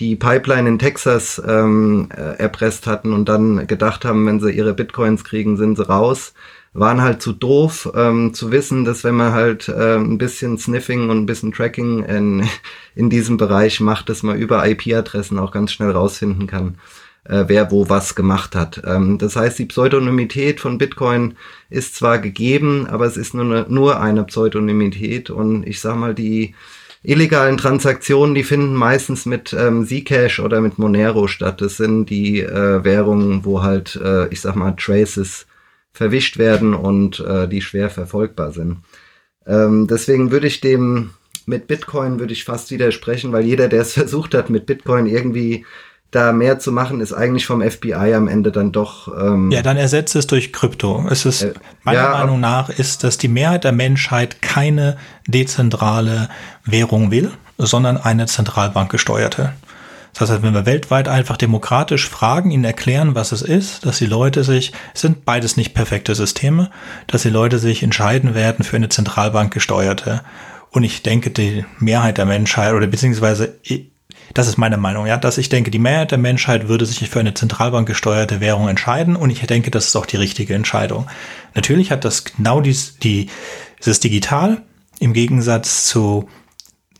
[0.00, 4.72] die Pipeline in Texas ähm, äh, erpresst hatten und dann gedacht haben, wenn sie ihre
[4.72, 6.32] Bitcoins kriegen, sind sie raus
[6.72, 11.10] waren halt zu doof ähm, zu wissen, dass wenn man halt äh, ein bisschen Sniffing
[11.10, 12.48] und ein bisschen Tracking in,
[12.94, 16.78] in diesem Bereich macht, dass man über IP-Adressen auch ganz schnell rausfinden kann,
[17.24, 18.82] äh, wer wo was gemacht hat.
[18.86, 21.34] Ähm, das heißt, die Pseudonymität von Bitcoin
[21.70, 26.14] ist zwar gegeben, aber es ist nur eine, nur eine Pseudonymität und ich sag mal,
[26.14, 26.54] die
[27.02, 31.60] illegalen Transaktionen, die finden meistens mit ähm, Zcash oder mit Monero statt.
[31.62, 35.46] Das sind die äh, Währungen, wo halt, äh, ich sag mal, Traces
[35.92, 38.78] verwischt werden und äh, die schwer verfolgbar sind.
[39.46, 41.10] Ähm, deswegen würde ich dem
[41.46, 45.66] mit Bitcoin würde ich fast widersprechen, weil jeder, der es versucht hat, mit Bitcoin irgendwie
[46.10, 49.08] da mehr zu machen, ist eigentlich vom FBI am Ende dann doch.
[49.16, 51.06] Ähm, ja, dann ersetzt es durch Krypto.
[51.08, 51.54] Es ist äh,
[51.84, 54.96] meiner ja, Meinung nach ist, dass die Mehrheit der Menschheit keine
[55.28, 56.28] dezentrale
[56.64, 59.52] Währung will, sondern eine zentralbankgesteuerte.
[60.14, 64.06] Das heißt, wenn wir weltweit einfach demokratisch fragen, ihnen erklären, was es ist, dass die
[64.06, 66.70] Leute sich, sind beides nicht perfekte Systeme,
[67.06, 70.22] dass die Leute sich entscheiden werden für eine zentralbankgesteuerte.
[70.70, 73.58] Und ich denke, die Mehrheit der Menschheit oder beziehungsweise
[74.34, 77.20] das ist meine Meinung, ja, dass ich denke, die Mehrheit der Menschheit würde sich für
[77.20, 81.06] eine Zentralbank gesteuerte Währung entscheiden und ich denke, das ist auch die richtige Entscheidung.
[81.54, 83.28] Natürlich hat das genau dies, die,
[83.80, 84.62] es ist digital
[85.00, 86.28] im Gegensatz zu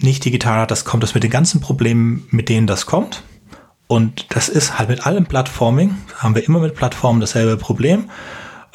[0.02, 3.22] nicht digital hat, das kommt das mit den ganzen Problemen, mit denen das kommt.
[3.86, 8.10] Und das ist halt mit allem Plattforming, haben wir immer mit Plattformen dasselbe Problem.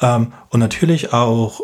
[0.00, 1.60] Ähm, und natürlich auch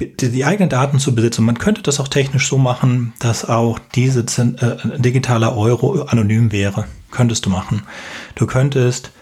[0.00, 1.44] die, die eigenen Daten zu besitzen.
[1.44, 6.86] Man könnte das auch technisch so machen, dass auch diese äh, digitale Euro anonym wäre.
[7.10, 7.82] Könntest du machen.
[8.34, 9.12] Du könntest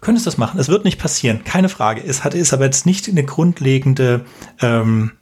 [0.00, 0.58] Du könntest das machen.
[0.58, 2.02] Es wird nicht passieren, keine Frage.
[2.02, 4.24] Es hat, ist aber jetzt nicht eine grundlegende,
[4.62, 5.12] ähm,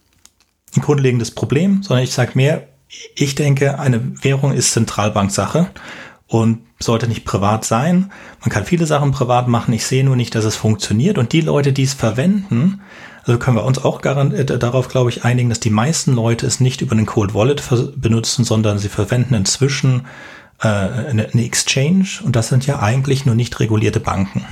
[0.76, 2.68] ein grundlegendes Problem, sondern ich sage mehr,
[3.14, 5.70] ich denke, eine Währung ist Zentralbanksache
[6.26, 8.12] und sollte nicht privat sein.
[8.40, 9.74] Man kann viele Sachen privat machen.
[9.74, 11.18] Ich sehe nur nicht, dass es funktioniert.
[11.18, 12.80] Und die Leute, die es verwenden,
[13.24, 16.60] also können wir uns auch äh, darauf, glaube ich, einigen, dass die meisten Leute es
[16.60, 17.62] nicht über einen Cold Wallet
[17.96, 20.06] benutzen, sondern sie verwenden inzwischen
[20.62, 24.44] äh, eine, eine Exchange und das sind ja eigentlich nur nicht regulierte Banken.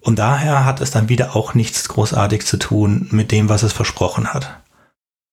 [0.00, 3.72] Und daher hat es dann wieder auch nichts großartig zu tun mit dem, was es
[3.72, 4.60] versprochen hat.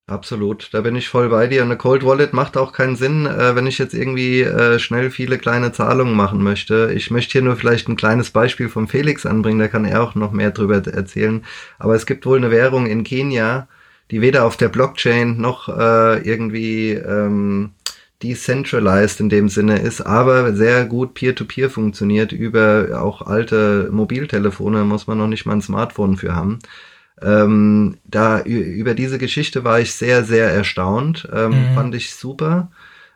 [0.05, 1.63] Absolut, da bin ich voll bei dir.
[1.63, 5.37] Eine Cold Wallet macht auch keinen Sinn, äh, wenn ich jetzt irgendwie äh, schnell viele
[5.37, 6.91] kleine Zahlungen machen möchte.
[6.93, 10.13] Ich möchte hier nur vielleicht ein kleines Beispiel von Felix anbringen, da kann er auch
[10.13, 11.45] noch mehr drüber erzählen.
[11.79, 13.69] Aber es gibt wohl eine Währung in Kenia,
[14.11, 17.71] die weder auf der Blockchain noch äh, irgendwie ähm,
[18.21, 24.83] decentralized in dem Sinne ist, aber sehr gut peer-to-peer -peer funktioniert über auch alte Mobiltelefone,
[24.83, 26.59] muss man noch nicht mal ein Smartphone für haben.
[27.23, 31.27] Ähm, da über diese Geschichte war ich sehr, sehr erstaunt.
[31.33, 31.75] Ähm, mhm.
[31.75, 32.71] Fand ich super.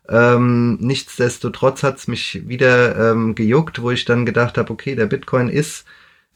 [0.09, 5.49] Ähm, nichtsdestotrotz hat's mich wieder ähm, gejuckt, wo ich dann gedacht habe, okay, der Bitcoin
[5.49, 5.85] ist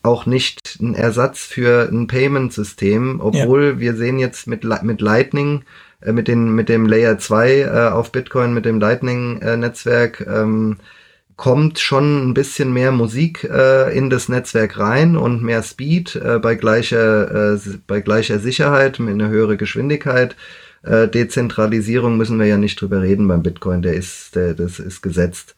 [0.03, 3.79] auch nicht ein Ersatz für ein Payment-System, obwohl ja.
[3.79, 5.63] wir sehen jetzt mit, mit Lightning,
[6.01, 10.77] äh, mit, den, mit dem Layer 2 äh, auf Bitcoin, mit dem Lightning-Netzwerk, äh, ähm,
[11.35, 16.39] kommt schon ein bisschen mehr Musik äh, in das Netzwerk rein und mehr Speed äh,
[16.39, 20.35] bei gleicher äh, bei gleicher Sicherheit mit einer höheren Geschwindigkeit.
[20.83, 25.01] Äh, Dezentralisierung müssen wir ja nicht drüber reden beim Bitcoin, der ist der das ist
[25.01, 25.55] gesetzt.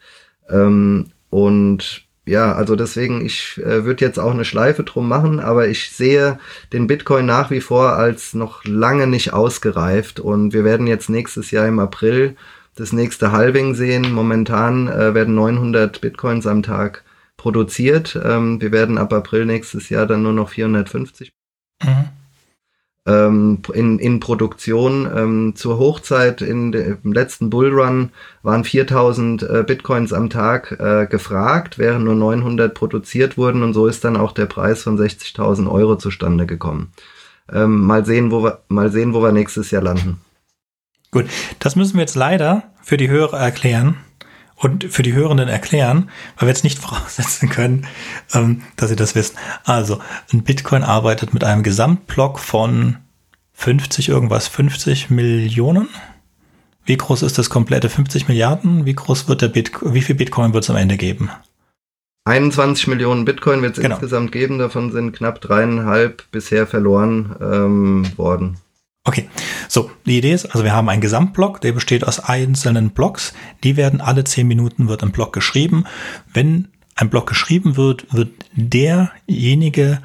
[0.49, 5.67] Ähm, und ja, also deswegen, ich äh, würde jetzt auch eine Schleife drum machen, aber
[5.67, 6.39] ich sehe
[6.71, 11.51] den Bitcoin nach wie vor als noch lange nicht ausgereift und wir werden jetzt nächstes
[11.51, 12.37] Jahr im April
[12.75, 14.11] das nächste Halving sehen.
[14.11, 17.03] Momentan äh, werden 900 Bitcoins am Tag
[17.37, 18.19] produziert.
[18.23, 21.31] Ähm, wir werden ab April nächstes Jahr dann nur noch 450.
[21.83, 22.05] Mhm.
[23.05, 25.09] Ähm, in, in Produktion.
[25.13, 28.11] Ähm, zur Hochzeit in im letzten Bullrun
[28.43, 33.87] waren 4000 äh, Bitcoins am Tag äh, gefragt, während nur 900 produziert wurden und so
[33.87, 36.93] ist dann auch der Preis von 60.000 Euro zustande gekommen.
[37.51, 40.21] Ähm, mal sehen, wo wir, mal sehen, wo wir nächstes Jahr landen.
[41.13, 41.27] Gut,
[41.59, 43.97] das müssen wir jetzt leider für die Hörer erklären
[44.55, 47.85] und für die Hörenden erklären, weil wir jetzt nicht voraussetzen können,
[48.33, 49.37] ähm, dass sie das wissen.
[49.63, 49.99] Also,
[50.33, 52.97] ein Bitcoin arbeitet mit einem Gesamtblock von
[53.53, 55.87] 50 irgendwas, 50 Millionen.
[56.83, 58.85] Wie groß ist das komplette 50 Milliarden?
[58.85, 61.29] Wie groß wird der Bitcoin, wie viel Bitcoin wird es am Ende geben?
[62.25, 63.95] 21 Millionen Bitcoin wird es genau.
[63.95, 68.57] insgesamt geben, davon sind knapp dreieinhalb bisher verloren ähm, worden.
[69.05, 69.27] Okay,
[69.67, 73.33] so, die Idee ist, also wir haben einen Gesamtblock, der besteht aus einzelnen Blocks.
[73.63, 75.83] Die werden alle zehn Minuten wird ein Block geschrieben.
[76.33, 80.01] Wenn ein Block geschrieben wird, wird derjenige,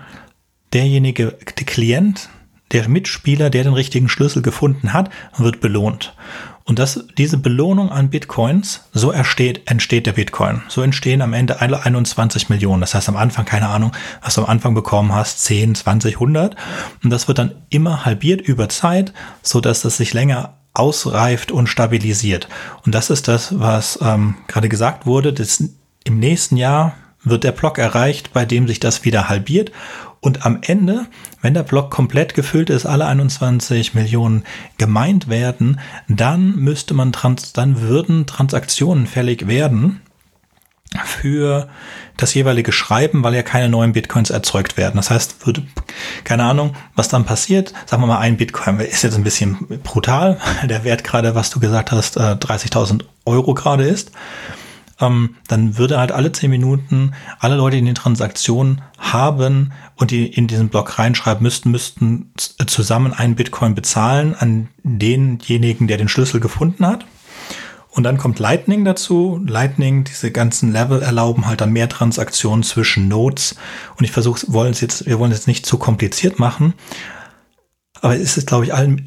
[0.72, 2.28] derjenige, der Klient,
[2.72, 6.14] der Mitspieler, der den richtigen Schlüssel gefunden hat, wird belohnt.
[6.68, 10.60] Und das, diese Belohnung an Bitcoins, so entsteht, entsteht der Bitcoin.
[10.68, 12.82] So entstehen am Ende alle 21 Millionen.
[12.82, 13.92] Das heißt am Anfang, keine Ahnung,
[14.22, 16.56] was du am Anfang bekommen hast, 10, 20, 100.
[17.02, 21.68] Und das wird dann immer halbiert über Zeit, so dass das sich länger ausreift und
[21.68, 22.48] stabilisiert.
[22.84, 25.32] Und das ist das, was ähm, gerade gesagt wurde.
[25.32, 25.64] Das,
[26.04, 26.92] Im nächsten Jahr
[27.24, 29.72] wird der Block erreicht, bei dem sich das wieder halbiert
[30.20, 31.06] und am Ende,
[31.42, 34.44] wenn der Block komplett gefüllt ist, alle 21 Millionen
[34.76, 40.00] gemeint werden, dann müsste man trans, dann würden Transaktionen fällig werden
[41.04, 41.68] für
[42.16, 44.96] das jeweilige Schreiben, weil ja keine neuen Bitcoins erzeugt werden.
[44.96, 45.62] Das heißt, würde,
[46.24, 47.74] keine Ahnung, was dann passiert.
[47.86, 50.38] Sagen wir mal, ein Bitcoin ist jetzt ein bisschen brutal.
[50.64, 54.10] Der Wert gerade, was du gesagt hast, 30.000 äh, Euro gerade ist.
[55.00, 60.26] Ähm, dann würde halt alle zehn Minuten alle Leute, die eine Transaktion haben und die
[60.26, 62.32] in diesen Block reinschreiben müssten, müssten
[62.66, 67.06] zusammen einen Bitcoin bezahlen an denjenigen, der den Schlüssel gefunden hat.
[67.90, 69.40] Und dann kommt Lightning dazu.
[69.44, 73.56] Lightning, diese ganzen Level erlauben halt dann mehr Transaktionen zwischen Nodes.
[73.96, 76.74] Und ich versuche, wollen jetzt, wir wollen es jetzt nicht zu kompliziert machen.
[78.00, 79.06] Aber es ist, glaube ich, allen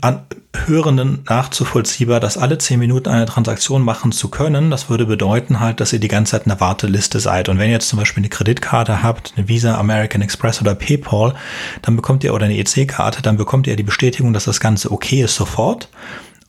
[0.54, 4.70] Hörenden nachzuvollziehbar, dass alle zehn Minuten eine Transaktion machen zu können.
[4.70, 7.48] Das würde bedeuten halt, dass ihr die ganze Zeit in der Warteliste seid.
[7.48, 11.36] Und wenn ihr jetzt zum Beispiel eine Kreditkarte habt, eine Visa, American Express oder PayPal,
[11.82, 15.24] dann bekommt ihr oder eine EC-Karte, dann bekommt ihr die Bestätigung, dass das Ganze okay
[15.24, 15.90] ist sofort.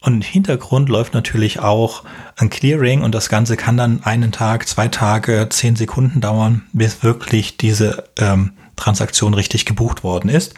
[0.00, 2.02] Und im Hintergrund läuft natürlich auch
[2.36, 7.04] ein Clearing und das Ganze kann dann einen Tag, zwei Tage, zehn Sekunden dauern, bis
[7.04, 10.54] wirklich diese ähm, Transaktion richtig gebucht worden ist.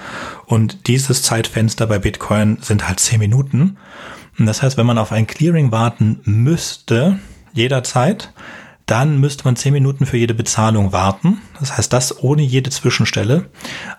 [0.47, 3.77] Und dieses Zeitfenster bei Bitcoin sind halt zehn Minuten.
[4.39, 7.19] Und das heißt, wenn man auf ein Clearing warten müsste,
[7.53, 8.33] jederzeit,
[8.87, 11.41] dann müsste man zehn Minuten für jede Bezahlung warten.
[11.59, 13.49] Das heißt, das ohne jede Zwischenstelle.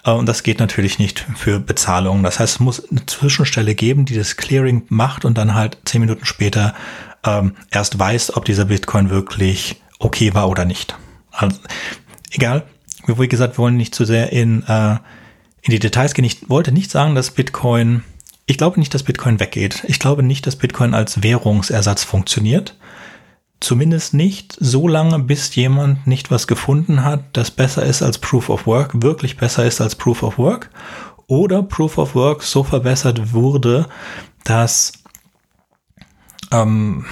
[0.03, 2.23] Äh, und das geht natürlich nicht für Bezahlungen.
[2.23, 6.01] Das heißt, es muss eine Zwischenstelle geben, die das Clearing macht und dann halt zehn
[6.01, 6.75] Minuten später
[7.25, 10.95] ähm, erst weiß, ob dieser Bitcoin wirklich okay war oder nicht.
[11.31, 11.57] Also,
[12.31, 12.63] egal.
[13.07, 14.97] Wie gesagt, wir wollen nicht zu sehr in, äh,
[15.61, 16.25] in die Details gehen.
[16.25, 18.03] Ich wollte nicht sagen, dass Bitcoin,
[18.45, 19.83] ich glaube nicht, dass Bitcoin weggeht.
[19.87, 22.77] Ich glaube nicht, dass Bitcoin als Währungsersatz funktioniert.
[23.59, 28.49] Zumindest nicht so lange, bis jemand nicht was gefunden hat, das besser ist als Proof
[28.49, 30.69] of Work, wirklich besser ist als Proof of Work.
[31.27, 33.87] Oder Proof of Work so verbessert wurde,
[34.43, 34.93] dass,
[36.51, 37.05] ähm,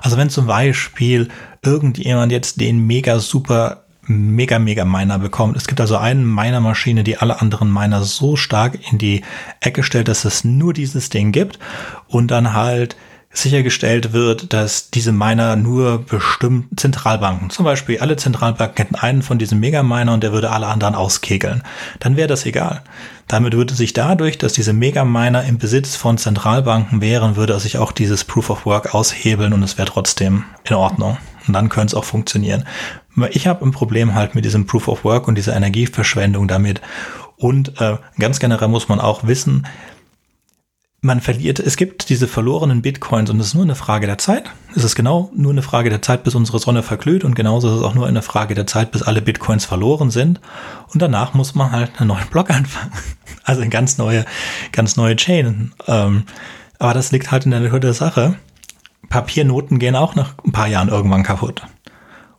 [0.00, 1.28] also wenn zum Beispiel
[1.64, 5.56] irgendjemand jetzt den mega super mega, mega Miner bekommt.
[5.56, 9.22] Es gibt also eine Miner-Maschine, die alle anderen Miner so stark in die
[9.60, 11.58] Ecke stellt, dass es nur dieses Ding gibt
[12.08, 12.96] und dann halt
[13.30, 19.38] sichergestellt wird, dass diese Miner nur bestimmt Zentralbanken, zum Beispiel alle Zentralbanken hätten einen von
[19.38, 21.62] diesen Mega-Miner und der würde alle anderen auskegeln.
[22.00, 22.82] Dann wäre das egal.
[23.28, 27.92] Damit würde sich dadurch, dass diese Mega-Miner im Besitz von Zentralbanken wären, würde sich auch
[27.92, 31.18] dieses Proof of Work aushebeln und es wäre trotzdem in Ordnung.
[31.48, 32.64] Und dann könnte es auch funktionieren.
[33.30, 36.80] Ich habe ein Problem halt mit diesem Proof of Work und dieser Energieverschwendung damit.
[37.36, 39.66] Und äh, ganz generell muss man auch wissen,
[41.00, 44.50] man verliert, es gibt diese verlorenen Bitcoins und es ist nur eine Frage der Zeit.
[44.74, 47.76] Es ist genau nur eine Frage der Zeit, bis unsere Sonne verglüht und genauso ist
[47.76, 50.40] es auch nur eine Frage der Zeit, bis alle Bitcoins verloren sind.
[50.92, 52.92] Und danach muss man halt einen neuen Block anfangen.
[53.44, 54.24] Also eine ganz neue,
[54.72, 55.72] ganz neue Chain.
[55.86, 56.24] Ähm,
[56.80, 58.34] aber das liegt halt in der Natur der Sache.
[59.08, 61.62] Papiernoten gehen auch nach ein paar Jahren irgendwann kaputt.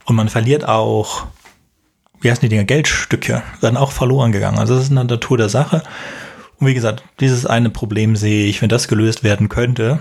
[0.05, 1.25] Und man verliert auch,
[2.21, 4.59] wie heißen die Dinger, Geldstücke, werden auch verloren gegangen.
[4.59, 5.83] Also das ist in der Natur der Sache.
[6.59, 9.99] Und wie gesagt, dieses eine Problem sehe ich, wenn das gelöst werden könnte,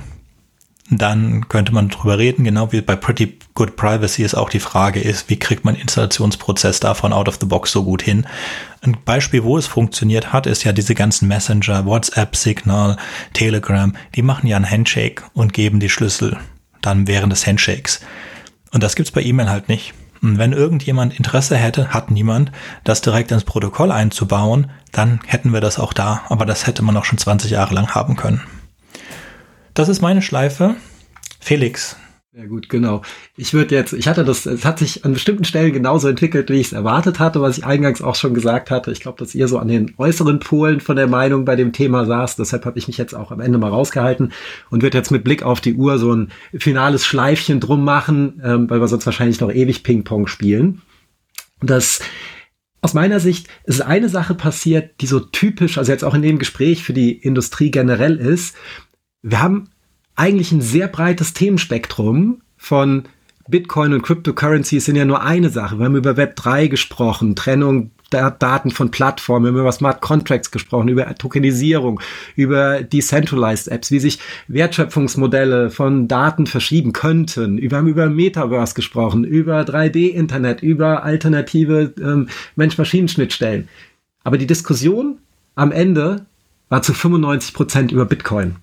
[0.90, 5.00] dann könnte man drüber reden, genau wie bei Pretty Good Privacy es auch die Frage
[5.00, 8.26] ist, wie kriegt man Installationsprozess davon out of the box so gut hin?
[8.80, 12.96] Ein Beispiel, wo es funktioniert hat, ist ja diese ganzen Messenger, WhatsApp, Signal,
[13.34, 16.38] Telegram, die machen ja einen Handshake und geben die Schlüssel
[16.82, 18.00] dann während des Handshakes.
[18.72, 19.94] Und das gibt's bei E-Mail halt nicht.
[20.20, 22.50] Und wenn irgendjemand Interesse hätte, hat niemand,
[22.84, 26.22] das direkt ins Protokoll einzubauen, dann hätten wir das auch da.
[26.28, 28.42] Aber das hätte man auch schon 20 Jahre lang haben können.
[29.74, 30.74] Das ist meine Schleife.
[31.40, 31.96] Felix,
[32.32, 33.02] ja gut, genau.
[33.36, 36.60] Ich würde jetzt, ich hatte das, es hat sich an bestimmten Stellen genauso entwickelt, wie
[36.60, 38.92] ich es erwartet hatte, was ich eingangs auch schon gesagt hatte.
[38.92, 42.04] Ich glaube, dass ihr so an den äußeren Polen von der Meinung bei dem Thema
[42.04, 42.36] saß.
[42.36, 44.32] Deshalb habe ich mich jetzt auch am Ende mal rausgehalten
[44.70, 48.68] und würde jetzt mit Blick auf die Uhr so ein finales Schleifchen drum machen, ähm,
[48.68, 50.82] weil wir sonst wahrscheinlich noch ewig Ping-Pong spielen.
[51.60, 52.00] Das
[52.80, 56.38] aus meiner Sicht ist eine Sache passiert, die so typisch, also jetzt auch in dem
[56.38, 58.54] Gespräch für die Industrie generell ist.
[59.22, 59.70] Wir haben
[60.18, 63.04] eigentlich ein sehr breites Themenspektrum von
[63.48, 65.78] Bitcoin und Cryptocurrencies sind ja nur eine Sache.
[65.78, 70.00] Wir haben über Web 3 gesprochen, Trennung der Daten von Plattformen, wir haben über Smart
[70.00, 72.00] Contracts gesprochen, über Tokenisierung,
[72.36, 74.18] über Decentralized Apps, wie sich
[74.48, 77.58] Wertschöpfungsmodelle von Daten verschieben könnten.
[77.58, 83.68] Wir haben über Metaverse gesprochen, über 3D-Internet, über alternative ähm, Mensch-Maschinen-Schnittstellen.
[84.24, 85.18] Aber die Diskussion
[85.54, 86.26] am Ende
[86.70, 88.56] war zu 95 Prozent über Bitcoin.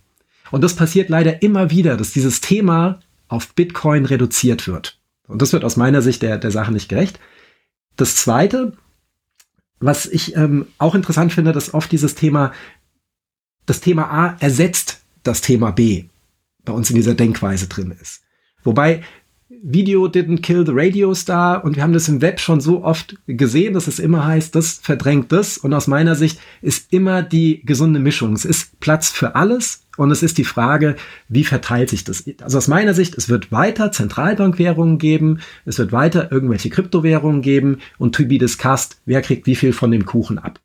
[0.51, 4.99] Und das passiert leider immer wieder, dass dieses Thema auf Bitcoin reduziert wird.
[5.27, 7.19] Und das wird aus meiner Sicht der, der Sache nicht gerecht.
[7.95, 8.73] Das Zweite,
[9.79, 12.53] was ich ähm, auch interessant finde, dass oft dieses Thema,
[13.65, 16.05] das Thema A ersetzt das Thema B
[16.63, 18.21] bei uns in dieser Denkweise drin ist.
[18.63, 19.03] Wobei
[19.67, 23.15] Video didn't kill the radio star und wir haben das im Web schon so oft
[23.27, 27.61] gesehen, dass es immer heißt, das verdrängt das und aus meiner Sicht ist immer die
[27.65, 28.33] gesunde Mischung.
[28.33, 30.95] Es ist Platz für alles Und es ist die Frage,
[31.29, 32.25] wie verteilt sich das?
[32.41, 37.79] Also aus meiner Sicht, es wird weiter Zentralbankwährungen geben, es wird weiter irgendwelche Kryptowährungen geben
[37.97, 40.59] und to be discussed, wer kriegt wie viel von dem Kuchen ab.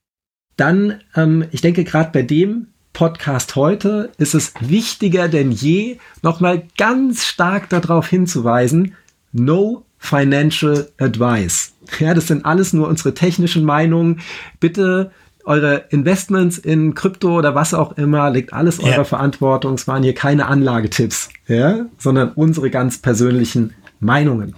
[0.57, 6.65] Dann, ähm, ich denke, gerade bei dem Podcast heute ist es wichtiger denn je, nochmal
[6.77, 8.95] ganz stark darauf hinzuweisen,
[9.33, 11.73] no financial advice.
[11.99, 14.21] Ja, das sind alles nur unsere technischen Meinungen.
[14.59, 15.13] Bitte
[15.51, 18.93] eure Investments in Krypto oder was auch immer, legt alles yeah.
[18.93, 19.75] eurer Verantwortung.
[19.75, 24.55] Es waren hier keine Anlagetipps, ja, sondern unsere ganz persönlichen Meinungen.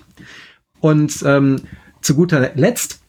[0.81, 1.63] Und ähm,
[2.03, 3.01] zu guter Letzt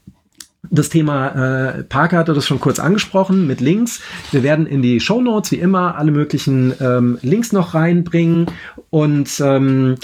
[0.72, 1.28] das Thema
[1.76, 4.00] äh, Parker hatte das schon kurz angesprochen mit Links.
[4.32, 8.46] Wir werden in die Show Notes wie immer alle möglichen ähm, Links noch reinbringen
[8.90, 9.96] und ähm,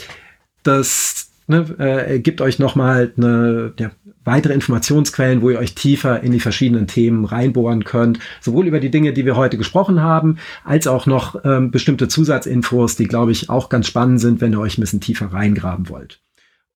[0.64, 3.92] das ne, äh, gibt euch nochmal eine ja,
[4.30, 8.92] weitere Informationsquellen, wo ihr euch tiefer in die verschiedenen Themen reinbohren könnt, sowohl über die
[8.92, 13.50] Dinge, die wir heute gesprochen haben, als auch noch ähm, bestimmte Zusatzinfos, die, glaube ich,
[13.50, 16.22] auch ganz spannend sind, wenn ihr euch ein bisschen tiefer reingraben wollt.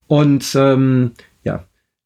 [0.08, 1.12] Und ähm,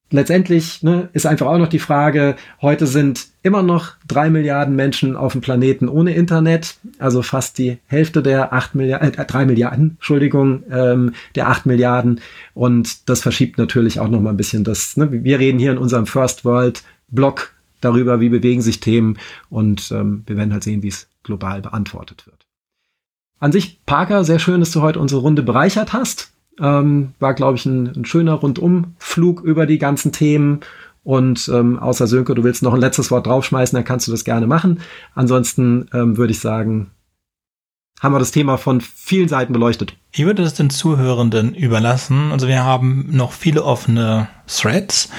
[0.09, 5.15] letztendlich ne, ist einfach auch noch die Frage, heute sind immer noch drei Milliarden Menschen
[5.15, 9.91] auf dem Planeten ohne Internet, also fast die Hälfte der acht Milliarden, äh, drei Milliarden,
[9.91, 12.21] Entschuldigung, ähm, der acht Milliarden.
[12.53, 14.97] Und das verschiebt natürlich auch noch mal ein bisschen das.
[14.97, 19.17] Ne, wir reden hier in unserem First World Blog darüber, wie bewegen sich Themen
[19.49, 22.45] und ähm, wir werden halt sehen, wie es global beantwortet wird.
[23.39, 26.31] An sich, Parker, sehr schön, dass du heute unsere Runde bereichert hast.
[26.59, 30.61] Ähm, war, glaube ich, ein, ein, schöner Rundumflug über die ganzen Themen.
[31.03, 34.25] Und ähm, außer Sönke, du willst noch ein letztes Wort draufschmeißen, dann kannst du das
[34.25, 34.81] gerne machen.
[35.15, 36.91] Ansonsten ähm, würde ich sagen,
[37.99, 39.95] haben wir das Thema von vielen Seiten beleuchtet.
[40.11, 42.31] Ich würde es den Zuhörenden überlassen.
[42.31, 45.09] Also wir haben noch viele offene Threads.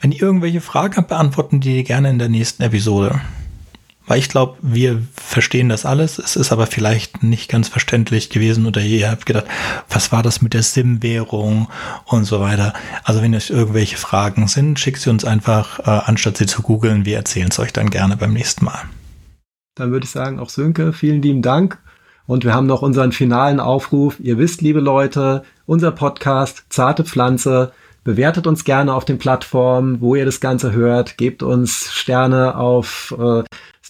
[0.00, 3.20] Wenn ihr irgendwelche Fragen habt, beantworten die gerne in der nächsten Episode.
[4.06, 6.18] Weil ich glaube, wir verstehen das alles.
[6.18, 9.46] Es ist aber vielleicht nicht ganz verständlich gewesen oder ihr habt gedacht,
[9.88, 11.68] was war das mit der SIM-Währung
[12.04, 12.74] und so weiter.
[13.04, 17.06] Also wenn euch irgendwelche Fragen sind, schickt sie uns einfach, äh, anstatt sie zu googeln.
[17.06, 18.82] Wir erzählen es euch dann gerne beim nächsten Mal.
[19.74, 21.78] Dann würde ich sagen, auch Sönke, vielen lieben Dank.
[22.26, 24.20] Und wir haben noch unseren finalen Aufruf.
[24.20, 27.72] Ihr wisst, liebe Leute, unser Podcast Zarte Pflanze
[28.02, 31.16] bewertet uns gerne auf den Plattformen, wo ihr das Ganze hört.
[31.16, 33.42] Gebt uns Sterne auf äh,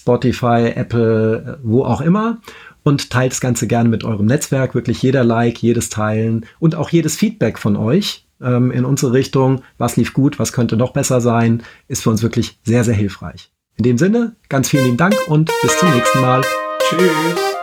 [0.05, 2.39] Spotify, Apple, wo auch immer
[2.83, 4.75] und teilt das Ganze gerne mit eurem Netzwerk.
[4.75, 9.63] Wirklich jeder Like, jedes Teilen und auch jedes Feedback von euch ähm, in unsere Richtung.
[9.79, 13.51] Was lief gut, was könnte noch besser sein, ist für uns wirklich sehr, sehr hilfreich.
[13.77, 16.43] In dem Sinne, ganz vielen lieben Dank und bis zum nächsten Mal.
[16.83, 17.54] Tschüss.